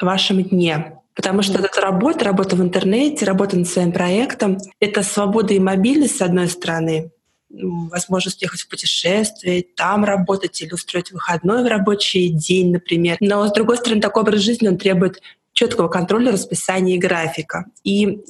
вашем 0.00 0.42
дне. 0.42 0.96
Потому 1.14 1.42
что 1.42 1.58
эта 1.58 1.80
работа, 1.80 2.24
работа 2.26 2.56
в 2.56 2.60
интернете, 2.60 3.24
работа 3.24 3.56
над 3.56 3.68
своим 3.68 3.92
проектом— 3.92 4.58
это 4.80 5.02
свобода 5.02 5.54
и 5.54 5.58
мобильность, 5.58 6.18
с 6.18 6.22
одной 6.22 6.48
стороны, 6.48 7.10
возможность 7.48 8.42
ехать 8.42 8.60
в 8.60 8.68
путешествие, 8.68 9.64
там 9.76 10.04
работать 10.04 10.60
или 10.60 10.74
устроить 10.74 11.12
выходной 11.12 11.62
в 11.62 11.66
рабочий 11.66 12.28
день, 12.28 12.72
например. 12.72 13.16
Но, 13.20 13.46
с 13.46 13.52
другой 13.52 13.78
стороны, 13.78 14.02
такой 14.02 14.24
образ 14.24 14.40
жизни, 14.40 14.68
он 14.68 14.76
требует 14.76 15.22
четкого 15.54 15.88
контроля 15.88 16.32
расписания 16.32 16.96
и 16.96 16.98
графика. 16.98 17.64
И 17.82 18.20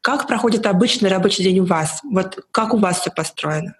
как 0.00 0.26
проходит 0.26 0.66
обычный 0.66 1.10
рабочий 1.10 1.42
день 1.42 1.60
у 1.60 1.66
вас? 1.66 2.00
Вот 2.02 2.38
как 2.50 2.74
у 2.74 2.78
вас 2.78 3.00
все 3.00 3.10
построено? 3.10 3.74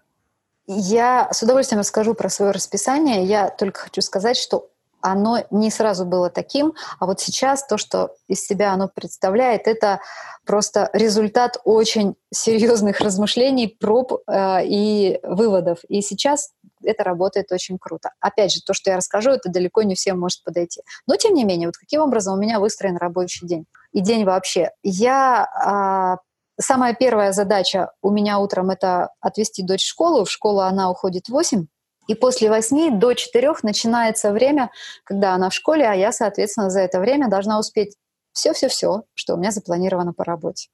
Я 0.67 1.29
с 1.33 1.43
удовольствием 1.43 1.81
расскажу 1.81 2.15
про 2.15 2.29
свое 2.29 2.53
расписание. 2.53 3.25
Я 3.25 3.49
только 3.49 3.81
хочу 3.81 4.03
сказать, 4.03 4.37
что 4.37 4.69
оно 5.01 5.43
не 5.51 5.71
сразу 5.71 6.05
было 6.05 6.31
таким, 6.31 6.75
а 6.99 7.07
вот 7.07 7.21
сейчас 7.21 7.67
то, 7.67 7.79
что 7.79 8.15
из 8.29 8.47
себя 8.47 8.73
оно 8.73 8.89
представляет, 8.89 9.67
это 9.67 10.01
просто 10.45 10.91
результат 10.93 11.59
очень 11.65 12.17
серьезных 12.31 13.01
размышлений, 13.01 13.67
проб 13.67 14.13
э, 14.13 14.67
и 14.67 15.19
выводов. 15.23 15.79
И 15.89 16.03
сейчас 16.03 16.51
это 16.85 17.03
работает 17.03 17.51
очень 17.53 17.79
круто. 17.79 18.11
Опять 18.21 18.53
же, 18.53 18.61
то, 18.63 18.75
что 18.75 18.91
я 18.91 18.97
расскажу, 18.97 19.31
это 19.31 19.51
далеко 19.51 19.83
не 19.83 19.95
всем 19.95 20.21
может 20.21 20.45
подойти. 20.45 20.83
Но 21.07 21.17
тем 21.17 21.35
не 21.35 21.45
менее, 21.45 21.69
вот 21.69 21.77
каким 21.77 22.03
образом 22.03 22.35
у 22.35 22.41
меня 22.41 22.61
выстроен 22.61 22.97
рабочий 22.97 23.47
день 23.47 23.67
и 23.93 24.01
день 24.01 24.25
вообще. 24.25 24.71
Я 24.83 25.45
а, 25.45 26.17
самая 26.61 26.95
первая 26.95 27.33
задача 27.33 27.93
у 28.03 28.11
меня 28.11 28.39
утром 28.39 28.71
это 28.71 29.11
отвезти 29.21 29.63
дочь 29.63 29.85
в 29.85 29.89
школу. 29.89 30.25
В 30.25 30.31
школу 30.31 30.61
она 30.61 30.91
уходит 30.91 31.27
в 31.27 31.33
8. 31.33 31.67
И 32.09 32.15
после 32.15 32.49
8 32.49 32.99
до 32.99 33.15
4 33.15 33.55
начинается 33.63 34.33
время, 34.33 34.71
когда 35.05 35.35
она 35.35 35.51
в 35.51 35.55
школе, 35.55 35.87
а 35.87 35.95
я, 35.95 36.13
соответственно, 36.13 36.71
за 36.71 36.81
это 36.81 36.99
время 36.99 37.29
должна 37.29 37.59
успеть 37.59 37.97
все-все-все, 38.33 39.05
что 39.15 39.35
у 39.35 39.37
меня 39.37 39.51
запланировано 39.51 40.13
по 40.13 40.25
работе. 40.25 40.71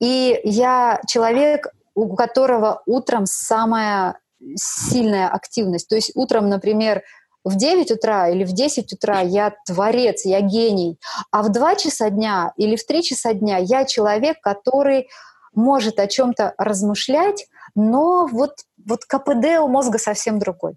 И 0.00 0.40
я 0.44 1.00
человек, 1.06 1.68
у 1.94 2.14
которого 2.16 2.82
утром 2.86 3.26
самая 3.26 4.18
сильная 4.56 5.28
активность. 5.28 5.88
То 5.88 5.94
есть 5.94 6.12
утром, 6.14 6.48
например, 6.48 7.02
в 7.44 7.56
9 7.56 7.90
утра 7.90 8.28
или 8.28 8.44
в 8.44 8.52
10 8.52 8.92
утра 8.92 9.20
я 9.20 9.54
творец, 9.66 10.24
я 10.24 10.40
гений, 10.40 10.98
а 11.30 11.42
в 11.42 11.50
2 11.50 11.74
часа 11.76 12.10
дня 12.10 12.52
или 12.56 12.76
в 12.76 12.86
3 12.86 13.02
часа 13.02 13.34
дня 13.34 13.58
я 13.58 13.84
человек, 13.84 14.40
который 14.40 15.08
может 15.54 15.98
о 15.98 16.06
чем-то 16.06 16.54
размышлять, 16.58 17.46
но 17.74 18.26
вот, 18.26 18.52
вот 18.86 19.04
КПД 19.04 19.60
у 19.60 19.68
мозга 19.68 19.98
совсем 19.98 20.38
другой. 20.38 20.76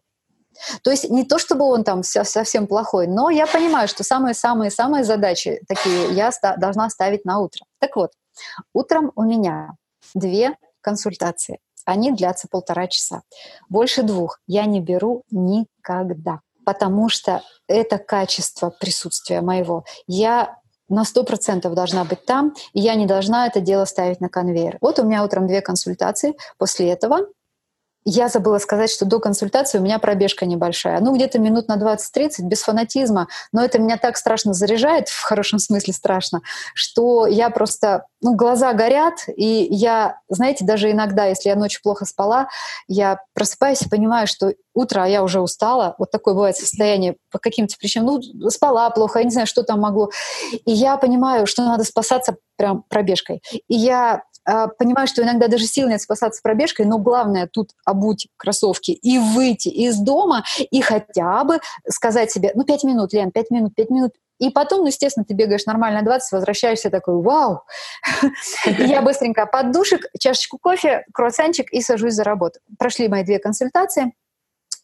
То 0.83 0.91
есть 0.91 1.09
не 1.09 1.25
то, 1.25 1.39
чтобы 1.39 1.65
он 1.65 1.83
там 1.83 2.03
совсем 2.03 2.67
плохой, 2.67 3.07
но 3.07 3.29
я 3.29 3.47
понимаю, 3.47 3.87
что 3.87 4.03
самые-самые-самые 4.03 5.03
задачи 5.03 5.61
такие 5.67 6.13
я 6.13 6.31
должна 6.57 6.89
ставить 6.89 7.25
на 7.25 7.39
утро. 7.39 7.65
Так 7.79 7.95
вот, 7.95 8.11
Утром 8.73 9.11
у 9.15 9.23
меня 9.23 9.71
две 10.13 10.55
консультации. 10.81 11.59
Они 11.85 12.11
длятся 12.11 12.47
полтора 12.49 12.87
часа. 12.87 13.23
Больше 13.69 14.03
двух 14.03 14.39
я 14.47 14.65
не 14.65 14.79
беру 14.79 15.23
никогда, 15.31 16.39
потому 16.65 17.09
что 17.09 17.41
это 17.67 17.97
качество 17.97 18.69
присутствия 18.69 19.41
моего. 19.41 19.85
Я 20.07 20.57
на 20.89 21.05
сто 21.05 21.23
процентов 21.23 21.73
должна 21.73 22.03
быть 22.03 22.25
там, 22.25 22.53
и 22.73 22.79
я 22.79 22.95
не 22.95 23.05
должна 23.05 23.47
это 23.47 23.61
дело 23.61 23.85
ставить 23.85 24.21
на 24.21 24.29
конвейер. 24.29 24.77
Вот 24.81 24.99
у 24.99 25.03
меня 25.03 25.23
утром 25.23 25.47
две 25.47 25.61
консультации. 25.61 26.35
После 26.57 26.89
этого 26.89 27.27
я 28.05 28.27
забыла 28.27 28.57
сказать, 28.57 28.91
что 28.91 29.05
до 29.05 29.19
консультации 29.19 29.77
у 29.77 29.81
меня 29.81 29.99
пробежка 29.99 30.45
небольшая. 30.45 30.99
Ну, 30.99 31.15
где-то 31.15 31.39
минут 31.39 31.67
на 31.67 31.77
20-30, 31.77 32.43
без 32.43 32.61
фанатизма. 32.61 33.27
Но 33.51 33.63
это 33.63 33.79
меня 33.79 33.97
так 33.97 34.17
страшно 34.17 34.53
заряжает, 34.53 35.09
в 35.09 35.23
хорошем 35.23 35.59
смысле 35.59 35.93
страшно, 35.93 36.41
что 36.73 37.27
я 37.27 37.49
просто... 37.49 38.05
Ну, 38.21 38.35
глаза 38.35 38.71
горят, 38.71 39.15
и 39.35 39.67
я, 39.69 40.19
знаете, 40.29 40.63
даже 40.63 40.89
иногда, 40.89 41.25
если 41.25 41.49
я 41.49 41.55
ночью 41.55 41.81
плохо 41.83 42.05
спала, 42.05 42.47
я 42.87 43.19
просыпаюсь 43.33 43.81
и 43.81 43.89
понимаю, 43.89 44.27
что 44.27 44.53
утро, 44.73 45.03
а 45.03 45.07
я 45.07 45.23
уже 45.23 45.41
устала. 45.41 45.95
Вот 45.97 46.09
такое 46.09 46.33
бывает 46.33 46.55
состояние 46.55 47.17
по 47.31 47.39
каким-то 47.39 47.75
причинам. 47.77 48.21
Ну, 48.33 48.49
спала 48.49 48.89
плохо, 48.91 49.19
я 49.19 49.25
не 49.25 49.31
знаю, 49.31 49.47
что 49.47 49.63
там 49.63 49.81
могло. 49.81 50.09
И 50.65 50.71
я 50.71 50.95
понимаю, 50.97 51.45
что 51.47 51.63
надо 51.63 51.83
спасаться 51.83 52.37
прям 52.55 52.83
пробежкой. 52.87 53.41
И 53.67 53.75
я 53.75 54.23
понимаю, 54.45 55.07
что 55.07 55.23
иногда 55.23 55.47
даже 55.47 55.65
сил 55.65 55.87
нет 55.87 56.01
спасаться 56.01 56.41
пробежкой, 56.41 56.85
но 56.85 56.97
главное 56.97 57.47
тут 57.47 57.71
обуть 57.85 58.27
кроссовки 58.37 58.91
и 58.91 59.19
выйти 59.19 59.69
из 59.69 59.97
дома 59.97 60.43
и 60.59 60.81
хотя 60.81 61.43
бы 61.43 61.59
сказать 61.87 62.31
себе, 62.31 62.51
ну, 62.55 62.63
пять 62.63 62.83
минут, 62.83 63.13
Лен, 63.13 63.31
пять 63.31 63.51
минут, 63.51 63.75
пять 63.75 63.89
минут, 63.89 64.13
и 64.39 64.49
потом, 64.49 64.81
ну, 64.81 64.87
естественно, 64.87 65.25
ты 65.25 65.33
бегаешь 65.33 65.65
нормально 65.65 66.01
20, 66.01 66.31
возвращаешься 66.31 66.89
такой, 66.89 67.21
вау! 67.21 67.61
Я 68.65 69.01
быстренько 69.01 69.45
под 69.45 69.71
душик, 69.71 70.07
чашечку 70.19 70.57
кофе, 70.57 71.05
круассанчик 71.13 71.71
и 71.71 71.81
сажусь 71.81 72.13
за 72.13 72.23
работу. 72.23 72.59
Прошли 72.77 73.07
мои 73.07 73.23
две 73.23 73.39
консультации, 73.39 74.13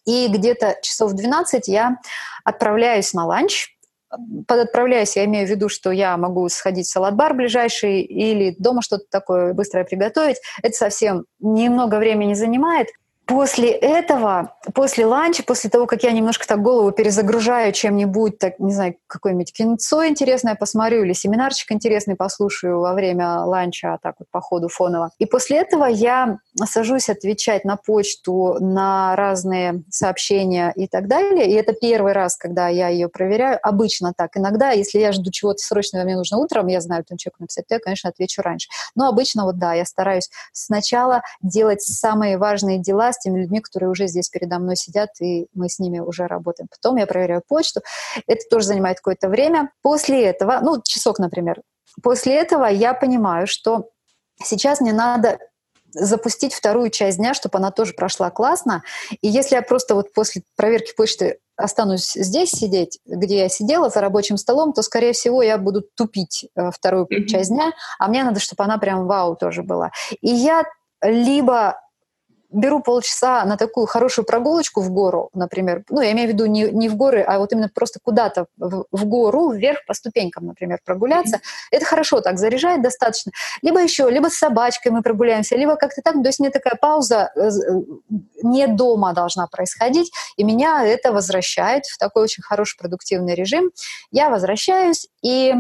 и 0.06 0.28
где-то 0.28 0.78
часов 0.82 1.14
12 1.14 1.68
я 1.68 1.98
отправляюсь 2.44 3.14
на 3.14 3.26
ланч, 3.26 3.76
под 4.10 4.60
отправляюсь, 4.60 5.16
я 5.16 5.26
имею 5.26 5.48
в 5.48 5.50
виду, 5.50 5.70
что 5.70 5.92
я 5.92 6.18
могу 6.18 6.48
сходить 6.50 6.88
в 6.88 6.92
салат-бар 6.92 7.34
ближайший 7.34 8.02
или 8.02 8.56
дома 8.58 8.82
что-то 8.82 9.06
такое 9.10 9.54
быстрое 9.54 9.84
приготовить. 9.84 10.38
Это 10.64 10.76
совсем 10.76 11.26
немного 11.40 11.96
времени 11.96 12.34
занимает. 12.34 12.88
После 13.30 13.70
этого, 13.70 14.56
после 14.74 15.06
ланча, 15.06 15.44
после 15.44 15.70
того, 15.70 15.86
как 15.86 16.02
я 16.02 16.12
немножко 16.12 16.48
так 16.48 16.64
голову 16.64 16.92
перезагружаю 16.92 17.72
чем-нибудь, 17.72 18.40
так, 18.40 18.58
не 18.58 18.74
знаю, 18.74 18.96
какое-нибудь 19.06 19.54
кинцо 19.54 20.04
интересное 20.08 20.56
посмотрю 20.56 21.04
или 21.04 21.14
семинарчик 21.14 21.72
интересный 21.72 22.16
послушаю 22.16 22.80
во 22.80 22.96
время 22.96 23.42
ланча, 23.42 23.94
а 23.94 24.00
так 24.00 24.16
вот 24.18 24.30
по 24.32 24.42
ходу 24.42 24.68
фоново. 24.68 25.12
И 25.20 25.28
после 25.28 25.60
этого 25.60 25.86
я 25.86 26.40
сажусь 26.66 27.08
отвечать 27.08 27.66
на 27.66 27.76
почту, 27.76 28.58
на 28.60 29.16
разные 29.16 29.84
сообщения 29.92 30.74
и 30.76 30.88
так 30.88 31.08
далее. 31.08 31.52
И 31.52 31.54
это 31.54 31.74
первый 31.74 32.14
раз, 32.14 32.36
когда 32.36 32.68
я 32.68 32.88
ее 32.88 33.10
проверяю. 33.10 33.60
Обычно 33.62 34.12
так. 34.18 34.38
Иногда, 34.38 34.72
если 34.72 34.98
я 34.98 35.12
жду 35.12 35.30
чего-то 35.30 35.60
срочного, 35.60 36.04
мне 36.04 36.16
нужно 36.16 36.40
утром, 36.40 36.66
я 36.66 36.82
знаю, 36.82 37.04
этому 37.04 37.20
человеку 37.20 37.44
написать, 37.44 37.68
то 37.68 37.76
я, 37.76 37.80
конечно, 37.80 38.10
отвечу 38.10 38.42
раньше. 38.42 38.70
Но 38.96 39.08
обычно 39.08 39.44
вот 39.46 39.60
да, 39.60 39.76
я 39.76 39.86
стараюсь 39.86 40.32
сначала 40.52 41.22
делать 41.44 41.84
самые 41.84 42.40
важные 42.40 42.80
дела 42.80 43.14
с 43.20 43.24
теми 43.24 43.42
людьми, 43.42 43.60
которые 43.60 43.90
уже 43.90 44.08
здесь 44.08 44.30
передо 44.30 44.60
мной 44.60 44.76
сидят, 44.76 45.10
и 45.22 45.48
мы 45.54 45.70
с 45.70 45.80
ними 45.80 46.00
уже 46.00 46.28
работаем. 46.28 46.68
Потом 46.70 46.98
я 46.98 47.06
проверяю 47.06 47.42
почту. 47.48 47.82
Это 48.28 48.42
тоже 48.50 48.68
занимает 48.68 48.98
какое-то 48.98 49.30
время. 49.30 49.72
После 49.82 50.24
этого, 50.24 50.60
ну, 50.62 50.82
часок, 50.84 51.20
например, 51.20 51.62
после 52.02 52.36
этого 52.36 52.66
я 52.66 52.94
понимаю, 52.94 53.48
что 53.48 53.90
сейчас 54.44 54.82
мне 54.82 54.94
надо 54.94 55.40
запустить 55.92 56.54
вторую 56.54 56.90
часть 56.90 57.18
дня, 57.18 57.34
чтобы 57.34 57.58
она 57.58 57.72
тоже 57.72 57.94
прошла 57.94 58.30
классно. 58.30 58.84
И 59.22 59.28
если 59.28 59.56
я 59.56 59.62
просто 59.62 59.96
вот 59.96 60.14
после 60.14 60.44
проверки 60.56 60.94
почты 60.96 61.40
останусь 61.56 62.14
здесь 62.14 62.52
сидеть, 62.52 63.00
где 63.06 63.40
я 63.40 63.50
сидела 63.50 63.90
за 63.90 64.00
рабочим 64.02 64.38
столом, 64.38 64.74
то, 64.74 64.82
скорее 64.82 65.14
всего, 65.14 65.42
я 65.42 65.58
буду 65.58 65.84
тупить 65.96 66.48
э, 66.56 66.72
вторую 66.72 67.08
часть 67.28 67.50
дня, 67.50 67.74
а 67.98 68.08
мне 68.08 68.24
надо, 68.24 68.40
чтобы 68.40 68.64
она 68.64 68.78
прям 68.78 69.08
вау 69.08 69.36
тоже 69.36 69.64
была. 69.64 69.92
И 70.22 70.30
я 70.30 70.64
либо 71.02 71.80
беру 72.50 72.82
полчаса 72.82 73.46
на 73.46 73.58
такую 73.58 73.86
хорошую 73.86 74.26
прогулочку 74.26 74.82
в 74.82 74.90
гору, 74.90 75.30
например, 75.34 75.84
ну, 75.90 76.02
я 76.02 76.12
имею 76.12 76.30
в 76.30 76.34
виду 76.34 76.46
не, 76.46 76.64
не 76.72 76.90
в 76.90 76.96
горы, 76.96 77.22
а 77.22 77.40
вот 77.40 77.52
именно 77.54 77.70
просто 77.74 78.00
куда-то 78.02 78.48
в, 78.58 78.86
в 78.92 79.06
гору, 79.06 79.52
вверх 79.52 79.86
по 79.86 79.94
ступенькам, 79.94 80.48
например, 80.48 80.80
прогуляться, 80.84 81.38
mm-hmm. 81.38 81.68
это 81.72 81.86
хорошо 81.86 82.22
так 82.22 82.40
заряжает 82.40 82.82
достаточно. 82.82 83.32
Либо 83.62 83.82
еще, 83.82 84.10
либо 84.10 84.30
с 84.30 84.36
собачкой 84.36 84.92
мы 84.92 85.02
прогуляемся, 85.04 85.56
либо 85.56 85.76
как-то 85.76 86.02
так, 86.02 86.14
то 86.14 86.28
есть 86.28 86.40
мне 86.40 86.50
такая 86.50 86.76
пауза 86.76 87.32
э, 87.36 87.50
э, 87.50 87.50
не 88.44 88.68
дома 88.68 89.14
должна 89.14 89.48
происходить, 89.48 90.12
и 90.36 90.44
меня 90.44 90.86
это 90.86 91.12
возвращает 91.12 91.86
в 91.86 91.98
такой 91.98 92.24
очень 92.24 92.44
хороший 92.44 92.78
продуктивный 92.78 93.36
режим. 93.36 93.72
Я 94.12 94.30
возвращаюсь, 94.30 95.08
и 95.22 95.54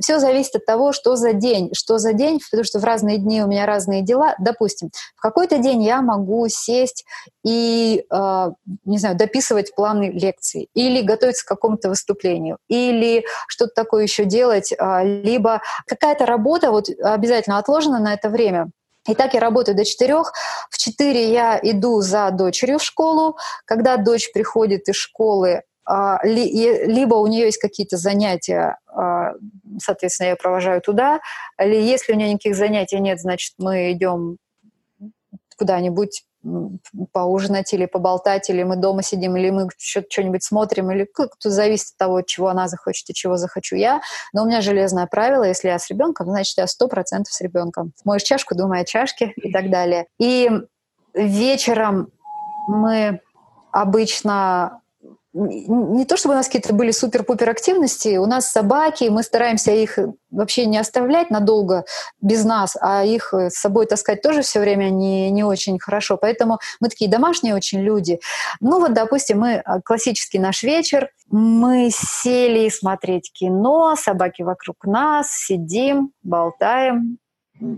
все 0.00 0.18
зависит 0.18 0.56
от 0.56 0.66
того, 0.66 0.92
что 0.92 1.16
за 1.16 1.32
день, 1.32 1.70
что 1.74 1.98
за 1.98 2.12
день, 2.12 2.40
потому 2.50 2.64
что 2.64 2.78
в 2.78 2.84
разные 2.84 3.18
дни 3.18 3.42
у 3.42 3.46
меня 3.46 3.66
разные 3.66 4.02
дела. 4.02 4.34
Допустим, 4.38 4.90
в 5.16 5.20
какой-то 5.20 5.58
день 5.58 5.82
я 5.82 6.02
могу 6.02 6.46
сесть 6.48 7.04
и, 7.44 8.04
э, 8.10 8.50
не 8.84 8.98
знаю, 8.98 9.16
дописывать 9.16 9.74
планы 9.74 10.10
лекций, 10.10 10.68
или 10.74 11.02
готовиться 11.02 11.44
к 11.44 11.48
какому-то 11.48 11.88
выступлению, 11.88 12.58
или 12.68 13.24
что-то 13.48 13.72
такое 13.74 14.04
еще 14.04 14.24
делать, 14.24 14.72
э, 14.72 15.04
либо 15.04 15.62
какая-то 15.86 16.26
работа 16.26 16.70
вот 16.70 16.88
обязательно 17.02 17.58
отложена 17.58 17.98
на 17.98 18.14
это 18.14 18.28
время. 18.28 18.70
И 19.08 19.14
так 19.14 19.34
я 19.34 19.40
работаю 19.40 19.76
до 19.76 19.84
четырех. 19.84 20.32
В 20.70 20.78
четыре 20.78 21.30
я 21.30 21.60
иду 21.62 22.00
за 22.00 22.30
дочерью 22.30 22.78
в 22.78 22.82
школу. 22.84 23.36
Когда 23.66 23.98
дочь 23.98 24.32
приходит 24.32 24.88
из 24.88 24.96
школы, 24.96 25.62
либо 26.22 27.14
у 27.16 27.26
нее 27.26 27.46
есть 27.46 27.58
какие-то 27.58 27.96
занятия, 27.96 28.78
а, 28.86 29.32
соответственно, 29.78 30.26
я 30.26 30.30
ее 30.32 30.36
провожаю 30.36 30.80
туда, 30.80 31.20
или 31.60 31.76
если 31.76 32.12
у 32.12 32.16
нее 32.16 32.30
никаких 32.30 32.56
занятий 32.56 32.98
нет, 33.00 33.20
значит, 33.20 33.54
мы 33.58 33.92
идем 33.92 34.38
куда-нибудь 35.56 36.24
поужинать 37.12 37.72
или 37.72 37.86
поболтать, 37.86 38.50
или 38.50 38.62
мы 38.62 38.76
дома 38.76 39.02
сидим, 39.02 39.36
или 39.36 39.50
мы 39.50 39.68
что-нибудь 39.78 40.42
смотрим, 40.42 40.90
или 40.90 41.04
как-то 41.04 41.50
зависит 41.50 41.92
от 41.92 41.96
того, 41.96 42.22
чего 42.22 42.48
она 42.48 42.68
захочет 42.68 43.08
и 43.08 43.14
чего 43.14 43.36
захочу 43.36 43.76
я. 43.76 44.00
Но 44.32 44.42
у 44.42 44.46
меня 44.46 44.60
железное 44.60 45.06
правило, 45.06 45.44
если 45.44 45.68
я 45.68 45.78
с 45.78 45.88
ребенком, 45.88 46.26
значит, 46.26 46.56
я 46.58 46.66
сто 46.66 46.86
процентов 46.88 47.32
с 47.32 47.40
ребенком. 47.40 47.92
Моешь 48.04 48.22
чашку, 48.22 48.54
думай 48.54 48.82
о 48.82 48.84
чашке 48.84 49.32
и 49.36 49.52
так 49.52 49.70
далее. 49.70 50.06
И 50.18 50.50
вечером 51.14 52.10
мы 52.68 53.20
обычно 53.72 54.80
не 55.34 56.04
то 56.04 56.16
чтобы 56.16 56.34
у 56.34 56.36
нас 56.36 56.46
какие-то 56.46 56.72
были 56.72 56.92
супер-пупер 56.92 57.50
активности, 57.50 58.16
у 58.16 58.26
нас 58.26 58.50
собаки, 58.50 59.08
мы 59.10 59.24
стараемся 59.24 59.72
их 59.72 59.98
вообще 60.30 60.64
не 60.66 60.78
оставлять 60.78 61.30
надолго 61.30 61.84
без 62.20 62.44
нас, 62.44 62.76
а 62.80 63.04
их 63.04 63.34
с 63.34 63.54
собой 63.54 63.86
таскать 63.86 64.22
тоже 64.22 64.42
все 64.42 64.60
время 64.60 64.90
не, 64.90 65.30
не 65.30 65.42
очень 65.42 65.78
хорошо. 65.80 66.16
Поэтому 66.16 66.60
мы 66.80 66.88
такие 66.88 67.10
домашние 67.10 67.56
очень 67.56 67.80
люди. 67.80 68.20
Ну 68.60 68.78
вот, 68.78 68.94
допустим, 68.94 69.40
мы 69.40 69.56
а, 69.56 69.80
классический 69.80 70.38
наш 70.38 70.62
вечер, 70.62 71.10
мы 71.28 71.90
сели 71.92 72.68
смотреть 72.68 73.32
кино, 73.32 73.96
собаки 73.96 74.42
вокруг 74.42 74.84
нас, 74.84 75.32
сидим, 75.32 76.12
болтаем. 76.22 77.18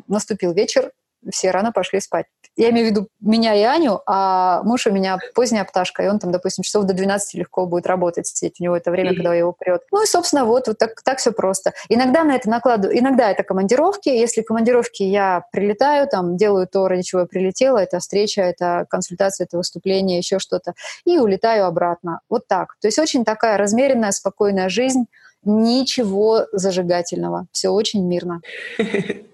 Наступил 0.08 0.52
вечер, 0.52 0.92
все 1.30 1.50
рано 1.50 1.72
пошли 1.72 2.00
спать. 2.00 2.26
Я 2.56 2.70
имею 2.70 2.88
в 2.88 2.90
виду 2.90 3.08
меня 3.20 3.54
и 3.54 3.62
Аню, 3.62 4.00
а 4.06 4.62
муж 4.62 4.86
у 4.86 4.90
меня 4.90 5.18
поздняя 5.34 5.64
пташка, 5.64 6.02
и 6.02 6.08
он 6.08 6.18
там, 6.18 6.32
допустим, 6.32 6.64
часов 6.64 6.84
до 6.84 6.94
12 6.94 7.34
легко 7.34 7.66
будет 7.66 7.86
работать, 7.86 8.26
сидеть 8.26 8.60
у 8.60 8.64
него 8.64 8.76
это 8.76 8.90
время, 8.90 9.14
когда 9.14 9.34
его 9.34 9.52
прет. 9.52 9.82
Ну 9.92 10.02
и, 10.02 10.06
собственно, 10.06 10.44
вот, 10.44 10.68
вот 10.68 10.78
так, 10.78 11.02
так 11.02 11.18
все 11.18 11.32
просто. 11.32 11.72
Иногда 11.90 12.24
на 12.24 12.34
это 12.34 12.48
накладываю, 12.48 12.98
иногда 12.98 13.30
это 13.30 13.42
командировки. 13.42 14.08
Если 14.08 14.40
командировки 14.40 15.02
я 15.02 15.44
прилетаю, 15.52 16.08
там, 16.08 16.36
делаю 16.36 16.66
то, 16.66 16.88
ради 16.88 17.02
чего 17.02 17.22
я 17.22 17.26
прилетела, 17.26 17.78
это 17.78 17.98
встреча, 17.98 18.40
это 18.40 18.86
консультация, 18.88 19.44
это 19.44 19.58
выступление, 19.58 20.18
еще 20.18 20.38
что-то, 20.38 20.72
и 21.04 21.18
улетаю 21.18 21.66
обратно. 21.66 22.20
Вот 22.30 22.48
так. 22.48 22.76
То 22.80 22.88
есть 22.88 22.98
очень 22.98 23.24
такая 23.24 23.58
размеренная, 23.58 24.12
спокойная 24.12 24.70
жизнь, 24.70 25.06
ничего 25.46 26.46
зажигательного, 26.52 27.46
все 27.52 27.70
очень 27.70 28.04
мирно. 28.06 28.40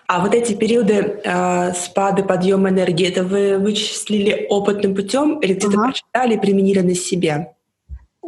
А 0.09 0.21
вот 0.21 0.35
эти 0.35 0.53
периоды 0.53 1.23
э, 1.25 1.73
спада, 1.73 2.23
подъема 2.23 2.69
энергии, 2.69 3.09
это 3.09 3.25
вы 3.25 3.57
вычислили 3.57 4.47
опытным 4.51 4.95
путем 4.95 5.39
или 5.39 5.55
где-то 5.55 5.79
ага. 5.79 5.85
прочитали 5.85 6.35
и 6.35 6.39
применили 6.39 6.81
на 6.81 6.95
себе? 6.95 7.55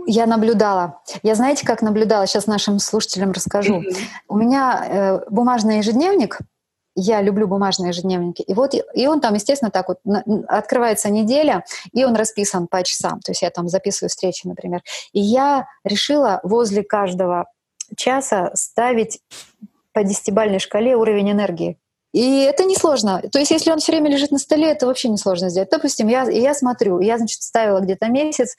Я 0.06 0.26
наблюдала. 0.26 1.00
Я 1.22 1.34
знаете, 1.34 1.66
как 1.66 1.82
наблюдала? 1.82 2.26
Сейчас 2.26 2.46
нашим 2.46 2.78
слушателям 2.78 3.32
расскажу. 3.32 3.80
Mm-hmm. 3.80 3.96
У 4.28 4.36
меня 4.36 4.86
э, 4.88 5.30
бумажный 5.30 5.78
ежедневник. 5.78 6.38
Я 6.96 7.20
люблю 7.20 7.48
бумажные 7.48 7.88
ежедневники. 7.88 8.42
И 8.42 8.54
вот 8.54 8.72
и 8.74 9.06
он 9.06 9.20
там, 9.20 9.34
естественно, 9.34 9.70
так 9.70 9.88
вот 9.88 9.98
открывается 10.48 11.10
неделя, 11.10 11.64
и 11.92 12.04
он 12.04 12.14
расписан 12.14 12.68
по 12.68 12.82
часам. 12.84 13.20
То 13.20 13.32
есть 13.32 13.42
я 13.42 13.50
там 13.50 13.68
записываю 13.68 14.10
встречи, 14.10 14.46
например. 14.46 14.80
И 15.12 15.20
я 15.20 15.66
решила 15.84 16.40
возле 16.44 16.82
каждого 16.82 17.46
часа 17.96 18.50
ставить 18.54 19.20
по 19.92 20.02
десятибальной 20.02 20.58
шкале 20.58 20.96
уровень 20.96 21.30
энергии. 21.30 21.78
И 22.14 22.42
это 22.42 22.64
несложно. 22.64 23.22
То 23.32 23.40
есть, 23.40 23.50
если 23.50 23.72
он 23.72 23.78
все 23.78 23.90
время 23.90 24.08
лежит 24.08 24.30
на 24.30 24.38
столе, 24.38 24.70
это 24.70 24.86
вообще 24.86 25.08
несложно 25.08 25.50
сделать. 25.50 25.70
Допустим, 25.70 26.06
я, 26.06 26.22
я 26.30 26.54
смотрю, 26.54 27.00
я, 27.00 27.18
значит, 27.18 27.42
ставила 27.42 27.80
где-то 27.80 28.06
месяц, 28.06 28.56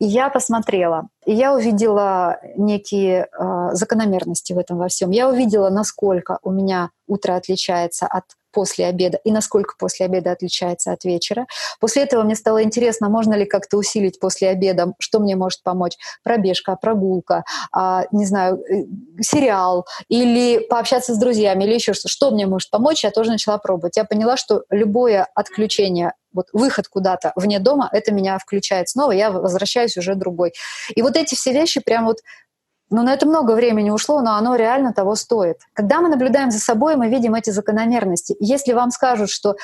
и 0.00 0.06
я 0.06 0.28
посмотрела, 0.28 1.06
и 1.24 1.32
я 1.32 1.54
увидела 1.54 2.40
некие 2.56 3.28
э, 3.28 3.68
закономерности 3.74 4.54
в 4.54 4.58
этом 4.58 4.78
во 4.78 4.88
всем. 4.88 5.12
Я 5.12 5.28
увидела, 5.28 5.70
насколько 5.70 6.40
у 6.42 6.50
меня 6.50 6.90
утро 7.06 7.36
отличается 7.36 8.08
от 8.08 8.24
после 8.56 8.86
обеда 8.86 9.20
и 9.22 9.30
насколько 9.30 9.74
после 9.78 10.06
обеда 10.06 10.32
отличается 10.32 10.90
от 10.90 11.04
вечера. 11.04 11.46
После 11.78 12.04
этого 12.04 12.22
мне 12.22 12.34
стало 12.34 12.62
интересно, 12.62 13.10
можно 13.10 13.34
ли 13.34 13.44
как-то 13.44 13.76
усилить 13.76 14.18
после 14.18 14.48
обеда, 14.48 14.94
что 14.98 15.18
мне 15.18 15.36
может 15.36 15.62
помочь. 15.62 15.98
Пробежка, 16.24 16.74
прогулка, 16.74 17.44
а, 17.70 18.04
не 18.12 18.24
знаю, 18.24 18.56
э, 18.56 18.86
сериал 19.20 19.86
или 20.08 20.58
пообщаться 20.58 21.12
с 21.12 21.18
друзьями 21.18 21.64
или 21.64 21.74
еще 21.74 21.92
что. 21.92 22.08
Что 22.08 22.30
мне 22.30 22.46
может 22.46 22.70
помочь, 22.70 23.04
я 23.04 23.10
тоже 23.10 23.30
начала 23.30 23.58
пробовать. 23.58 23.98
Я 23.98 24.04
поняла, 24.04 24.38
что 24.38 24.62
любое 24.70 25.28
отключение 25.34 26.14
вот 26.32 26.46
выход 26.52 26.88
куда-то 26.88 27.32
вне 27.36 27.58
дома, 27.58 27.88
это 27.92 28.12
меня 28.12 28.38
включает 28.38 28.88
снова, 28.88 29.12
я 29.12 29.30
возвращаюсь 29.30 29.96
уже 29.96 30.14
другой. 30.14 30.52
И 30.94 31.02
вот 31.02 31.16
эти 31.16 31.34
все 31.34 31.52
вещи 31.52 31.80
прям 31.80 32.06
вот 32.06 32.18
но 32.90 33.02
на 33.02 33.14
это 33.14 33.26
много 33.26 33.52
времени 33.52 33.90
ушло, 33.90 34.20
но 34.20 34.36
оно 34.36 34.54
реально 34.56 34.92
того 34.92 35.14
стоит. 35.14 35.58
Когда 35.72 36.00
мы 36.00 36.08
наблюдаем 36.08 36.50
за 36.50 36.58
собой, 36.58 36.96
мы 36.96 37.08
видим 37.08 37.34
эти 37.34 37.50
закономерности. 37.50 38.36
Если 38.38 38.72
вам 38.72 38.90
скажут, 38.90 39.30
что 39.30 39.56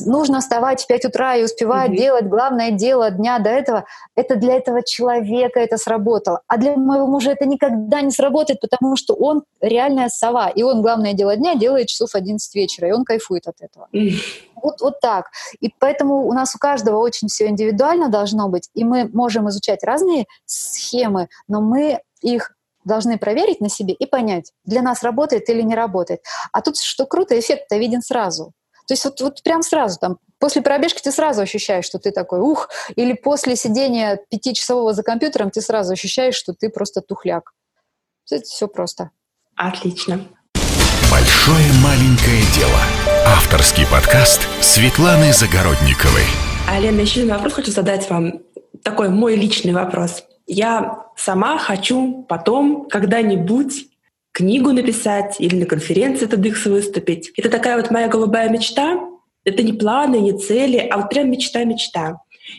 нужно 0.00 0.40
вставать 0.40 0.82
в 0.82 0.86
5 0.86 1.06
утра 1.06 1.36
и 1.36 1.44
успевать 1.44 1.90
mm-hmm. 1.90 1.96
делать 1.96 2.26
главное 2.26 2.70
дело 2.70 3.10
дня 3.10 3.38
до 3.38 3.50
этого, 3.50 3.84
это 4.14 4.36
для 4.36 4.54
этого 4.54 4.82
человека 4.82 5.60
это 5.60 5.76
сработало. 5.76 6.40
А 6.46 6.56
для 6.56 6.76
моего 6.76 7.06
мужа 7.06 7.32
это 7.32 7.46
никогда 7.46 8.00
не 8.00 8.10
сработает, 8.10 8.60
потому 8.60 8.96
что 8.96 9.14
он 9.14 9.42
реальная 9.60 10.08
сова. 10.08 10.48
И 10.48 10.62
он 10.62 10.82
главное 10.82 11.12
дело 11.12 11.36
дня 11.36 11.54
делает 11.54 11.88
часов 11.88 12.14
11 12.14 12.54
вечера, 12.54 12.88
и 12.88 12.92
он 12.92 13.04
кайфует 13.04 13.46
от 13.48 13.60
этого. 13.60 13.88
Mm-hmm. 13.92 14.12
Вот, 14.62 14.80
вот 14.80 15.00
так. 15.00 15.26
И 15.60 15.72
поэтому 15.78 16.26
у 16.26 16.32
нас 16.32 16.54
у 16.54 16.58
каждого 16.58 16.98
очень 16.98 17.28
все 17.28 17.48
индивидуально 17.48 18.08
должно 18.08 18.48
быть, 18.48 18.70
и 18.74 18.84
мы 18.84 19.10
можем 19.12 19.48
изучать 19.48 19.82
разные 19.82 20.26
схемы, 20.46 21.28
но 21.48 21.60
мы 21.60 22.00
их 22.22 22.52
должны 22.84 23.18
проверить 23.18 23.60
на 23.60 23.68
себе 23.68 23.94
и 23.94 24.06
понять, 24.06 24.52
для 24.64 24.82
нас 24.82 25.02
работает 25.02 25.48
или 25.48 25.62
не 25.62 25.74
работает. 25.74 26.20
А 26.52 26.62
тут, 26.62 26.78
что 26.78 27.06
круто, 27.06 27.38
эффект-то 27.38 27.76
виден 27.76 28.02
сразу. 28.02 28.52
То 28.86 28.94
есть 28.94 29.04
вот, 29.04 29.20
вот 29.20 29.42
прям 29.42 29.62
сразу, 29.62 29.98
там, 30.00 30.18
после 30.38 30.60
пробежки 30.62 31.00
ты 31.00 31.12
сразу 31.12 31.42
ощущаешь, 31.42 31.84
что 31.84 31.98
ты 31.98 32.10
такой 32.10 32.40
ух, 32.40 32.68
или 32.96 33.12
после 33.12 33.54
сидения 33.54 34.18
пятичасового 34.28 34.92
за 34.92 35.02
компьютером 35.02 35.50
ты 35.50 35.60
сразу 35.60 35.92
ощущаешь, 35.92 36.34
что 36.34 36.52
ты 36.52 36.68
просто 36.68 37.00
тухляк. 37.00 37.52
Это 38.30 38.44
все 38.44 38.66
просто. 38.66 39.10
Отлично. 39.56 40.26
Большое 41.10 41.72
маленькое 41.84 42.42
дело. 42.56 42.80
Авторский 43.26 43.86
подкаст 43.86 44.48
Светланы 44.60 45.32
Загородниковой. 45.32 46.24
Алена, 46.68 47.02
еще 47.02 47.20
один 47.20 47.34
вопрос 47.34 47.52
хочу 47.52 47.70
задать 47.70 48.08
вам. 48.08 48.40
Такой 48.82 49.10
мой 49.10 49.36
личный 49.36 49.72
вопрос. 49.72 50.24
Я 50.54 51.06
сама 51.16 51.56
хочу 51.56 52.26
потом 52.28 52.86
когда-нибудь 52.86 53.86
книгу 54.32 54.72
написать 54.72 55.36
или 55.38 55.56
на 55.56 55.64
конференции 55.64 56.28
TEDx 56.28 56.68
выступить. 56.68 57.32
Это 57.38 57.48
такая 57.48 57.78
вот 57.78 57.90
моя 57.90 58.08
голубая 58.08 58.50
мечта. 58.50 59.00
Это 59.44 59.62
не 59.62 59.72
планы, 59.72 60.16
не 60.16 60.38
цели, 60.38 60.76
а 60.76 60.98
вот 60.98 61.08
прям 61.08 61.30
мечта-мечта. 61.30 62.18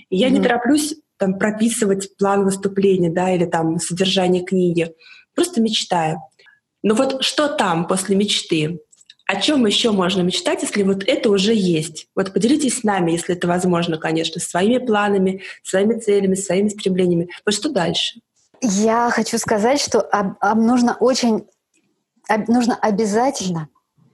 И 0.10 0.18
я 0.18 0.28
mm-hmm. 0.28 0.32
не 0.32 0.41
тороплюсь 0.41 0.96
там 1.18 1.38
прописывать 1.38 2.18
план 2.18 2.44
выступления, 2.46 3.12
да, 3.12 3.32
или 3.32 3.46
там 3.46 3.80
содержание 3.80 4.44
книги. 4.44 4.91
Просто 5.36 5.62
мечтаю. 5.62 6.18
Но 6.82 6.96
вот 6.96 7.24
что 7.24 7.48
там 7.48 7.88
после 7.88 8.16
мечты? 8.16 8.80
О 9.34 9.42
чем 9.42 9.66
еще 9.66 9.92
можно 9.92 10.22
мечтать, 10.22 10.62
если 10.62 10.84
вот 10.84 11.04
это 11.08 11.30
уже 11.32 11.56
есть? 11.56 12.08
Вот 12.16 12.34
поделитесь 12.34 12.80
с 12.80 12.84
нами, 12.84 13.14
если 13.14 13.36
это 13.36 13.48
возможно, 13.48 13.98
конечно, 13.98 14.40
своими 14.40 14.78
планами, 14.78 15.42
своими 15.64 16.00
целями, 16.00 16.36
своими 16.36 16.70
стремлениями. 16.70 17.30
Вот 17.44 17.56
что 17.56 17.70
дальше? 17.70 18.20
Я 18.62 19.10
хочу 19.10 19.40
сказать, 19.40 19.82
что 19.82 20.02
об, 20.02 20.36
об 20.40 20.60
нужно 20.60 20.96
очень, 21.00 21.48
об, 22.30 22.48
нужно 22.48 22.76
обязательно 22.76 23.70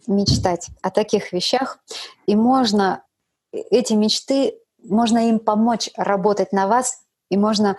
мечтать 0.07 0.69
о 0.81 0.89
таких 0.89 1.33
вещах, 1.33 1.79
и 2.25 2.37
можно 2.37 3.03
эти 3.51 3.93
мечты, 3.93 4.53
можно 4.81 5.27
им 5.27 5.39
помочь 5.39 5.89
работать 5.97 6.53
на 6.53 6.67
вас, 6.67 7.01
и 7.29 7.35
можно 7.35 7.75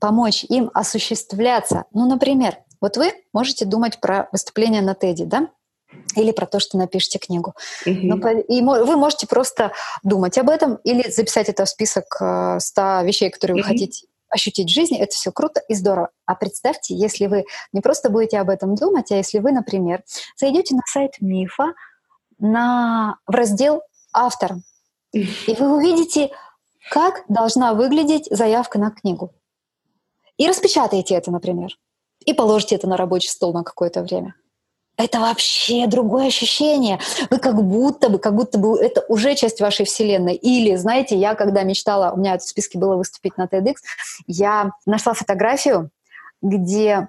помочь 0.00 0.42
им 0.48 0.68
осуществляться. 0.74 1.84
Ну, 1.92 2.08
например, 2.08 2.58
вот 2.80 2.96
вы 2.96 3.12
можете 3.32 3.66
думать 3.66 4.00
про 4.00 4.28
выступление 4.32 4.82
на 4.82 4.96
Теди, 4.96 5.24
да? 5.24 5.48
Или 6.16 6.32
про 6.32 6.46
то, 6.46 6.60
что 6.60 6.78
напишите 6.78 7.18
книгу. 7.18 7.54
Mm-hmm. 7.86 8.42
и 8.42 8.62
вы 8.62 8.96
можете 8.96 9.26
просто 9.26 9.72
думать 10.02 10.38
об 10.38 10.50
этом 10.50 10.76
или 10.84 11.08
записать 11.10 11.48
это 11.48 11.64
в 11.64 11.68
список 11.68 12.04
100 12.14 12.20
э, 12.22 13.06
вещей, 13.06 13.30
которые 13.30 13.58
mm-hmm. 13.58 13.62
вы 13.62 13.68
хотите 13.68 14.06
ощутить 14.30 14.68
в 14.68 14.72
жизни. 14.72 14.98
Это 14.98 15.14
все 15.14 15.32
круто 15.32 15.60
и 15.68 15.74
здорово. 15.74 16.10
А 16.24 16.34
представьте, 16.34 16.94
если 16.94 17.26
вы 17.26 17.44
не 17.72 17.80
просто 17.80 18.10
будете 18.10 18.38
об 18.38 18.48
этом 18.48 18.74
думать, 18.76 19.10
а 19.10 19.16
если 19.16 19.38
вы, 19.38 19.52
например, 19.52 20.02
зайдете 20.36 20.74
на 20.74 20.82
сайт 20.86 21.14
Мифа 21.20 21.74
на, 22.38 23.18
в 23.26 23.34
раздел 23.34 23.82
«Автор», 24.12 24.54
и 25.12 25.56
вы 25.58 25.76
увидите, 25.76 26.30
как 26.90 27.24
должна 27.28 27.74
выглядеть 27.74 28.28
заявка 28.30 28.78
на 28.78 28.90
книгу. 28.90 29.34
И 30.36 30.48
распечатаете 30.48 31.16
это, 31.16 31.30
например, 31.30 31.76
и 32.24 32.32
положите 32.32 32.76
это 32.76 32.88
на 32.88 32.96
рабочий 32.96 33.28
стол 33.28 33.52
на 33.52 33.64
какое-то 33.64 34.02
время 34.02 34.34
это 35.02 35.20
вообще 35.20 35.86
другое 35.86 36.28
ощущение. 36.28 36.98
Вы 37.30 37.38
как 37.38 37.62
будто 37.62 38.08
бы, 38.08 38.18
как 38.18 38.34
будто 38.34 38.58
бы 38.58 38.78
это 38.78 39.04
уже 39.08 39.34
часть 39.34 39.60
вашей 39.60 39.86
вселенной. 39.86 40.34
Или, 40.34 40.76
знаете, 40.76 41.16
я 41.16 41.34
когда 41.34 41.62
мечтала, 41.62 42.12
у 42.12 42.18
меня 42.18 42.38
в 42.38 42.42
списке 42.42 42.78
было 42.78 42.96
выступить 42.96 43.36
на 43.36 43.44
TEDx, 43.44 43.76
я 44.26 44.72
нашла 44.86 45.14
фотографию, 45.14 45.90
где 46.42 47.08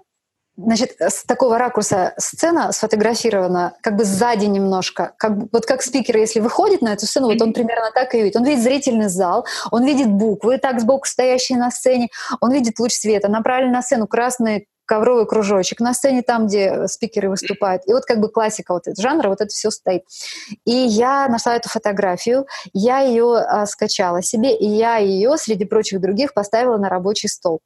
Значит, 0.57 0.95
с 0.99 1.23
такого 1.23 1.57
ракурса 1.57 2.13
сцена 2.17 2.71
сфотографирована 2.73 3.73
как 3.81 3.95
бы 3.95 4.03
сзади 4.03 4.45
немножко. 4.45 5.13
Как, 5.17 5.31
вот 5.51 5.65
как 5.65 5.81
спикер, 5.81 6.17
если 6.17 6.41
выходит 6.41 6.81
на 6.81 6.93
эту 6.93 7.07
сцену, 7.07 7.27
вот 7.27 7.41
он 7.41 7.53
примерно 7.53 7.89
так 7.93 8.13
и 8.13 8.21
видит. 8.21 8.35
Он 8.35 8.43
видит 8.43 8.61
зрительный 8.61 9.07
зал, 9.07 9.45
он 9.71 9.85
видит 9.85 10.09
буквы, 10.09 10.57
так 10.57 10.81
сбоку 10.81 11.07
стоящие 11.07 11.57
на 11.57 11.71
сцене, 11.71 12.09
он 12.41 12.51
видит 12.51 12.77
луч 12.79 12.93
света, 12.93 13.29
направлен 13.29 13.71
на 13.71 13.81
сцену 13.81 14.07
красный 14.07 14.67
ковровый 14.91 15.25
кружочек 15.25 15.79
на 15.79 15.93
сцене, 15.93 16.21
там, 16.21 16.47
где 16.47 16.85
спикеры 16.89 17.29
выступают. 17.29 17.83
И 17.87 17.93
вот 17.93 18.03
как 18.03 18.19
бы 18.19 18.27
классика 18.27 18.73
вот 18.73 18.87
этого 18.87 19.01
жанра, 19.01 19.29
вот 19.29 19.39
это 19.39 19.47
все 19.47 19.71
стоит. 19.71 20.03
И 20.65 20.71
я 20.73 21.29
нашла 21.29 21.55
эту 21.55 21.69
фотографию, 21.69 22.45
я 22.73 22.99
ее 22.99 23.37
а, 23.37 23.65
скачала 23.67 24.21
себе, 24.21 24.53
и 24.53 24.67
я 24.67 24.97
ее 24.97 25.37
среди 25.37 25.63
прочих 25.63 26.01
других 26.01 26.33
поставила 26.33 26.75
на 26.75 26.89
рабочий 26.89 27.29
стол. 27.29 27.61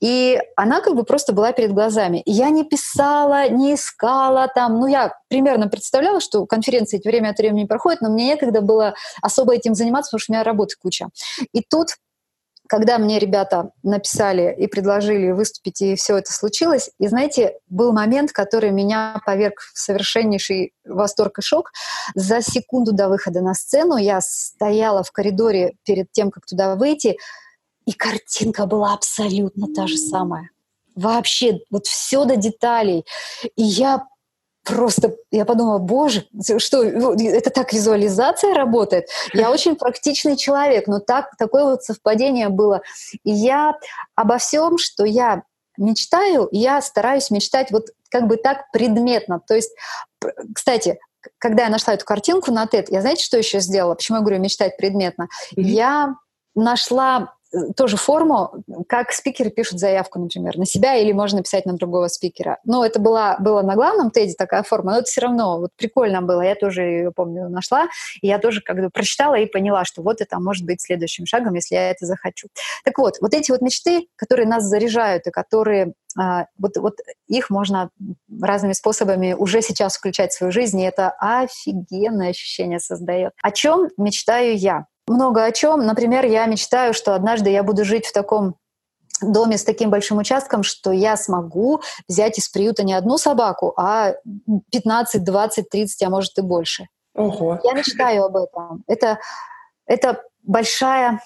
И 0.00 0.38
она 0.54 0.80
как 0.80 0.94
бы 0.94 1.02
просто 1.02 1.32
была 1.32 1.50
перед 1.50 1.72
глазами. 1.72 2.22
Я 2.24 2.50
не 2.50 2.62
писала, 2.62 3.48
не 3.48 3.74
искала 3.74 4.46
там. 4.54 4.78
Ну, 4.78 4.86
я 4.86 5.12
примерно 5.28 5.66
представляла, 5.66 6.20
что 6.20 6.46
конференции 6.46 7.00
время 7.04 7.30
от 7.30 7.38
времени 7.38 7.64
проходят, 7.64 8.00
но 8.00 8.10
мне 8.10 8.26
некогда 8.26 8.60
было 8.60 8.94
особо 9.22 9.56
этим 9.56 9.74
заниматься, 9.74 10.10
потому 10.10 10.20
что 10.20 10.32
у 10.32 10.34
меня 10.34 10.44
работы 10.44 10.76
куча. 10.80 11.08
И 11.52 11.62
тут 11.68 11.88
когда 12.68 12.98
мне 12.98 13.18
ребята 13.18 13.70
написали 13.82 14.54
и 14.58 14.66
предложили 14.66 15.32
выступить, 15.32 15.82
и 15.82 15.96
все 15.96 16.16
это 16.16 16.32
случилось, 16.32 16.90
и 16.98 17.08
знаете, 17.08 17.58
был 17.68 17.92
момент, 17.92 18.32
который 18.32 18.70
меня 18.70 19.20
поверг 19.26 19.60
в 19.74 19.78
совершеннейший 19.78 20.72
восторг 20.84 21.38
и 21.38 21.42
шок. 21.42 21.72
За 22.14 22.40
секунду 22.40 22.92
до 22.92 23.08
выхода 23.08 23.40
на 23.40 23.54
сцену 23.54 23.96
я 23.96 24.20
стояла 24.20 25.02
в 25.02 25.12
коридоре 25.12 25.74
перед 25.84 26.10
тем, 26.12 26.30
как 26.30 26.46
туда 26.46 26.74
выйти, 26.76 27.16
и 27.86 27.92
картинка 27.92 28.66
была 28.66 28.94
абсолютно 28.94 29.66
та 29.74 29.86
же 29.86 29.98
самая. 29.98 30.50
Вообще, 30.94 31.58
вот 31.70 31.86
все 31.86 32.24
до 32.24 32.36
деталей. 32.36 33.04
И 33.56 33.62
я 33.62 34.06
просто, 34.64 35.14
я 35.30 35.44
подумала, 35.44 35.78
боже, 35.78 36.26
что, 36.58 36.82
это 36.82 37.50
так 37.50 37.72
визуализация 37.72 38.54
работает? 38.54 39.08
Я 39.32 39.50
очень 39.52 39.76
практичный 39.76 40.36
человек, 40.36 40.86
но 40.86 40.98
так, 40.98 41.36
такое 41.36 41.64
вот 41.64 41.84
совпадение 41.84 42.48
было. 42.48 42.82
И 43.22 43.30
я 43.30 43.78
обо 44.14 44.38
всем, 44.38 44.78
что 44.78 45.04
я 45.04 45.42
мечтаю, 45.76 46.48
я 46.50 46.80
стараюсь 46.80 47.30
мечтать 47.30 47.70
вот 47.70 47.88
как 48.10 48.26
бы 48.26 48.36
так 48.36 48.70
предметно. 48.72 49.40
То 49.40 49.54
есть, 49.54 49.72
кстати, 50.54 50.98
когда 51.38 51.64
я 51.64 51.68
нашла 51.68 51.94
эту 51.94 52.04
картинку 52.04 52.52
на 52.52 52.64
TED, 52.64 52.86
я 52.88 53.00
знаете, 53.00 53.24
что 53.24 53.36
еще 53.36 53.60
сделала? 53.60 53.94
Почему 53.94 54.18
я 54.18 54.22
говорю 54.22 54.40
мечтать 54.40 54.76
предметно? 54.76 55.28
Mm-hmm. 55.56 55.62
Я 55.62 56.14
нашла 56.54 57.34
тоже 57.76 57.96
форму, 57.96 58.64
как 58.88 59.12
спикеры 59.12 59.50
пишут 59.50 59.78
заявку, 59.78 60.18
например, 60.18 60.56
на 60.56 60.66
себя 60.66 60.96
или 60.96 61.12
можно 61.12 61.38
написать 61.38 61.66
на 61.66 61.74
другого 61.74 62.08
спикера. 62.08 62.58
Ну, 62.64 62.82
это 62.82 63.00
была, 63.00 63.36
было 63.38 63.62
на 63.62 63.74
главном 63.74 64.10
теде 64.10 64.34
такая 64.34 64.62
форма, 64.62 64.92
но 64.92 64.98
это 64.98 65.06
все 65.06 65.22
равно 65.22 65.58
вот 65.58 65.70
прикольно 65.76 66.22
было. 66.22 66.42
Я 66.42 66.54
тоже 66.54 66.82
ее, 66.82 67.12
помню, 67.12 67.48
нашла, 67.48 67.88
и 68.20 68.26
я 68.26 68.38
тоже 68.38 68.60
как 68.60 68.76
бы 68.76 68.90
прочитала 68.90 69.34
и 69.36 69.46
поняла, 69.46 69.84
что 69.84 70.02
вот 70.02 70.20
это 70.20 70.38
может 70.38 70.64
быть 70.64 70.80
следующим 70.80 71.26
шагом, 71.26 71.54
если 71.54 71.74
я 71.74 71.90
это 71.90 72.06
захочу. 72.06 72.48
Так 72.84 72.98
вот, 72.98 73.16
вот 73.20 73.34
эти 73.34 73.50
вот 73.50 73.60
мечты, 73.60 74.06
которые 74.16 74.46
нас 74.46 74.64
заряжают 74.64 75.26
и 75.26 75.30
которые 75.30 75.94
а, 76.16 76.46
вот, 76.58 76.76
вот 76.76 76.98
их 77.26 77.50
можно 77.50 77.90
разными 78.40 78.72
способами 78.72 79.32
уже 79.32 79.62
сейчас 79.62 79.96
включать 79.96 80.32
в 80.32 80.36
свою 80.36 80.52
жизнь, 80.52 80.80
и 80.80 80.84
это 80.84 81.10
офигенное 81.18 82.30
ощущение 82.30 82.78
создает. 82.78 83.32
О 83.42 83.50
чем 83.50 83.88
мечтаю 83.96 84.56
я? 84.56 84.86
Много 85.06 85.44
о 85.44 85.52
чем. 85.52 85.84
Например, 85.84 86.24
я 86.24 86.46
мечтаю, 86.46 86.94
что 86.94 87.14
однажды 87.14 87.50
я 87.50 87.62
буду 87.62 87.84
жить 87.84 88.06
в 88.06 88.12
таком 88.12 88.56
доме 89.20 89.58
с 89.58 89.64
таким 89.64 89.90
большим 89.90 90.18
участком, 90.18 90.62
что 90.62 90.90
я 90.92 91.16
смогу 91.16 91.82
взять 92.08 92.38
из 92.38 92.48
приюта 92.48 92.84
не 92.84 92.94
одну 92.94 93.18
собаку, 93.18 93.72
а 93.76 94.14
15, 94.72 95.22
20, 95.22 95.68
30, 95.68 96.02
а 96.02 96.10
может 96.10 96.38
и 96.38 96.42
больше. 96.42 96.86
Ого. 97.14 97.60
Я 97.62 97.72
мечтаю 97.72 98.24
об 98.24 98.36
этом. 98.36 98.82
Это, 98.86 99.20
это 99.86 100.22
большая, 100.42 101.20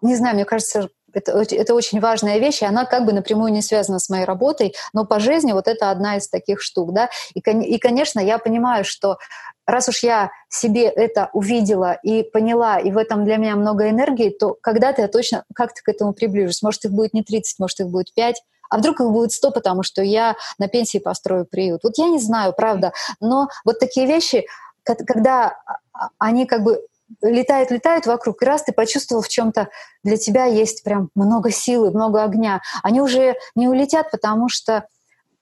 не 0.00 0.16
знаю, 0.16 0.36
мне 0.36 0.44
кажется, 0.44 0.88
это, 1.12 1.32
это 1.32 1.74
очень 1.74 2.00
важная 2.00 2.38
вещь, 2.38 2.62
и 2.62 2.66
она 2.66 2.86
как 2.86 3.04
бы 3.04 3.12
напрямую 3.12 3.52
не 3.52 3.62
связана 3.62 3.98
с 3.98 4.08
моей 4.08 4.24
работой, 4.24 4.74
но 4.92 5.04
по 5.04 5.20
жизни 5.20 5.52
вот 5.52 5.68
это 5.68 5.90
одна 5.90 6.16
из 6.16 6.28
таких 6.28 6.60
штук, 6.60 6.92
да. 6.92 7.08
И, 7.34 7.40
и 7.40 7.78
конечно, 7.78 8.20
я 8.20 8.38
понимаю, 8.38 8.84
что 8.84 9.18
раз 9.66 9.88
уж 9.88 10.02
я 10.02 10.30
себе 10.48 10.84
это 10.84 11.30
увидела 11.32 11.98
и 12.02 12.22
поняла, 12.22 12.78
и 12.78 12.90
в 12.90 12.98
этом 12.98 13.24
для 13.24 13.36
меня 13.36 13.56
много 13.56 13.88
энергии, 13.88 14.30
то 14.30 14.56
когда-то 14.60 15.02
я 15.02 15.08
точно 15.08 15.44
как-то 15.54 15.82
к 15.82 15.88
этому 15.88 16.12
приближусь. 16.12 16.62
Может, 16.62 16.84
их 16.84 16.92
будет 16.92 17.14
не 17.14 17.22
30, 17.22 17.58
может, 17.58 17.80
их 17.80 17.88
будет 17.88 18.12
5, 18.14 18.42
а 18.70 18.78
вдруг 18.78 19.00
их 19.00 19.10
будет 19.10 19.32
100, 19.32 19.50
потому 19.52 19.82
что 19.82 20.02
я 20.02 20.36
на 20.58 20.68
пенсии 20.68 20.98
построю 20.98 21.46
приют. 21.46 21.80
Вот 21.84 21.98
я 21.98 22.08
не 22.08 22.18
знаю, 22.18 22.52
правда, 22.56 22.92
но 23.20 23.48
вот 23.64 23.78
такие 23.78 24.06
вещи, 24.06 24.46
когда 24.82 25.56
они 26.18 26.46
как 26.46 26.62
бы 26.62 26.80
летают, 27.22 27.70
летают 27.70 28.06
вокруг, 28.06 28.42
и 28.42 28.46
раз 28.46 28.64
ты 28.64 28.72
почувствовал 28.72 29.22
в 29.22 29.28
чем-то 29.28 29.68
для 30.02 30.16
тебя 30.16 30.44
есть 30.46 30.82
прям 30.82 31.10
много 31.14 31.50
силы, 31.50 31.90
много 31.90 32.22
огня, 32.22 32.60
они 32.82 33.00
уже 33.00 33.36
не 33.54 33.68
улетят, 33.68 34.10
потому 34.10 34.48
что 34.48 34.86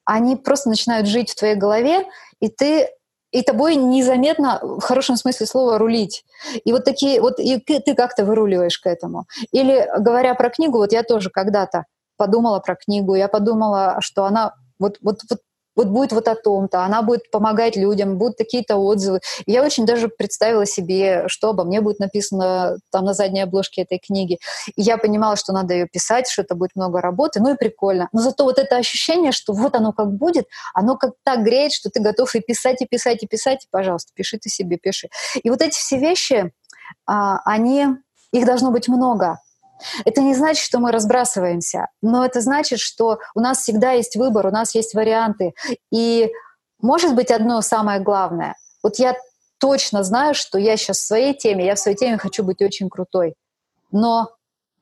они 0.04 0.36
просто 0.36 0.68
начинают 0.68 1.06
жить 1.06 1.30
в 1.30 1.36
твоей 1.36 1.54
голове, 1.54 2.04
и 2.40 2.48
ты 2.48 2.88
и 3.32 3.42
тобой 3.42 3.76
незаметно, 3.76 4.60
в 4.62 4.80
хорошем 4.80 5.16
смысле 5.16 5.46
слова, 5.46 5.78
рулить. 5.78 6.24
И 6.64 6.72
вот 6.72 6.84
такие, 6.84 7.20
вот 7.20 7.40
и 7.40 7.58
ты 7.58 7.94
как-то 7.94 8.24
выруливаешь 8.24 8.78
к 8.78 8.86
этому. 8.86 9.24
Или, 9.50 9.88
говоря 9.98 10.34
про 10.34 10.50
книгу, 10.50 10.78
вот 10.78 10.92
я 10.92 11.02
тоже 11.02 11.30
когда-то 11.30 11.86
подумала 12.16 12.60
про 12.60 12.76
книгу, 12.76 13.14
я 13.14 13.28
подумала, 13.28 13.96
что 14.00 14.24
она 14.24 14.54
вот, 14.78 14.98
вот, 15.02 15.20
вот 15.30 15.40
вот 15.74 15.88
будет 15.88 16.12
вот 16.12 16.28
о 16.28 16.34
том-то, 16.34 16.84
она 16.84 17.02
будет 17.02 17.30
помогать 17.30 17.76
людям, 17.76 18.18
будут 18.18 18.38
какие-то 18.38 18.76
отзывы. 18.76 19.20
Я 19.46 19.62
очень 19.62 19.86
даже 19.86 20.08
представила 20.08 20.66
себе, 20.66 21.24
что 21.28 21.50
обо 21.50 21.64
мне 21.64 21.80
будет 21.80 21.98
написано 21.98 22.78
там 22.90 23.04
на 23.04 23.14
задней 23.14 23.42
обложке 23.42 23.82
этой 23.82 23.98
книги. 23.98 24.38
И 24.76 24.82
я 24.82 24.98
понимала, 24.98 25.36
что 25.36 25.52
надо 25.52 25.74
ее 25.74 25.86
писать, 25.86 26.28
что 26.28 26.42
это 26.42 26.54
будет 26.54 26.70
много 26.74 27.00
работы, 27.00 27.40
ну 27.40 27.54
и 27.54 27.56
прикольно. 27.56 28.08
Но 28.12 28.20
зато 28.20 28.44
вот 28.44 28.58
это 28.58 28.76
ощущение, 28.76 29.32
что 29.32 29.52
вот 29.52 29.74
оно 29.74 29.92
как 29.92 30.12
будет, 30.12 30.46
оно 30.74 30.96
как 30.96 31.12
так 31.24 31.42
греет, 31.42 31.72
что 31.72 31.90
ты 31.90 32.00
готов 32.00 32.34
и 32.34 32.40
писать, 32.40 32.82
и 32.82 32.86
писать, 32.86 33.22
и 33.22 33.26
писать, 33.26 33.64
и, 33.64 33.68
пожалуйста, 33.70 34.12
пиши 34.14 34.38
ты 34.38 34.48
себе, 34.48 34.76
пиши. 34.76 35.08
И 35.42 35.50
вот 35.50 35.62
эти 35.62 35.78
все 35.78 35.98
вещи, 35.98 36.52
а, 37.06 37.40
они, 37.44 37.86
их 38.32 38.46
должно 38.46 38.70
быть 38.70 38.88
много. 38.88 39.38
Это 40.04 40.20
не 40.20 40.34
значит, 40.34 40.64
что 40.64 40.78
мы 40.78 40.92
разбрасываемся, 40.92 41.88
но 42.02 42.24
это 42.24 42.40
значит, 42.40 42.78
что 42.78 43.18
у 43.34 43.40
нас 43.40 43.62
всегда 43.62 43.92
есть 43.92 44.16
выбор, 44.16 44.46
у 44.46 44.50
нас 44.50 44.74
есть 44.74 44.94
варианты. 44.94 45.54
И 45.90 46.30
может 46.80 47.14
быть 47.14 47.30
одно 47.30 47.60
самое 47.62 48.00
главное. 48.00 48.56
Вот 48.82 48.98
я 48.98 49.16
точно 49.58 50.02
знаю, 50.02 50.34
что 50.34 50.58
я 50.58 50.76
сейчас 50.76 50.98
в 50.98 51.06
своей 51.06 51.34
теме, 51.34 51.64
я 51.64 51.76
в 51.76 51.78
своей 51.78 51.96
теме 51.96 52.18
хочу 52.18 52.42
быть 52.42 52.60
очень 52.60 52.90
крутой. 52.90 53.34
Но 53.92 54.30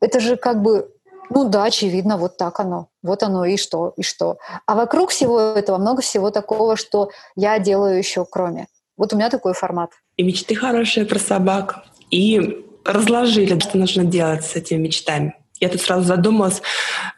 это 0.01 0.20
же 0.20 0.36
как 0.36 0.62
бы, 0.62 0.90
ну 1.28 1.44
да, 1.44 1.64
очевидно, 1.64 2.16
вот 2.16 2.38
так 2.38 2.61
оно. 2.61 2.88
Вот 3.03 3.22
оно 3.22 3.44
и 3.44 3.57
что, 3.57 3.92
и 3.96 4.03
что. 4.03 4.38
А 4.66 4.74
вокруг 4.74 5.11
всего 5.11 5.38
этого 5.38 5.76
много 5.76 6.01
всего 6.01 6.30
такого, 6.30 6.76
что 6.76 7.11
я 7.36 7.59
делаю 7.59 7.98
еще 7.98 8.24
кроме. 8.24 8.68
Вот 8.96 9.12
у 9.12 9.16
меня 9.16 9.30
такой 9.30 9.53
формат. 9.53 9.90
И 10.16 10.22
мечты 10.22 10.55
хорошие 10.55 11.07
про 11.07 11.18
собак, 11.18 11.84
и 12.11 12.66
разложили, 12.85 13.59
что 13.59 13.78
нужно 13.78 14.05
делать 14.05 14.45
с 14.45 14.57
этими 14.57 14.78
мечтами. 14.78 15.35
Я 15.61 15.68
тут 15.68 15.81
сразу 15.81 16.05
задумалась, 16.05 16.62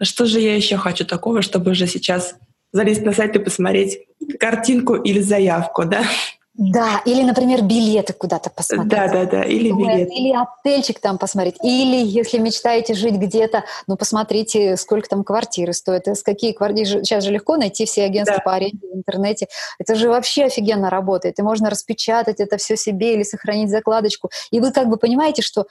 что 0.00 0.26
же 0.26 0.40
я 0.40 0.56
еще 0.56 0.76
хочу 0.76 1.04
такого, 1.04 1.42
чтобы 1.42 1.70
уже 1.70 1.86
сейчас 1.86 2.34
залезть 2.72 3.02
на 3.02 3.12
сайт 3.12 3.36
и 3.36 3.38
посмотреть 3.38 4.00
картинку 4.40 4.94
или 4.94 5.20
заявку, 5.20 5.84
да? 5.84 6.02
Да, 6.54 7.00
или, 7.06 7.22
например, 7.22 7.62
билеты 7.62 8.12
куда-то 8.12 8.50
посмотреть. 8.50 8.90
Да, 8.90 9.08
да, 9.08 9.24
да, 9.24 9.42
или 9.42 9.72
билет. 9.72 10.10
Или 10.10 10.34
отельчик 10.36 11.00
там 11.00 11.16
посмотреть. 11.16 11.56
Или, 11.62 12.04
если 12.06 12.36
мечтаете 12.36 12.92
жить 12.92 13.14
где-то, 13.14 13.64
ну, 13.86 13.96
посмотрите, 13.96 14.76
сколько 14.76 15.08
там 15.08 15.24
квартиры 15.24 15.72
стоят, 15.72 16.06
с 16.08 16.22
какие 16.22 16.52
квартиры. 16.52 17.02
Сейчас 17.04 17.24
же 17.24 17.30
легко 17.30 17.56
найти 17.56 17.86
все 17.86 18.04
агентства 18.04 18.36
да. 18.36 18.42
по 18.44 18.54
аренде 18.54 18.86
в 18.86 18.94
интернете. 18.94 19.48
Это 19.78 19.94
же 19.94 20.10
вообще 20.10 20.44
офигенно 20.44 20.90
работает. 20.90 21.38
И 21.38 21.42
можно 21.42 21.70
распечатать 21.70 22.38
это 22.38 22.58
все 22.58 22.76
себе 22.76 23.14
или 23.14 23.22
сохранить 23.22 23.70
закладочку. 23.70 24.30
И 24.50 24.60
вы 24.60 24.72
как 24.72 24.88
бы 24.88 24.98
понимаете, 24.98 25.40
что 25.40 25.66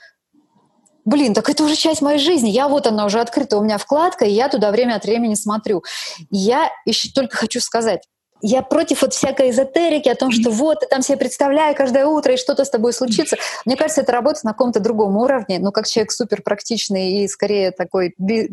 блин, 1.04 1.34
так 1.34 1.48
это 1.48 1.64
уже 1.64 1.76
часть 1.76 2.02
моей 2.02 2.18
жизни. 2.18 2.50
Я 2.50 2.68
вот 2.68 2.86
она 2.86 3.04
уже 3.06 3.20
открыта, 3.20 3.56
у 3.56 3.62
меня 3.62 3.78
вкладка, 3.78 4.24
и 4.24 4.32
я 4.32 4.48
туда 4.48 4.70
время 4.70 4.96
от 4.96 5.04
времени 5.04 5.34
смотрю. 5.34 5.82
Я 6.30 6.70
еще 6.86 7.08
только 7.12 7.36
хочу 7.36 7.60
сказать, 7.60 8.02
я 8.42 8.62
против 8.62 9.02
вот 9.02 9.14
всякой 9.14 9.50
эзотерики 9.50 10.08
о 10.08 10.16
том, 10.16 10.32
что 10.32 10.50
вот, 10.50 10.80
ты 10.80 10.86
там 10.86 11.00
себе 11.00 11.16
представляю 11.16 11.74
каждое 11.76 12.06
утро, 12.06 12.34
и 12.34 12.36
что-то 12.36 12.64
с 12.64 12.70
тобой 12.70 12.92
случится. 12.92 13.36
Мне 13.64 13.76
кажется, 13.76 14.00
это 14.02 14.12
работает 14.12 14.44
на 14.44 14.50
каком-то 14.50 14.80
другом 14.80 15.16
уровне, 15.16 15.60
но 15.60 15.70
как 15.70 15.86
человек 15.86 16.10
супер 16.10 16.42
практичный 16.42 17.22
и 17.22 17.28
скорее 17.28 17.70
такой 17.70 18.14
биз 18.18 18.48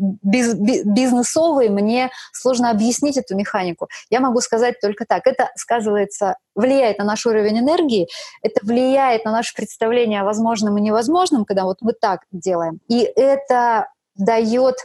бизнесовый, 0.54 1.68
мне 1.68 2.10
сложно 2.32 2.70
объяснить 2.70 3.16
эту 3.16 3.36
механику. 3.36 3.88
Я 4.10 4.20
могу 4.20 4.40
сказать 4.40 4.80
только 4.80 5.04
так. 5.04 5.26
Это 5.26 5.50
сказывается, 5.56 6.36
влияет 6.54 6.98
на 6.98 7.04
наш 7.04 7.26
уровень 7.26 7.58
энергии, 7.58 8.08
это 8.42 8.64
влияет 8.64 9.24
на 9.24 9.32
наше 9.32 9.54
представление 9.54 10.20
о 10.20 10.24
возможном 10.24 10.78
и 10.78 10.80
невозможном, 10.80 11.44
когда 11.44 11.64
вот 11.64 11.78
мы 11.80 11.92
так 11.92 12.20
делаем. 12.30 12.78
И 12.88 13.00
это 13.02 13.88
дает 14.16 14.76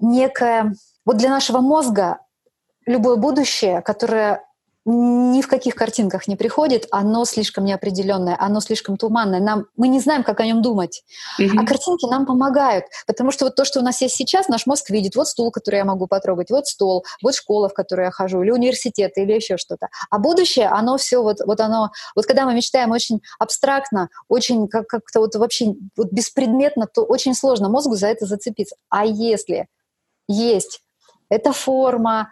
некое... 0.00 0.72
Вот 1.04 1.18
для 1.18 1.30
нашего 1.30 1.60
мозга 1.60 2.18
любое 2.86 3.16
будущее, 3.16 3.82
которое 3.82 4.42
ни 4.88 5.42
в 5.42 5.48
каких 5.48 5.74
картинках 5.74 6.28
не 6.28 6.36
приходит, 6.36 6.86
оно 6.92 7.24
слишком 7.24 7.64
неопределенное, 7.64 8.36
оно 8.38 8.60
слишком 8.60 8.96
туманное. 8.96 9.40
Нам, 9.40 9.66
мы 9.76 9.88
не 9.88 9.98
знаем, 9.98 10.22
как 10.22 10.38
о 10.38 10.46
нем 10.46 10.62
думать. 10.62 11.02
Mm-hmm. 11.40 11.58
А 11.58 11.66
картинки 11.66 12.06
нам 12.06 12.24
помогают, 12.24 12.84
потому 13.04 13.32
что 13.32 13.46
вот 13.46 13.56
то, 13.56 13.64
что 13.64 13.80
у 13.80 13.82
нас 13.82 14.00
есть 14.00 14.14
сейчас, 14.14 14.46
наш 14.46 14.64
мозг 14.64 14.90
видит. 14.90 15.16
Вот 15.16 15.26
стул, 15.26 15.50
который 15.50 15.76
я 15.76 15.84
могу 15.84 16.06
потрогать, 16.06 16.50
вот 16.50 16.68
стол, 16.68 17.04
вот 17.20 17.34
школа, 17.34 17.68
в 17.68 17.74
которой 17.74 18.04
я 18.04 18.10
хожу, 18.12 18.42
или 18.42 18.52
университет, 18.52 19.10
или 19.16 19.32
еще 19.32 19.56
что-то. 19.56 19.88
А 20.08 20.20
будущее, 20.20 20.68
оно 20.68 20.98
все 20.98 21.20
вот, 21.20 21.38
вот 21.44 21.58
оно, 21.58 21.90
вот 22.14 22.26
когда 22.26 22.46
мы 22.46 22.54
мечтаем 22.54 22.92
очень 22.92 23.20
абстрактно, 23.40 24.08
очень 24.28 24.68
как- 24.68 24.86
как-то 24.86 25.18
вот 25.18 25.34
вообще 25.34 25.74
вот 25.96 26.12
беспредметно, 26.12 26.86
то 26.86 27.02
очень 27.02 27.34
сложно 27.34 27.68
мозгу 27.68 27.96
за 27.96 28.06
это 28.06 28.24
зацепиться. 28.24 28.76
А 28.88 29.04
если 29.04 29.66
есть 30.28 30.80
это 31.28 31.52
форма, 31.52 32.30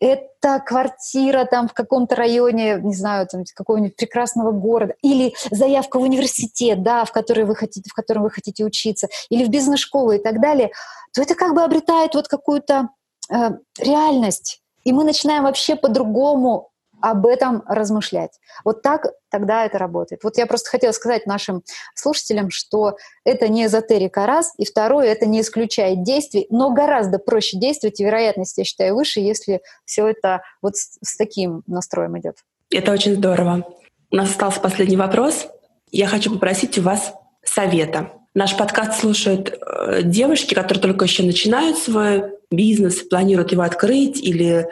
это 0.00 0.60
квартира 0.64 1.44
там 1.44 1.68
в 1.68 1.72
каком-то 1.72 2.14
районе, 2.16 2.80
не 2.82 2.94
знаю, 2.94 3.26
там 3.26 3.42
какого-нибудь 3.54 3.96
прекрасного 3.96 4.52
города, 4.52 4.94
или 5.02 5.34
заявка 5.50 5.98
в 5.98 6.02
университет, 6.02 6.82
да, 6.82 7.04
в, 7.04 7.12
который 7.12 7.44
вы 7.44 7.54
хотите, 7.56 7.90
в 7.90 7.94
котором 7.94 8.22
вы 8.22 8.30
хотите 8.30 8.64
учиться, 8.64 9.08
или 9.28 9.44
в 9.44 9.48
бизнес-школу 9.48 10.12
и 10.12 10.18
так 10.18 10.40
далее, 10.40 10.70
то 11.12 11.22
это 11.22 11.34
как 11.34 11.54
бы 11.54 11.62
обретает 11.62 12.14
вот 12.14 12.28
какую-то 12.28 12.90
э, 13.30 13.50
реальность. 13.78 14.62
И 14.84 14.92
мы 14.92 15.04
начинаем 15.04 15.44
вообще 15.44 15.76
по-другому 15.76 16.70
об 17.00 17.26
этом 17.26 17.62
размышлять. 17.66 18.32
Вот 18.64 18.82
так 18.82 19.06
тогда 19.30 19.64
это 19.64 19.78
работает. 19.78 20.24
Вот 20.24 20.38
я 20.38 20.46
просто 20.46 20.70
хотела 20.70 20.92
сказать 20.92 21.26
нашим 21.26 21.62
слушателям, 21.94 22.50
что 22.50 22.96
это 23.24 23.48
не 23.48 23.66
эзотерика 23.66 24.26
раз, 24.26 24.52
и 24.58 24.64
второе, 24.64 25.08
это 25.08 25.26
не 25.26 25.40
исключает 25.40 26.02
действий, 26.02 26.46
но 26.50 26.70
гораздо 26.70 27.18
проще 27.18 27.58
действовать, 27.58 28.00
и 28.00 28.04
вероятность, 28.04 28.58
я 28.58 28.64
считаю, 28.64 28.94
выше, 28.94 29.20
если 29.20 29.60
все 29.84 30.06
это 30.08 30.42
вот 30.62 30.76
с, 30.76 30.98
с 31.02 31.16
таким 31.16 31.62
настроем 31.66 32.18
идет. 32.18 32.36
Это 32.70 32.92
очень 32.92 33.14
здорово. 33.14 33.66
У 34.10 34.16
нас 34.16 34.30
остался 34.30 34.60
последний 34.60 34.96
вопрос. 34.96 35.48
Я 35.90 36.06
хочу 36.06 36.32
попросить 36.32 36.78
у 36.78 36.82
вас 36.82 37.14
совета. 37.44 38.12
Наш 38.34 38.56
подкаст 38.56 39.00
слушают 39.00 39.50
э, 39.50 40.02
девушки, 40.02 40.54
которые 40.54 40.80
только 40.80 41.04
еще 41.04 41.22
начинают 41.22 41.78
свой 41.78 42.24
бизнес, 42.50 43.02
планируют 43.02 43.52
его 43.52 43.62
открыть 43.62 44.20
или 44.20 44.68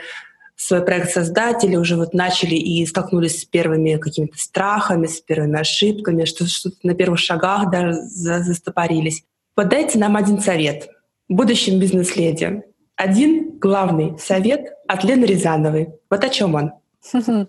свой 0.56 0.84
проект 0.84 1.10
создать 1.10 1.64
или 1.64 1.76
уже 1.76 1.96
вот 1.96 2.14
начали 2.14 2.54
и 2.54 2.84
столкнулись 2.86 3.42
с 3.42 3.44
первыми 3.44 3.96
какими-то 3.96 4.38
страхами, 4.38 5.06
с 5.06 5.20
первыми 5.20 5.60
ошибками, 5.60 6.24
что 6.24 6.46
что-то 6.46 6.76
на 6.82 6.94
первых 6.94 7.18
шагах 7.18 7.70
даже 7.70 7.94
застопорились. 8.02 9.22
Вот 9.56 9.68
дайте 9.68 9.98
нам 9.98 10.16
один 10.16 10.40
совет 10.40 10.88
будущим 11.28 11.78
бизнес-леди. 11.78 12.62
Один 12.96 13.58
главный 13.58 14.18
совет 14.18 14.72
от 14.88 15.04
Лены 15.04 15.24
Рязановой. 15.24 15.88
Вот 16.08 16.24
о 16.24 16.28
чем 16.28 16.54
он? 16.54 16.72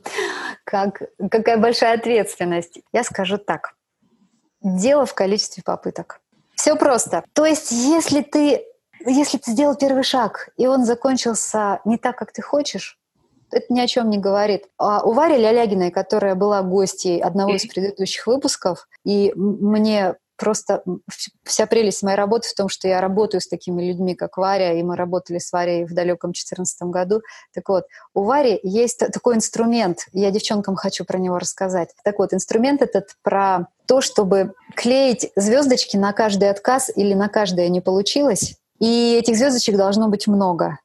Как, 0.65 1.01
какая 1.31 1.57
большая 1.57 1.97
ответственность. 1.97 2.79
Я 2.91 3.05
скажу 3.05 3.37
так. 3.37 3.75
Дело 4.61 5.05
в 5.05 5.13
количестве 5.13 5.63
попыток. 5.63 6.19
Все 6.55 6.75
просто. 6.75 7.23
То 7.33 7.45
есть, 7.45 7.71
если 7.71 8.21
ты 8.21 8.65
если 9.07 9.37
ты 9.37 9.51
сделал 9.51 9.75
первый 9.75 10.03
шаг, 10.03 10.49
и 10.57 10.67
он 10.67 10.85
закончился 10.85 11.79
не 11.85 11.97
так, 11.97 12.17
как 12.17 12.31
ты 12.31 12.41
хочешь, 12.41 12.99
это 13.51 13.65
ни 13.73 13.79
о 13.79 13.87
чем 13.87 14.09
не 14.09 14.17
говорит. 14.17 14.65
А 14.77 15.03
у 15.03 15.13
Вари 15.13 15.37
Лялягиной, 15.37 15.91
которая 15.91 16.35
была 16.35 16.61
гостьей 16.61 17.21
одного 17.21 17.55
из 17.55 17.65
предыдущих 17.65 18.27
выпусков, 18.27 18.87
и 19.05 19.31
мне 19.35 20.15
просто 20.37 20.83
вся 21.43 21.65
прелесть 21.65 22.03
моей 22.03 22.15
работы 22.15 22.47
в 22.47 22.53
том, 22.53 22.69
что 22.69 22.87
я 22.87 23.01
работаю 23.01 23.41
с 23.41 23.47
такими 23.47 23.81
людьми, 23.83 24.15
как 24.15 24.37
Варя, 24.37 24.73
и 24.73 24.83
мы 24.83 24.95
работали 24.95 25.39
с 25.39 25.51
Варей 25.51 25.85
в 25.85 25.93
далеком 25.93 26.29
2014 26.29 26.83
году. 26.83 27.21
Так 27.53 27.67
вот, 27.69 27.85
у 28.13 28.23
Вари 28.23 28.59
есть 28.63 28.99
такой 28.99 29.35
инструмент, 29.35 30.05
я 30.13 30.29
девчонкам 30.29 30.75
хочу 30.75 31.05
про 31.05 31.17
него 31.17 31.39
рассказать. 31.39 31.89
Так 32.03 32.19
вот, 32.19 32.33
инструмент 32.33 32.81
этот 32.81 33.15
про 33.23 33.67
то, 33.87 34.01
чтобы 34.01 34.53
клеить 34.75 35.31
звездочки 35.35 35.97
на 35.97 36.13
каждый 36.13 36.49
отказ 36.49 36.91
или 36.95 37.13
на 37.13 37.29
каждое 37.29 37.69
не 37.69 37.81
получилось, 37.81 38.57
и 38.79 39.15
этих 39.19 39.35
звездочек 39.35 39.77
должно 39.77 40.09
быть 40.09 40.27
много. 40.27 40.79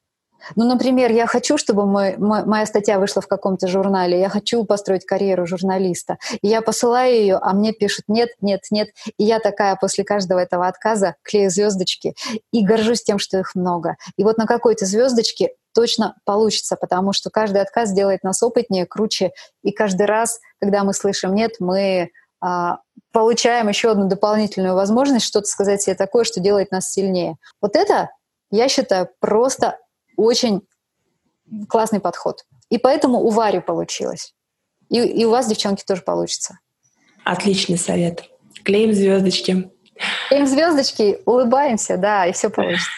Ну, 0.55 0.65
например, 0.65 1.11
я 1.11 1.25
хочу, 1.25 1.57
чтобы 1.57 1.85
мой, 1.85 2.17
мой, 2.17 2.45
моя 2.45 2.65
статья 2.65 2.99
вышла 2.99 3.21
в 3.21 3.27
каком-то 3.27 3.67
журнале, 3.67 4.19
я 4.19 4.29
хочу 4.29 4.63
построить 4.65 5.05
карьеру 5.05 5.45
журналиста. 5.45 6.17
И 6.41 6.47
я 6.47 6.61
посылаю 6.61 7.13
ее, 7.13 7.39
а 7.41 7.53
мне 7.53 7.71
пишут 7.71 8.05
нет, 8.07 8.29
нет, 8.41 8.61
нет. 8.69 8.89
И 9.17 9.23
я 9.23 9.39
такая 9.39 9.77
после 9.79 10.03
каждого 10.03 10.39
этого 10.39 10.67
отказа 10.67 11.15
клею 11.23 11.49
звездочки 11.49 12.13
и 12.51 12.65
горжусь 12.65 13.03
тем, 13.03 13.19
что 13.19 13.39
их 13.39 13.55
много. 13.55 13.95
И 14.17 14.23
вот 14.23 14.37
на 14.37 14.45
какой-то 14.45 14.85
звездочке 14.85 15.51
точно 15.73 16.15
получится, 16.25 16.75
потому 16.75 17.13
что 17.13 17.29
каждый 17.29 17.61
отказ 17.61 17.93
делает 17.93 18.23
нас 18.23 18.43
опытнее, 18.43 18.85
круче. 18.85 19.31
И 19.63 19.71
каждый 19.71 20.05
раз, 20.05 20.39
когда 20.59 20.83
мы 20.83 20.93
слышим 20.93 21.33
нет, 21.33 21.53
мы 21.59 22.09
получаем 23.11 23.69
еще 23.69 23.91
одну 23.91 24.07
дополнительную 24.07 24.75
возможность 24.75 25.25
что-то 25.25 25.45
сказать 25.45 25.81
себе 25.81 25.95
такое, 25.95 26.23
что 26.23 26.39
делает 26.41 26.71
нас 26.71 26.91
сильнее. 26.91 27.35
Вот 27.61 27.75
это, 27.75 28.09
я 28.51 28.67
считаю, 28.67 29.09
просто 29.19 29.77
очень 30.17 30.61
классный 31.69 31.99
подход. 31.99 32.43
И 32.69 32.77
поэтому 32.77 33.19
у 33.19 33.29
Вари 33.29 33.59
получилось. 33.59 34.33
И, 34.89 34.97
и 34.97 35.25
у 35.25 35.29
вас, 35.29 35.47
девчонки, 35.47 35.83
тоже 35.85 36.01
получится. 36.01 36.59
Отличный 37.23 37.77
совет. 37.77 38.23
Клеим 38.63 38.93
звездочки. 38.93 39.71
Клеим 40.29 40.47
звездочки, 40.47 41.19
улыбаемся, 41.25 41.97
да, 41.97 42.25
и 42.25 42.33
все 42.33 42.49
получится. 42.49 42.89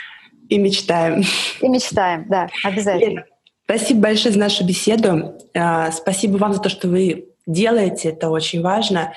И 0.49 0.57
мечтаем. 0.57 1.23
И 1.59 1.67
мечтаем, 1.67 2.25
да, 2.29 2.49
обязательно. 2.63 3.19
Лен, 3.19 3.25
спасибо 3.65 4.01
большое 4.01 4.33
за 4.33 4.39
нашу 4.39 4.65
беседу. 4.65 5.37
А, 5.53 5.91
спасибо 5.91 6.37
вам 6.37 6.53
за 6.53 6.61
то, 6.61 6.69
что 6.69 6.87
вы 6.87 7.34
делаете, 7.45 8.09
это 8.09 8.29
очень 8.29 8.61
важно. 8.61 9.13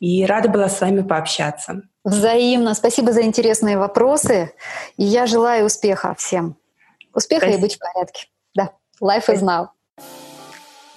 И 0.00 0.24
рада 0.24 0.48
была 0.48 0.68
с 0.68 0.80
вами 0.80 1.02
пообщаться. 1.02 1.82
Взаимно. 2.04 2.74
Спасибо 2.74 3.12
за 3.12 3.22
интересные 3.22 3.78
вопросы. 3.78 4.52
И 4.96 5.04
я 5.04 5.26
желаю 5.26 5.66
успеха 5.66 6.14
всем. 6.18 6.56
Успеха 7.14 7.46
Спасибо. 7.46 7.58
и 7.58 7.62
быть 7.62 7.76
в 7.76 7.78
порядке. 7.78 8.26
Да. 8.54 8.70
Life 9.00 9.28
is 9.28 9.42
now. 9.42 9.68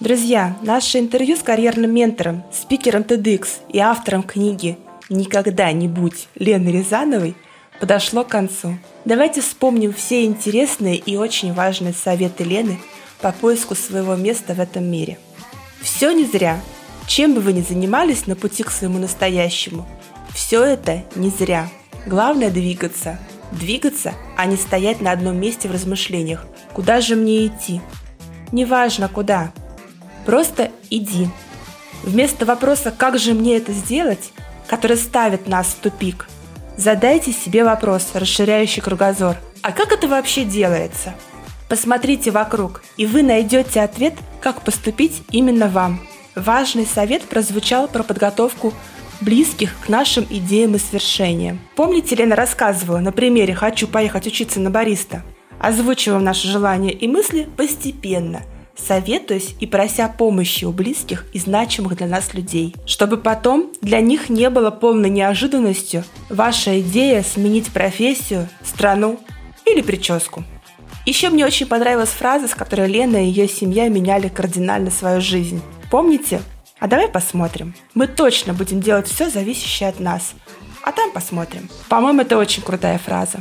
Друзья, 0.00 0.56
наше 0.62 0.98
интервью 0.98 1.36
с 1.36 1.42
карьерным 1.42 1.92
ментором, 1.92 2.44
спикером 2.52 3.02
TEDx 3.02 3.48
и 3.68 3.80
автором 3.80 4.22
книги 4.22 4.78
«Никогда 5.08 5.72
не 5.72 5.88
будь» 5.88 6.28
Леной 6.36 6.72
Рязановой 6.72 7.34
подошло 7.80 8.22
к 8.22 8.28
концу. 8.28 8.74
Давайте 9.04 9.40
вспомним 9.40 9.92
все 9.92 10.24
интересные 10.24 10.96
и 10.96 11.16
очень 11.16 11.52
важные 11.52 11.94
советы 11.94 12.44
Лены 12.44 12.78
по 13.20 13.32
поиску 13.32 13.74
своего 13.74 14.14
места 14.14 14.54
в 14.54 14.60
этом 14.60 14.84
мире. 14.84 15.18
Все 15.80 16.12
не 16.12 16.24
зря. 16.24 16.60
Чем 17.06 17.34
бы 17.34 17.40
вы 17.40 17.52
ни 17.52 17.62
занимались 17.62 18.26
на 18.26 18.36
пути 18.36 18.62
к 18.62 18.70
своему 18.70 18.98
настоящему, 18.98 19.86
все 20.34 20.62
это 20.62 21.04
не 21.14 21.30
зря. 21.30 21.68
Главное 22.06 22.50
двигаться– 22.50 23.18
Двигаться, 23.52 24.14
а 24.36 24.46
не 24.46 24.56
стоять 24.56 25.00
на 25.00 25.12
одном 25.12 25.40
месте 25.40 25.68
в 25.68 25.72
размышлениях. 25.72 26.44
Куда 26.72 27.00
же 27.00 27.16
мне 27.16 27.46
идти? 27.46 27.80
Неважно 28.52 29.08
куда. 29.08 29.52
Просто 30.26 30.70
иди. 30.90 31.28
Вместо 32.02 32.44
вопроса 32.44 32.92
«как 32.96 33.18
же 33.18 33.34
мне 33.34 33.56
это 33.56 33.72
сделать?», 33.72 34.32
который 34.66 34.98
ставит 34.98 35.48
нас 35.48 35.68
в 35.68 35.76
тупик, 35.76 36.28
задайте 36.76 37.32
себе 37.32 37.64
вопрос, 37.64 38.08
расширяющий 38.12 38.82
кругозор. 38.82 39.36
А 39.62 39.72
как 39.72 39.92
это 39.92 40.06
вообще 40.06 40.44
делается? 40.44 41.14
Посмотрите 41.68 42.30
вокруг, 42.30 42.82
и 42.96 43.04
вы 43.04 43.22
найдете 43.22 43.82
ответ, 43.82 44.14
как 44.40 44.62
поступить 44.62 45.22
именно 45.30 45.68
вам. 45.68 46.00
Важный 46.34 46.86
совет 46.86 47.22
прозвучал 47.22 47.88
про 47.88 48.02
подготовку 48.02 48.72
близких 49.20 49.74
к 49.84 49.88
нашим 49.88 50.26
идеям 50.30 50.76
и 50.76 50.78
свершениям. 50.78 51.58
Помните, 51.76 52.14
Лена 52.14 52.36
рассказывала 52.36 52.98
на 52.98 53.12
примере 53.12 53.54
«Хочу 53.54 53.86
поехать 53.86 54.26
учиться 54.26 54.60
на 54.60 54.70
бариста»? 54.70 55.24
Озвучиваем 55.58 56.22
наши 56.22 56.46
желания 56.46 56.92
и 56.92 57.08
мысли 57.08 57.48
постепенно, 57.56 58.42
советуясь 58.76 59.56
и 59.58 59.66
прося 59.66 60.08
помощи 60.08 60.64
у 60.64 60.70
близких 60.70 61.26
и 61.32 61.38
значимых 61.40 61.96
для 61.96 62.06
нас 62.06 62.32
людей, 62.32 62.76
чтобы 62.86 63.16
потом 63.16 63.72
для 63.82 64.00
них 64.00 64.30
не 64.30 64.48
было 64.50 64.70
полной 64.70 65.10
неожиданностью 65.10 66.04
ваша 66.30 66.80
идея 66.80 67.24
сменить 67.24 67.72
профессию, 67.72 68.48
страну 68.62 69.18
или 69.66 69.82
прическу. 69.82 70.44
Еще 71.08 71.30
мне 71.30 71.46
очень 71.46 71.64
понравилась 71.64 72.10
фраза, 72.10 72.48
с 72.48 72.54
которой 72.54 72.86
Лена 72.86 73.24
и 73.24 73.28
ее 73.28 73.48
семья 73.48 73.88
меняли 73.88 74.28
кардинально 74.28 74.90
свою 74.90 75.22
жизнь. 75.22 75.62
Помните, 75.90 76.42
а 76.80 76.86
давай 76.86 77.08
посмотрим. 77.08 77.74
Мы 77.94 78.06
точно 78.06 78.52
будем 78.52 78.82
делать 78.82 79.08
все 79.08 79.30
зависящее 79.30 79.88
от 79.88 80.00
нас. 80.00 80.34
А 80.82 80.92
там 80.92 81.10
посмотрим. 81.10 81.70
По-моему, 81.88 82.20
это 82.20 82.36
очень 82.36 82.62
крутая 82.62 82.98
фраза. 82.98 83.38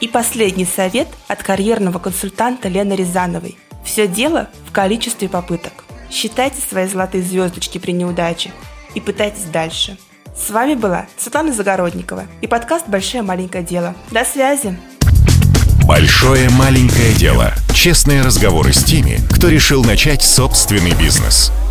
И 0.00 0.08
последний 0.08 0.64
совет 0.64 1.06
от 1.28 1.42
карьерного 1.42 1.98
консультанта 1.98 2.68
Лены 2.68 2.94
Рязановой. 2.94 3.58
Все 3.84 4.08
дело 4.08 4.48
в 4.66 4.72
количестве 4.72 5.28
попыток. 5.28 5.84
Считайте 6.10 6.62
свои 6.62 6.86
золотые 6.86 7.22
звездочки 7.22 7.76
при 7.76 7.92
неудаче 7.92 8.52
и 8.94 9.02
пытайтесь 9.02 9.44
дальше. 9.44 9.98
С 10.34 10.48
вами 10.48 10.72
была 10.72 11.08
Светлана 11.18 11.52
Загородникова 11.52 12.24
и 12.40 12.46
подкаст 12.46 12.88
«Большое 12.88 13.22
маленькое 13.22 13.62
дело». 13.62 13.94
До 14.12 14.24
связи! 14.24 14.78
Большое 15.86 16.50
маленькое 16.50 17.14
дело. 17.14 17.54
Честные 17.72 18.22
разговоры 18.22 18.72
с 18.72 18.82
теми, 18.82 19.20
кто 19.30 19.48
решил 19.48 19.84
начать 19.84 20.20
собственный 20.20 20.90
бизнес– 20.94 21.52